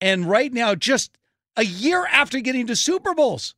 [0.00, 1.16] And right now, just
[1.56, 3.54] a year after getting to Super Bowls,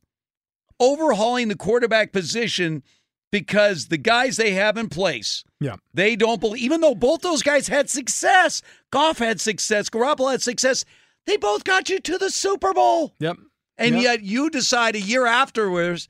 [0.79, 2.83] overhauling the quarterback position
[3.31, 5.75] because the guys they have in place, Yeah.
[5.93, 8.61] they don't believe, even though both those guys had success,
[8.91, 10.85] Goff had success, Garoppolo had success,
[11.25, 13.13] they both got you to the Super Bowl.
[13.19, 13.37] Yep.
[13.77, 14.03] And Yep.
[14.03, 16.07] yet you decide a year afterwards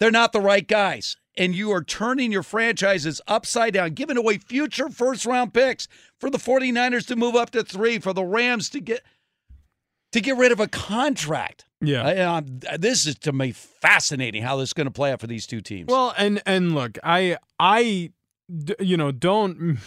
[0.00, 1.16] they're not the right guys.
[1.36, 5.86] And you are turning your franchises upside down, giving away future first round picks
[6.18, 9.02] for the 49ers to move up to three, for the Rams to get
[10.12, 11.64] to get rid of a contract.
[11.80, 12.04] Yeah.
[12.06, 15.26] I- um, this is to me fascinating how this is going to play out for
[15.26, 15.86] these two teams.
[15.88, 18.12] Well, and and look, I I
[18.54, 19.78] d- you know, don't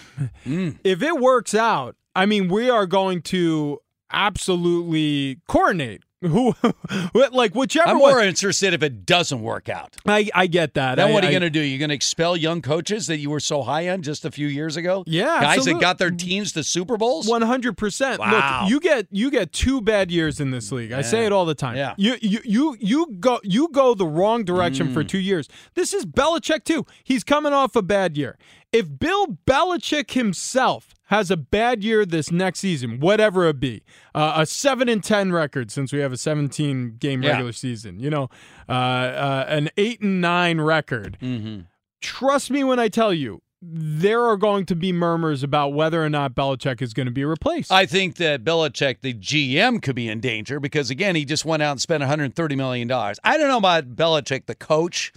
[0.46, 0.78] Mm.
[0.84, 3.80] if it works out, I mean, we are going to
[4.12, 6.54] absolutely coordinate who
[7.32, 8.14] like whichever I'm one.
[8.14, 9.96] more interested if it doesn't work out.
[10.08, 10.96] I I get that.
[10.96, 11.60] Then I- what are you going to do?
[11.62, 14.48] You're going to expel young coaches that you were so high on just a few
[14.48, 15.04] years ago?
[15.08, 17.28] Yeah, guys absolute- that got their teams to Super Bowls.
[17.28, 18.20] One hundred percent.
[18.20, 18.62] Wow.
[18.62, 20.92] Look, you get you get two bad years in this league.
[20.92, 21.76] I say it all the time.
[21.78, 21.96] Yeah.
[21.98, 24.94] You you you you go you go the wrong direction Mm.
[24.94, 25.48] for two years.
[25.76, 26.86] This is Belichick too.
[27.04, 28.38] He's coming off a bad year.
[28.72, 33.84] If Bill Belichick himself has a bad year this next season, whatever it be,
[34.16, 37.32] uh, a seven and ten record since we have a seventeen game Yeah.
[37.34, 38.30] regular season, you know,
[38.68, 41.18] uh, uh, an eight and nine record.
[41.22, 41.62] Mm-hmm.
[42.02, 46.10] Trust me when I tell you, there are going to be murmurs about whether or
[46.10, 47.72] not Belichick is going to be replaced.
[47.72, 51.62] I think that Belichick, the GM, could be in danger because again, he just went
[51.62, 53.20] out and spent 130 million dollars.
[53.24, 55.14] I don't know about Belichick, the coach.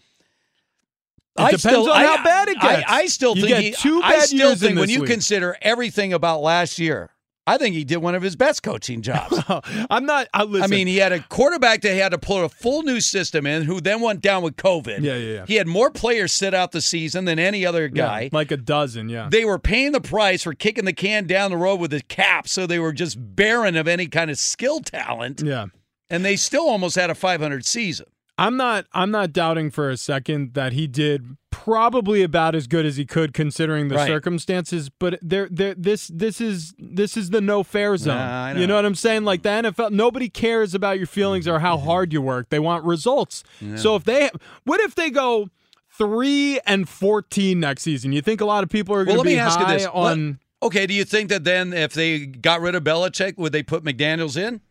[1.36, 2.92] It depends on how bad it I- gets.
[2.92, 5.10] I, still You think he, two I still years in think when you league.
[5.10, 7.10] consider everything about last year,
[7.46, 9.38] I think he did one of his best coaching jobs.
[9.90, 10.28] I'm not.
[10.32, 12.82] I, listen, I mean, he had a quarterback that he had to pull a full
[12.84, 15.02] new system in, who then went down with COVID.
[15.02, 15.44] Yeah, yeah, yeah.
[15.46, 18.56] He had more players sit out the season than any other guy, Yeah, like a
[18.56, 19.10] dozen.
[19.10, 19.28] Yeah.
[19.30, 22.48] They were paying the price for kicking the can down the road with the cap,
[22.48, 25.42] so they were just barren of any kind of skill talent.
[25.44, 25.66] Yeah.
[26.08, 28.06] And they still almost had a 500 season.
[28.36, 28.86] I'm not.
[28.92, 33.06] I'm not doubting for a second that he did probably about as good as he
[33.06, 34.06] could considering the Right.
[34.06, 34.90] circumstances.
[34.90, 38.16] But there, there, this, this is this is the no fair zone.
[38.16, 38.74] Nah, I You know know.
[38.74, 39.24] what I'm saying?
[39.24, 39.80] Like the mm-hmm.
[39.80, 41.86] NFL, nobody cares about your feelings or how mm-hmm.
[41.86, 42.50] hard you work.
[42.50, 43.44] They want results.
[43.60, 43.76] Yeah.
[43.76, 44.30] So if they,
[44.64, 45.48] what if they go
[45.96, 48.12] three and fourteen next season?
[48.12, 49.84] You think a lot of people are going to be me ask you high this.
[49.84, 53.52] Let- on Okay, do you think that then if they got rid of Belichick, would
[53.52, 54.62] they put McDaniels in?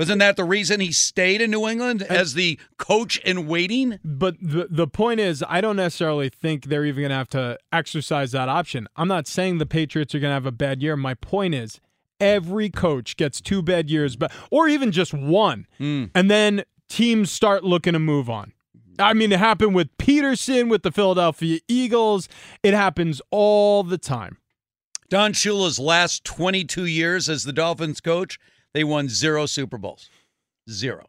[0.00, 3.98] Wasn't that the reason he stayed in New England as the coach in waiting?
[4.02, 7.58] But the the point is, I don't necessarily think they're even going to have to
[7.70, 8.88] exercise that option.
[8.96, 10.96] I'm not saying the Patriots are going to have a bad year.
[10.96, 11.82] My point is,
[12.18, 16.06] every coach gets two bad years, but or even just one, hmm.
[16.14, 18.54] and then teams start looking to move on.
[18.98, 22.26] I mean, it happened with Pederson with the Philadelphia Eagles.
[22.62, 24.38] It happens all the time.
[25.10, 28.38] Don Shula's last 22 years as the Dolphins coach,
[28.74, 30.08] they won zero Super Bowls.
[30.70, 31.06] Zero.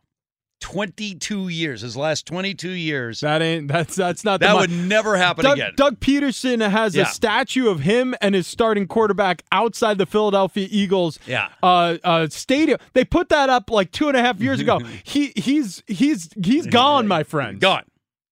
[0.61, 1.81] 22 years.
[1.81, 3.21] His last 22 years.
[3.21, 5.71] That ain't that's that's not That would never happen Doug, again.
[5.75, 7.03] Doug Pederson has Yeah.
[7.03, 11.49] a statue of him and his starting quarterback outside the Philadelphia Eagles Yeah.
[11.63, 12.77] uh, uh, stadium.
[12.93, 14.79] They put that up like two and a half years ago.
[15.03, 17.59] he he's he's he's gone, my friend.
[17.59, 17.85] Gone.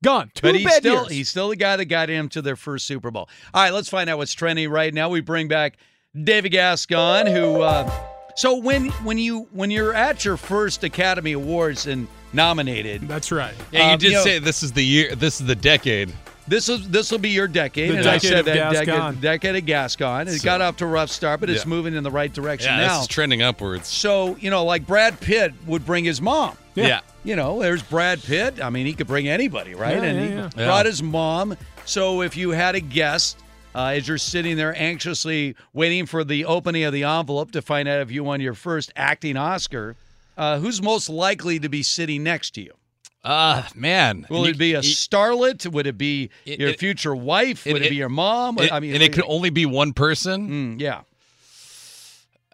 [0.04, 0.32] Gone.
[0.36, 1.12] Two but he's still years.
[1.12, 3.28] he's still the guy that got him to their first Super Bowl.
[3.56, 5.10] All right, let's find out what's trending right now.
[5.10, 5.78] We bring back
[6.16, 7.62] David Gascon, who.
[7.64, 7.90] Uh,
[8.40, 13.54] so when when you when you're at your first Academy Awards and nominated, that's right.
[13.72, 15.14] Yeah, you um, did know, say this is the year.
[15.14, 16.14] This is the decade.
[16.48, 17.92] This is this will be your decade.
[17.92, 19.16] The and I decade said of that Gascon.
[19.16, 20.28] decade, decade of Gascon.
[20.30, 21.70] It So- got off to a rough start, but it's Yeah.
[21.70, 22.94] moving in the right direction Yeah, now.
[22.96, 23.90] this is trending upwards.
[23.90, 26.58] So, you know, like Brad Pitt would bring his mom.
[26.76, 26.88] Yeah.
[26.88, 27.00] Yeah.
[27.26, 28.64] You know, there's Brad Pitt.
[28.64, 29.98] I mean, he could bring anybody, right?
[29.98, 30.66] Yeah, and yeah, he yeah.
[30.66, 30.92] brought Yeah.
[30.92, 31.58] his mom.
[31.84, 33.38] So if you had a guest,
[33.76, 37.88] uh, as you're sitting there anxiously waiting for the opening of the envelope to find
[37.88, 39.96] out if you won your first acting Oscar,
[40.38, 42.74] uh, who's most likely to be sitting next to you?
[43.24, 44.26] Uh man.
[44.30, 45.70] Will it be a you- starlet?
[45.70, 47.66] Would it be It- your it- future wife?
[47.66, 48.58] Would it, it- be your mom?
[48.60, 50.78] it- I mean, and it could only be one person.
[50.78, 51.02] Mm, yeah.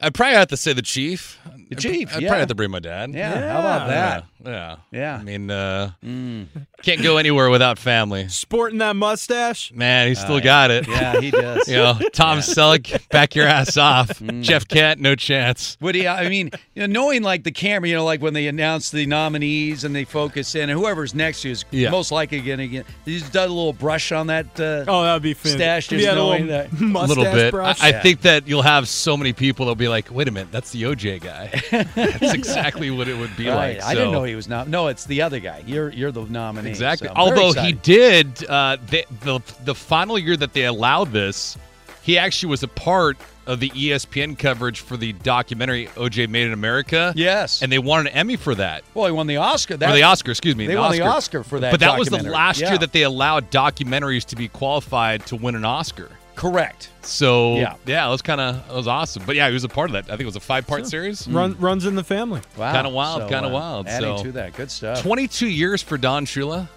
[0.02, 1.40] I'd probably have to say the chief.
[1.70, 2.28] The chief, I'd yeah.
[2.30, 3.14] probably have to bring my dad.
[3.14, 4.26] Yeah, how about that?
[4.46, 4.76] Yeah.
[4.92, 5.00] Yeah.
[5.00, 5.18] Yeah.
[5.20, 6.48] I mean, uh, Mm.
[6.84, 8.28] can't go anywhere without family.
[8.30, 9.72] Sporting that mustache.
[9.74, 10.88] Man, he still Uh, got it.
[10.88, 11.68] Yeah, he does.
[11.68, 12.44] You know, Tom Yeah.
[12.44, 14.20] Selleck, back your ass off.
[14.20, 14.44] Mm.
[14.44, 15.78] Jeff Kent, no chance.
[15.82, 16.08] Would he?
[16.08, 19.06] I mean, you know, knowing like the camera, you know, like when they announce the
[19.06, 21.90] nominees and they focus in, and whoever's next to you is Yeah.
[21.90, 22.86] most likely going to get.
[23.06, 24.46] He's done a little brush on that.
[24.60, 25.60] Uh, Oh, that'd be fantastic.
[25.60, 26.80] stash, If just he a knowing little that.
[26.80, 27.48] A mustache little bit.
[27.48, 27.82] I, brush.
[27.84, 28.02] I Yeah.
[28.02, 30.84] think that you'll have so many people that'll be like, wait a minute, that's the
[30.84, 31.50] OJ guy.
[31.96, 33.78] that's exactly what it would be Right.
[33.78, 33.84] like.
[33.84, 34.68] I didn't know he was not.
[34.68, 35.64] No, it's the other guy.
[35.66, 36.70] You're you're the nominee.
[36.70, 37.08] Exactly.
[37.08, 41.58] so Although he did, uh, the, the the final year that they allowed this,
[42.02, 46.54] he actually was a part of the ESPN coverage for the documentary OJ Made in
[46.54, 47.14] America.
[47.16, 47.62] Yes.
[47.62, 48.84] and they won an Emmy for that.
[48.96, 49.78] Well, he won the Oscar.
[49.78, 50.66] That, or the Oscar, excuse me.
[50.66, 51.04] They the won Oscar.
[51.04, 51.70] the Oscar for that.
[51.72, 52.70] But that was the last Yeah.
[52.70, 56.10] year that they allowed documentaries to be qualified to win an Oscar.
[56.36, 56.90] Correct.
[57.02, 57.76] So Yeah.
[57.86, 59.24] yeah, it was kind of it was awesome.
[59.26, 60.06] But yeah, he was a part of that.
[60.06, 61.28] I think it was a five part series.
[61.28, 62.42] Run, runs in the family.
[62.58, 62.74] Wow.
[62.74, 63.88] Kinda wild, So, kinda uh, wild.
[63.88, 65.02] Adding So- to that, good stuff.
[65.02, 66.68] Twenty two years for Don Shula.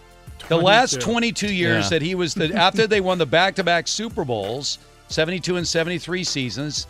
[0.48, 1.46] The last 22.
[1.48, 1.88] 22 years Yeah.
[1.90, 4.78] that he was the after they won the back-to-back Super Bowls,
[5.08, 6.86] 72 and 73 seasons,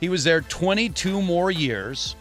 [0.00, 2.14] he was there 22 more years.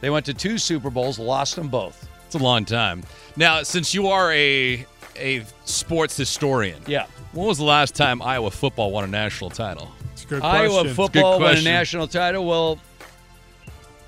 [0.00, 2.06] They went to two Super Bowls, lost them both.
[2.26, 3.02] It's a long time.
[3.36, 7.04] Now, since you are a a sports historian, Yeah.
[7.32, 9.90] When was the last time Iowa football won a national title?
[10.12, 10.94] It's a good Iowa question.
[10.94, 12.46] football won a national title.
[12.46, 12.78] Well,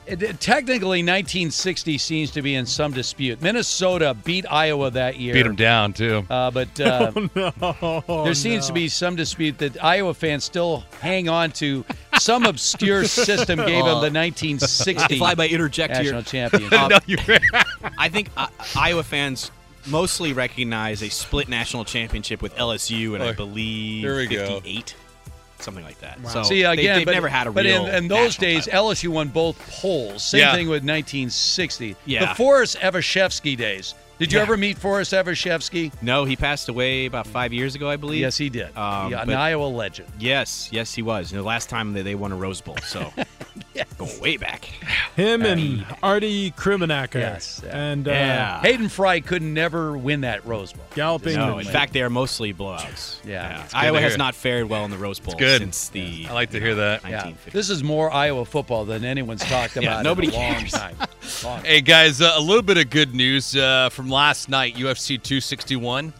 [0.06, 3.40] it, it- technically 1960 seems to be in some dispute.
[3.40, 5.34] Minnesota beat Iowa that year.
[5.34, 6.26] Beat them down too.
[6.28, 11.28] Uh, but uh, no, there seems to be some dispute that Iowa fans still hang
[11.28, 11.84] on to
[12.18, 16.72] some obscure system gave them the 1960 If I may interject national here, championship.
[16.72, 17.16] Uh, no, you
[17.96, 19.52] I think uh, Iowa fans
[19.86, 24.46] mostly recognize a split national championship with LSU and I believe here we go.
[24.60, 24.94] 58,
[25.58, 26.20] something like that.
[26.20, 26.30] Wow.
[26.30, 27.86] So See again, they, have but, never had a but real.
[27.86, 28.90] in, in those days, title.
[28.90, 30.22] LSU won both polls.
[30.24, 30.52] Same Yeah.
[30.54, 31.96] thing with 1960.
[32.06, 32.26] Yeah.
[32.26, 33.94] The Forest Evashevski days.
[34.22, 34.42] Did you Yeah.
[34.44, 35.90] ever meet Forest Evashevski?
[36.00, 38.20] no, he passed away about five years ago, I believe.
[38.20, 38.66] Yes, he did.
[38.76, 40.08] Um, yeah, an but- Iowa legend.
[40.20, 41.32] Yes, yes, he was.
[41.32, 43.12] You know, the last time that they won a Rose Bowl, so
[43.98, 44.64] going way back.
[45.16, 47.14] Him and Artie Krimenacher.
[47.20, 47.76] Yes, yeah.
[47.76, 48.60] And uh, Yeah.
[48.60, 50.84] Hayden Fry could never win that Rose Bowl.
[50.94, 51.36] galloping.
[51.36, 53.16] No, in fact, they are mostly blowouts.
[53.24, 53.62] Yeah.
[53.68, 55.60] good Iowa has not fared well in the Rose Bowl good.
[55.60, 56.26] since the.
[56.28, 57.02] I like to hear that.
[57.08, 57.32] Yeah.
[57.52, 60.70] This is more Iowa football than anyone's talked about Yeah, in nobody a long cares.
[60.72, 60.96] time.
[61.44, 65.20] Long Hey guys, uh, a little bit of good news uh, from last night, UFC
[65.20, 66.12] 261.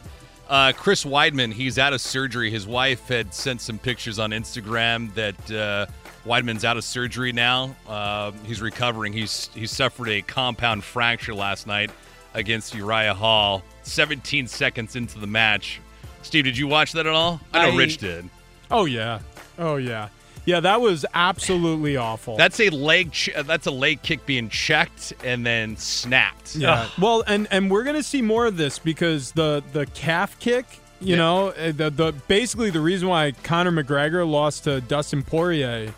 [0.48, 2.50] Uh, Chris Weidman, he's out of surgery.
[2.50, 5.86] His wife had sent some pictures on Instagram that uh,
[6.26, 7.74] Weidman's out of surgery now.
[7.88, 9.12] Uh, he's recovering.
[9.12, 11.90] He's he suffered a compound fracture last night
[12.34, 13.62] against Uriah Hall.
[13.84, 15.80] 17 seconds into the match.
[16.22, 17.40] Steve, did you watch that at all?
[17.52, 18.28] I know I- Rich did.
[18.70, 19.20] Oh yeah.
[19.58, 20.08] Oh yeah.
[20.44, 22.36] Yeah, that was absolutely awful.
[22.36, 23.12] That's a leg.
[23.12, 26.56] Ch- uh, that's a leg kick being checked and then snapped.
[26.56, 26.88] Yeah.
[27.00, 30.66] Well, and and we're gonna see more of this because the the calf kick.
[31.00, 31.16] You Yeah.
[31.16, 35.92] know, uh, the the basically the reason why Conor McGregor lost to Dustin Poirier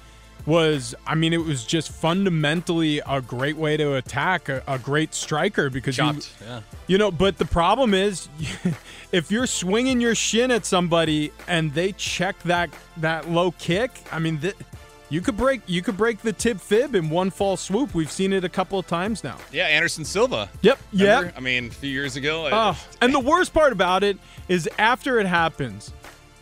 [0.47, 5.15] was, I mean, it was just fundamentally a great way to attack a, a great
[5.15, 6.61] striker because you, Chopped, yeah.
[6.87, 7.11] you know.
[7.11, 8.29] But the problem is,
[9.15, 14.18] if you're swinging your shin at somebody and they check that that low kick, I
[14.18, 14.57] mean, th-
[15.09, 17.94] you could break you could break the tib fib in one fall swoop.
[17.94, 19.36] We've seen it a couple of times now.
[19.52, 20.51] Yeah, Anderson Silva.
[20.62, 20.78] Yep.
[20.93, 21.31] Yeah.
[21.36, 22.49] I mean, a few years ago.
[22.51, 24.18] Oh, and the worst part about it
[24.49, 25.93] is after it happens,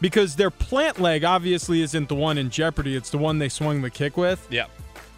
[0.00, 3.82] because their plant leg obviously isn't the one in jeopardy, it's the one they swung
[3.82, 4.46] the kick with.
[4.50, 4.66] Yeah.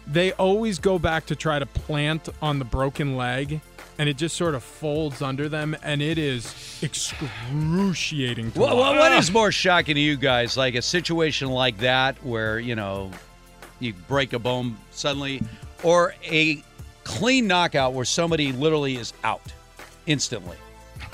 [0.07, 3.61] They always go back to try to plant on the broken leg,
[3.97, 8.97] and it just sort of folds under them, and it is excruciating to What, watch.
[8.97, 10.57] what is more shocking to you guys?
[10.57, 13.11] Like a situation like that where, you know,
[13.79, 15.41] you break a bone suddenly,
[15.83, 16.63] or a
[17.03, 19.41] clean knockout where somebody literally is out
[20.07, 20.57] instantly?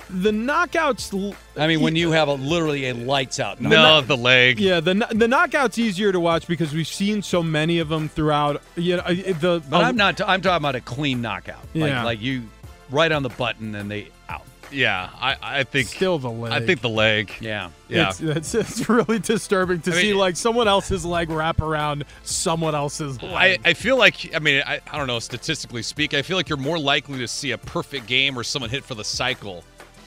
[0.10, 1.14] The knockouts.
[1.14, 4.60] l- I mean, when you have a literally a lights out No, the leg.
[4.60, 8.62] Yeah, the the knockout's easier to watch because we've seen so many of them throughout.
[8.76, 10.20] You know, the But I'm not.
[10.20, 11.64] I'm talking about a clean knockout.
[11.74, 12.04] Like, Yeah.
[12.04, 12.44] like you,
[12.92, 14.44] right on the button and they out.
[14.74, 16.54] Yeah, I, I think still the leg.
[16.54, 17.34] I think the leg.
[17.42, 17.72] Yeah.
[17.90, 18.10] Yeah.
[18.10, 22.06] It's, it's, it's really disturbing to I mean- see like someone else's leg wrap around
[22.24, 23.62] someone else's I, leg.
[23.66, 26.58] I feel like I mean I, I don't know statistically speak I feel like you're
[26.58, 29.66] more likely to see a perfect game or someone hit for the cycle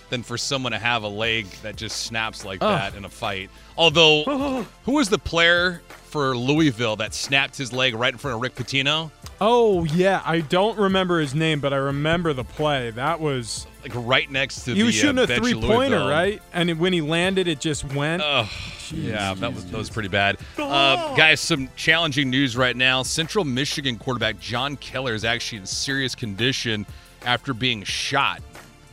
[0.09, 2.69] than for someone to have a leg that just snaps like Oh.
[2.69, 3.51] that in a fight.
[3.77, 8.41] Although who was the player for Louisville that snapped his leg right in front of
[8.41, 9.11] Rick Pitino?
[9.47, 12.91] Oh yeah, I don't remember his name, but I remember the play.
[12.91, 16.41] That was Like right next to he the was shooting uh, a three pointer, right?
[16.55, 18.23] And it- when he landed, it just went.
[18.25, 18.51] Oh,
[18.91, 20.39] yeah, that was that was pretty bad.
[20.59, 23.03] Uh, guys, some challenging news right now.
[23.03, 26.87] Central Michigan quarterback John Keller is actually in serious condition
[27.25, 28.41] after being shot.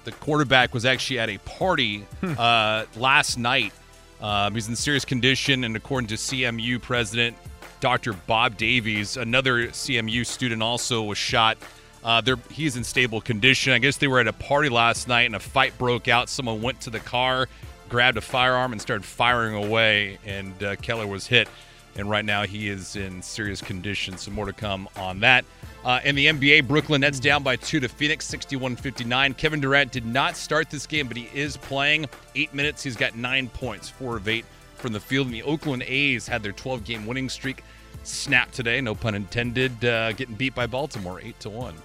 [0.03, 3.71] The quarterback was actually at a party uh, last night.
[4.19, 7.37] Um, he's in serious condition, and according to CMU president
[7.81, 8.13] Dr.
[8.13, 11.57] Bob Davies, another CMU student also was shot.
[12.03, 13.73] Uh, he's in stable condition.
[13.73, 16.29] I guess they were at a party last night, and a fight broke out.
[16.29, 17.49] Someone went to the car,
[17.89, 20.19] grabbed a firearm, and started firing away.
[20.25, 21.49] And uh, Keller was hit.
[21.97, 24.17] And right now, he is in serious condition.
[24.17, 25.43] Some more to come on that.
[25.83, 29.33] Uh, in the NBA, Brooklyn Nets down by two to Phoenix, 61 59.
[29.33, 32.05] Kevin Durant did not start this game, but he is playing.
[32.35, 34.45] Eight minutes, he's got nine points, four of eight
[34.81, 35.27] from the field.
[35.27, 37.63] And the Oakland A's had their 12 game winning streak
[38.03, 41.75] snapped today, no pun intended, uh, getting beat by Baltimore 8 to 1.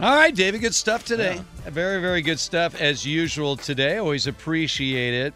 [0.00, 1.40] All right, David, good stuff today.
[1.66, 3.98] Very, very good stuff as usual today.
[3.98, 5.34] Always appreciate it.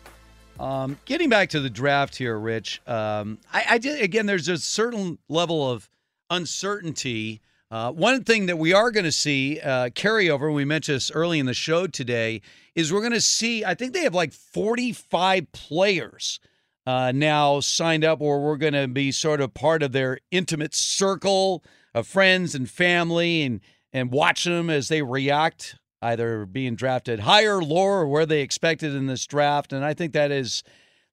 [0.58, 2.80] Um, getting back to the draft here, Rich.
[2.86, 4.26] Um, I, I did again.
[4.26, 5.88] There's a certain level of
[6.30, 7.42] uncertainty.
[7.70, 10.46] Uh, one thing that we are going to see uh, carryover.
[10.46, 12.40] And we mentioned this early in the show today.
[12.74, 13.64] Is we're going to see.
[13.64, 16.40] I think they have like 45 players
[16.86, 20.74] uh, now signed up, or we're going to be sort of part of their intimate
[20.74, 23.60] circle of friends and family, and
[23.92, 28.94] and watch them as they react, either being drafted higher, lower, or where they expected
[28.94, 29.72] in this draft.
[29.72, 30.62] And I think that is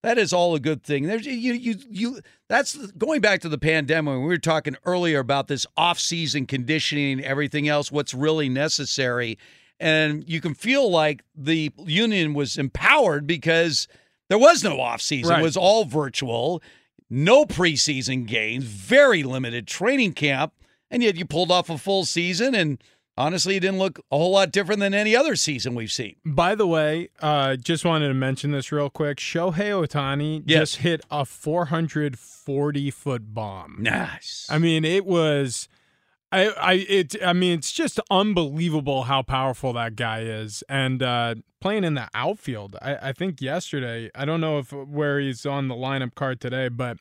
[0.03, 1.07] that is all a good thing.
[1.07, 2.19] There's you you you.
[2.49, 4.15] That's going back to the pandemic.
[4.15, 7.91] We were talking earlier about this off-season conditioning, and everything else.
[7.91, 9.39] What's really necessary,
[9.79, 13.87] and you can feel like the union was empowered because
[14.33, 15.29] there was no off-season.
[15.29, 15.39] Right.
[15.39, 16.61] It was all virtual,
[17.07, 20.53] no preseason games, very limited training camp,
[20.89, 22.83] and yet you pulled off a full season and.
[23.15, 26.15] Honestly, it didn't look a whole lot different than any other season we've seen.
[26.25, 29.19] By the way, uh, just wanted to mention this real quick.
[29.19, 30.59] Shohei Ohtani Yes.
[30.71, 33.77] just hit a 440 foot bomb.
[33.79, 34.47] Nice.
[34.49, 35.67] I mean, it was.
[36.33, 41.35] I, I, it, I mean, it's just unbelievable how powerful that guy is, and uh,
[41.61, 42.75] playing in the outfield.
[42.81, 44.09] I, I think yesterday.
[44.15, 46.97] I don't know if where he's on the lineup card today, but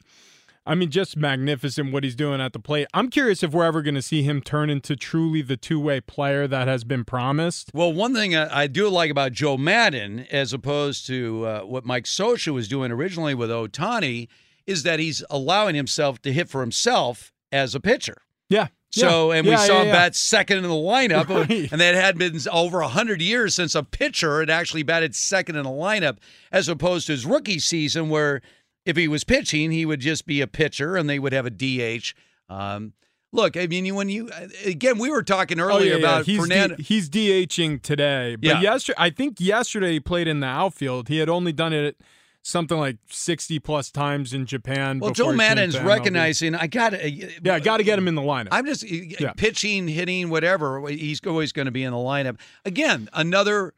[0.66, 2.88] I mean, just magnificent what he's doing at the plate.
[2.92, 6.02] I'm curious if we're ever going to see him turn into truly the two way
[6.02, 7.70] player that has been promised.
[7.72, 11.86] Well, one thing I I do like about Joe Maddon, as opposed to uh, what
[11.86, 14.28] Mike Scioscia was doing originally with Ohtani,
[14.66, 18.18] is that he's allowing himself to hit for himself as a pitcher.
[18.50, 18.68] Yeah.
[18.94, 21.72] So, yeah, and we yeah, saw yeah, him bat second in the lineup, Right.
[21.72, 25.64] and that had been over 100 years since a pitcher had actually batted second in
[25.64, 26.18] a lineup,
[26.50, 28.42] as opposed to his rookie season, where
[28.84, 31.50] if he was pitching, he would just be a pitcher and they would have a
[31.50, 32.12] DH.
[32.50, 32.92] Um,
[33.32, 34.28] look, I mean, when you,
[34.66, 35.98] again, we were talking Oh, earlier yeah.
[35.98, 36.76] about he's Fernando.
[36.76, 41.08] D- he's DHing today, but yesterday I think yesterday he played in the outfield.
[41.08, 41.98] He had only done it
[42.42, 44.98] something like sixty plus times in Japan.
[44.98, 47.10] Well, Joe Maddon's recognizing I got to.
[47.10, 48.48] Yeah, got to get him in the lineup.
[48.52, 50.86] I'm just uh, pitching, hitting, whatever.
[50.88, 52.38] He's always going to be in the lineup.
[52.64, 53.74] Again, another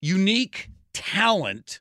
[0.00, 1.80] unique talent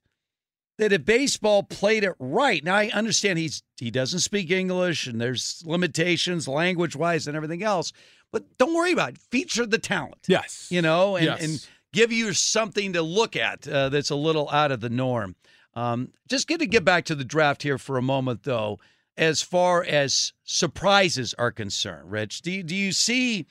[0.77, 5.19] that if baseball played it right, now I understand he's he doesn't speak English and
[5.19, 7.91] there's limitations language wise and everything else,
[8.31, 9.17] but don't worry about it.
[9.17, 10.25] Feature the talent.
[10.27, 10.67] Yes.
[10.72, 11.43] You know, and, Yes.
[11.43, 15.35] and give you something to look at uh, that's a little out of the norm.
[15.74, 18.80] Um, just good to get back to the draft here for a moment, though,
[19.17, 22.11] as far as surprises are concerned.
[22.11, 23.45] Rich, do you, do you see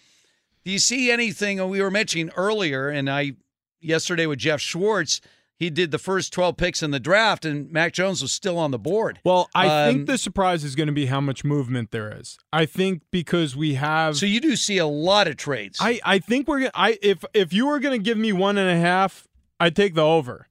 [0.65, 1.67] do you see anything?
[1.71, 3.33] We were mentioning earlier, and I
[3.81, 5.23] yesterday with Jeff Schwartz,
[5.57, 8.71] he did the first twelve picks in the draft, and Mac Jones was still on
[8.71, 9.21] the board.
[9.25, 12.39] Well, I Um, think the surprise is going to be how much movement there is.
[12.53, 14.17] I think because we have.
[14.19, 15.79] So you do see a lot of trades.
[15.81, 16.71] I, I think we're.
[16.75, 19.27] I if if you were going to give me one and a half,
[19.59, 20.47] I'd take the over.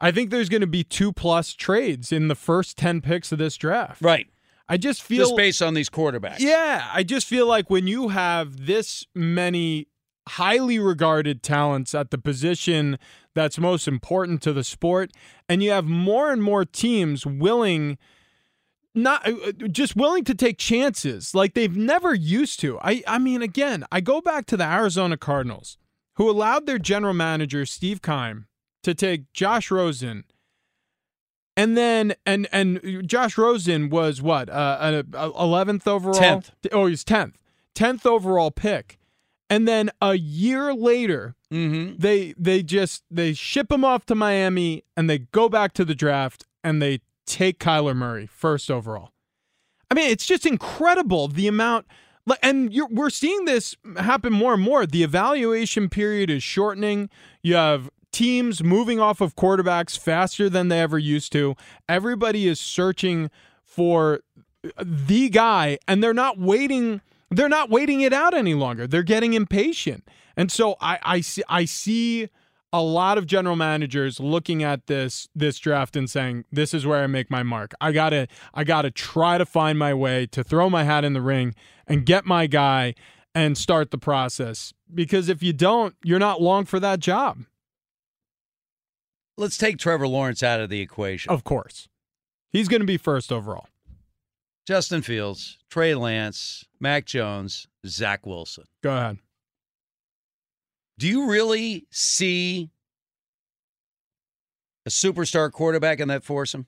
[0.00, 3.38] I think there's going to be two plus trades in the first ten picks of
[3.38, 4.00] this draft.
[4.02, 4.28] Right.
[4.68, 6.38] I just feel just based on these quarterbacks.
[6.38, 9.88] Yeah, I just feel like when you have this many
[10.28, 12.96] highly regarded talents at the position
[13.34, 15.10] that's most important to the sport,
[15.48, 17.98] and you have more and more teams willing
[18.94, 22.78] not uh, just willing to take chances like they've never used to.
[22.80, 25.78] I I mean again, I go back to the Arizona Cardinals
[26.14, 28.46] who allowed their general manager Steve Keim
[28.82, 30.24] to take Josh Rosen
[31.56, 36.14] and then and and Josh Rosen was what uh eleventh overall.
[36.14, 36.50] 10th.
[36.72, 37.36] Oh, he's tenth,
[37.74, 38.98] tenth overall pick,
[39.48, 41.96] and then a year later, Mm-hmm.
[41.98, 45.96] they they just they ship him off to Miami and they go back to the
[45.96, 49.10] draft and they take Kyler Murray first overall.
[49.90, 51.86] I mean, it's just incredible the amount.
[52.24, 54.86] like, And you're, we're seeing this happen more and more.
[54.86, 57.10] The evaluation period is shortening.
[57.42, 61.54] You have teams moving off of quarterbacks faster than they ever used to.
[61.88, 63.30] Everybody is searching
[63.64, 64.20] for
[64.82, 67.00] the guy, and they're not waiting.
[67.30, 68.86] They're not waiting it out any longer.
[68.86, 71.42] They're getting impatient, and so I, I see.
[71.48, 72.28] I see
[72.72, 77.02] a lot of general managers looking at this this draft and saying this is where
[77.02, 77.72] I make my mark.
[77.80, 81.04] I got to I got to try to find my way to throw my hat
[81.04, 81.54] in the ring
[81.86, 82.94] and get my guy
[83.34, 87.38] and start the process because if you don't, you're not long for that job.
[89.40, 91.32] Let's take Trevor Lawrence out of the equation.
[91.32, 91.88] Of course.
[92.52, 93.68] He's going to be first overall.
[94.66, 98.64] Justin Fields, Trey Lance, Mac Jones, Zach Wilson.
[98.82, 99.18] Go ahead.
[100.98, 102.68] Do you really see
[104.84, 106.66] a superstar quarterback in that foursome?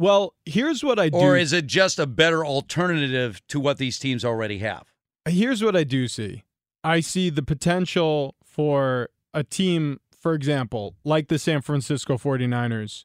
[0.00, 1.16] Well, here's what I do.
[1.16, 4.82] Or is it just a better alternative to what these teams already have?
[5.28, 6.42] Here's what I do see.
[6.82, 13.04] I see the potential for a team, for example, like the San Francisco 49ers,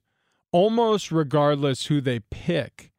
[0.52, 2.92] almost regardless who they pick,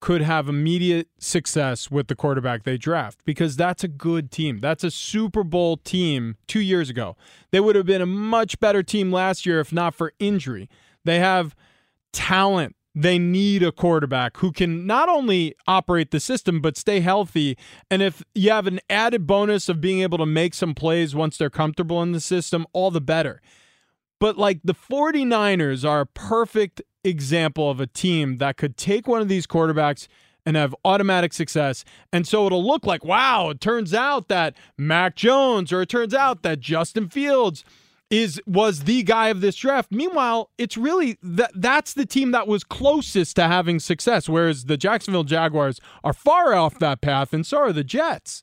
[0.00, 4.58] could have immediate success with the quarterback they draft because that's a good team.
[4.58, 7.16] That's a Super Bowl team two years ago.
[7.50, 10.68] They would have been a much better team last year if not for injury.
[11.04, 11.54] They have
[12.12, 12.76] talent.
[12.94, 17.56] They need a quarterback who can not only operate the system, but stay healthy.
[17.90, 21.36] And if you have an added bonus of being able to make some plays once
[21.36, 23.40] they're comfortable in the system, all the better.
[24.18, 29.22] But like the 49ers are a perfect example of a team that could take one
[29.22, 30.08] of these quarterbacks
[30.44, 31.84] and have automatic success.
[32.12, 36.14] And so it'll look like, wow, it turns out that Mac Jones or it turns
[36.14, 37.64] out that Justin Fields
[38.10, 39.92] is was the guy of this draft.
[39.92, 44.76] Meanwhile, it's really that that's the team that was closest to having success, whereas the
[44.76, 48.42] Jacksonville Jaguars are far off that path, and so are the Jets.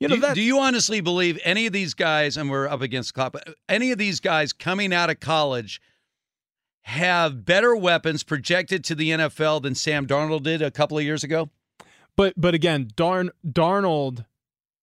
[0.00, 2.80] You know do, that do you honestly believe any of these guys, and we're up
[2.80, 3.36] against the clock,
[3.68, 5.80] any of these guys coming out of college
[6.82, 11.24] have better weapons projected to the NFL than Sam Darnold did a couple of years
[11.24, 11.50] ago?
[12.16, 14.24] But but again, Darn Darnold.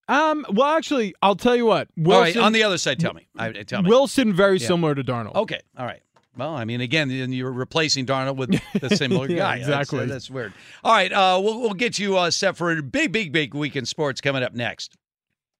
[0.08, 0.44] Um.
[0.52, 1.88] Well, actually, I'll tell you what.
[1.96, 3.28] Wilson, All right, on the other side, tell me.
[3.38, 3.88] I, tell me.
[3.88, 4.66] Wilson very Yeah.
[4.66, 5.34] similar to Darnold.
[5.36, 6.02] Okay, all right.
[6.36, 9.58] Well, I mean, again, you're replacing Darnold with the similar Yeah, guy.
[9.58, 10.06] That's- exactly.
[10.06, 10.54] That's, weird.
[10.82, 13.76] All right, uh, we'll, we'll get you uh, set for a big, big, big week
[13.76, 14.96] in sports coming up next.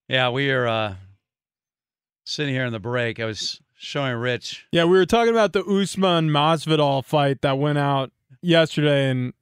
[0.09, 0.95] Yeah, we are uh,
[2.25, 3.21] sitting here in the break.
[3.21, 4.67] I was showing Rich.
[4.73, 9.35] Yeah, we were talking about the Usman Masvidal fight that went out yesterday, and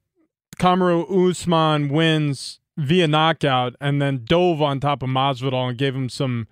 [0.59, 6.09] Kamaru Usman wins via knockout, and then dove on top of Masvidal and gave him
[6.09, 6.47] some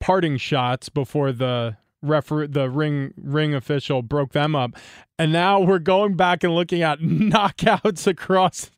[0.00, 4.72] parting shots before the refer the ring ring official broke them up.
[5.18, 8.70] And now we're going back and looking at knockouts across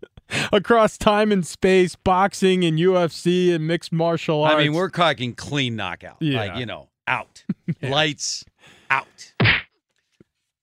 [0.53, 4.55] across time and space, boxing and UFC and mixed martial arts.
[4.55, 6.17] I mean, we're talking clean knockout.
[6.21, 6.39] Yeah.
[6.39, 7.45] Like, you know, out.
[7.83, 8.45] Lights
[8.91, 9.33] out.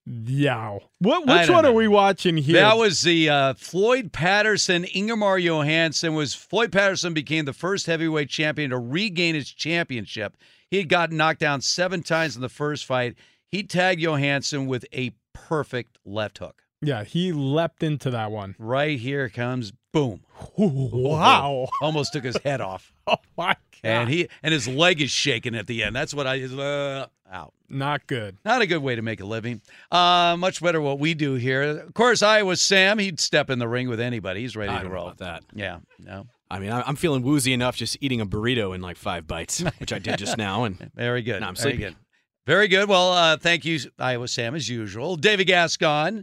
[0.06, 0.78] Yeah.
[1.00, 1.72] What which one know.
[1.72, 2.56] are we watching here?
[2.62, 8.30] That was the uh, Floyd Patterson, Ingemar Johansson was Floyd Patterson became the first heavyweight
[8.30, 10.38] champion to regain his championship.
[10.70, 13.16] He had gotten knocked down seven times in the first fight.
[13.48, 16.64] He tagged Johansson with a perfect left hook.
[16.82, 18.56] Yeah, he leapt into that one.
[18.60, 20.22] Right here comes boom.
[20.58, 21.68] Wow.
[21.82, 22.92] Almost took his head off.
[23.08, 23.56] Oh my.
[23.86, 25.96] And he and his leg is shaking at the end.
[25.96, 27.54] That's what I uh, out.
[27.70, 28.38] Not good.
[28.46, 29.62] Not a good way to make a living.
[29.92, 31.62] Uh, much better what we do here.
[31.64, 33.00] Of course, I was Sam.
[33.00, 34.42] He'd step in the ring with anybody.
[34.42, 35.06] He's ready I to don't know roll.
[35.08, 35.44] about that.
[35.54, 35.80] Yeah.
[36.00, 36.28] No.
[36.52, 39.60] I mean, I- I'm feeling woozy enough just eating a burrito in like five bites,
[39.80, 41.42] which I did just now, and Very good.
[41.42, 41.96] Now I'm Very good.
[42.46, 42.88] Very good.
[42.88, 45.16] Well, uh, thank you, Iowa Sam, as usual.
[45.16, 46.22] David Gascon.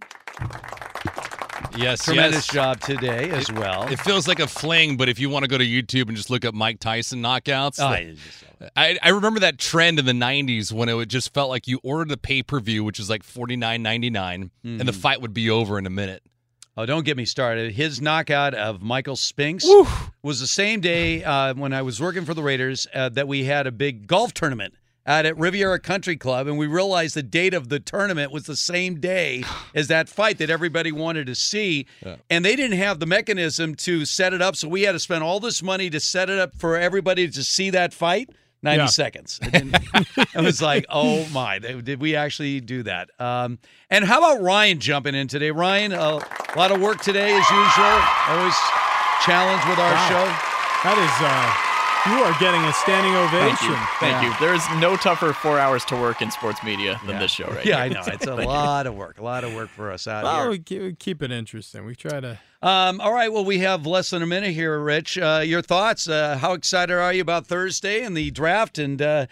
[1.77, 2.55] Yes, Tremendous yes.
[2.55, 3.89] job today as well.
[3.89, 6.31] It feels like a fling, but if you want to go to YouTube and just
[6.31, 7.87] look up Mike Tyson knockouts, Oh,
[8.77, 11.81] I I, remember that trend in the '90s when it would just felt like you
[11.83, 14.97] ordered the pay per view, which was like forty nine ninety nine, and the Mhm.
[14.97, 16.23] fight would be over in a minute.
[16.77, 17.73] Oh, don't get me started.
[17.73, 19.67] His knockout of Michael Spinks
[20.23, 23.45] was the same day uh, when I was working for the Raiders uh, that we
[23.45, 24.75] had a big golf tournament
[25.07, 28.57] out at Riviera Country Club, and we realized the date of the tournament was the
[28.57, 29.43] same day
[29.75, 31.87] as that fight that everybody wanted to see.
[32.31, 35.25] And they didn't have the mechanism to set it up, so we had to spend
[35.25, 38.31] all this money to set it up for everybody to see that fight.
[38.65, 38.87] 90 Yeah.
[38.87, 39.41] seconds.
[39.43, 39.83] It,
[40.37, 43.11] it was like, oh my, did we actually do that?
[43.19, 43.59] Um,
[43.91, 45.51] and how about Ryan jumping in today?
[45.51, 46.21] Ryan, a
[46.57, 48.01] lot of work today as usual.
[48.29, 48.55] Always
[49.25, 50.09] challenged with our Wow.
[50.09, 50.25] show.
[50.85, 51.72] That is, uh,
[52.07, 53.57] you are getting a standing ovation.
[53.57, 53.77] Thank you.
[54.01, 54.47] Thank you.
[54.47, 57.19] There is no tougher four hours to work in sports media than Yeah.
[57.21, 57.85] this show right Yeah, here.
[57.85, 58.01] I know.
[58.01, 58.47] It's a Thank you.
[58.47, 59.19] lot of work.
[59.19, 60.51] A lot of work for us out Well, here.
[60.51, 61.85] we keep, we keep it interesting.
[61.85, 62.39] We try to.
[62.61, 63.33] Um, all right.
[63.33, 65.17] Well, we have less than a minute here, Rich.
[65.19, 66.09] Uh, your thoughts?
[66.09, 68.79] Uh, how excited are you about Thursday and the draft?
[68.79, 69.27] And uh,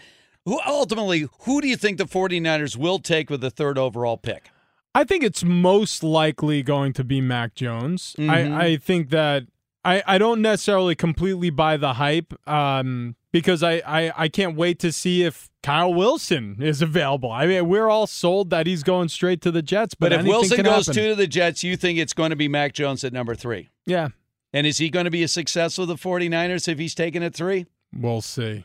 [0.44, 4.50] who ultimately, who do you think the 49ers will take with the third overall pick?
[4.94, 8.14] I think it's most likely going to be Mac Jones.
[8.18, 8.30] Mhm.
[8.30, 9.44] I, I think that
[9.84, 14.78] I, I don't necessarily completely buy the hype um, because I, I, I can't wait
[14.80, 17.30] to see if Kyle Wilson is available.
[17.32, 20.26] I mean, we're all sold that he's going straight to the Jets, but, But, if
[20.26, 21.02] Wilson goes happen.
[21.02, 23.70] to the Jets, you think it's going to be Mac Jones at number three?
[23.86, 24.08] yeah,
[24.52, 27.34] And is he going to be a success with the 49ers if he's taken at
[27.34, 27.66] three?
[27.96, 28.64] we'll see.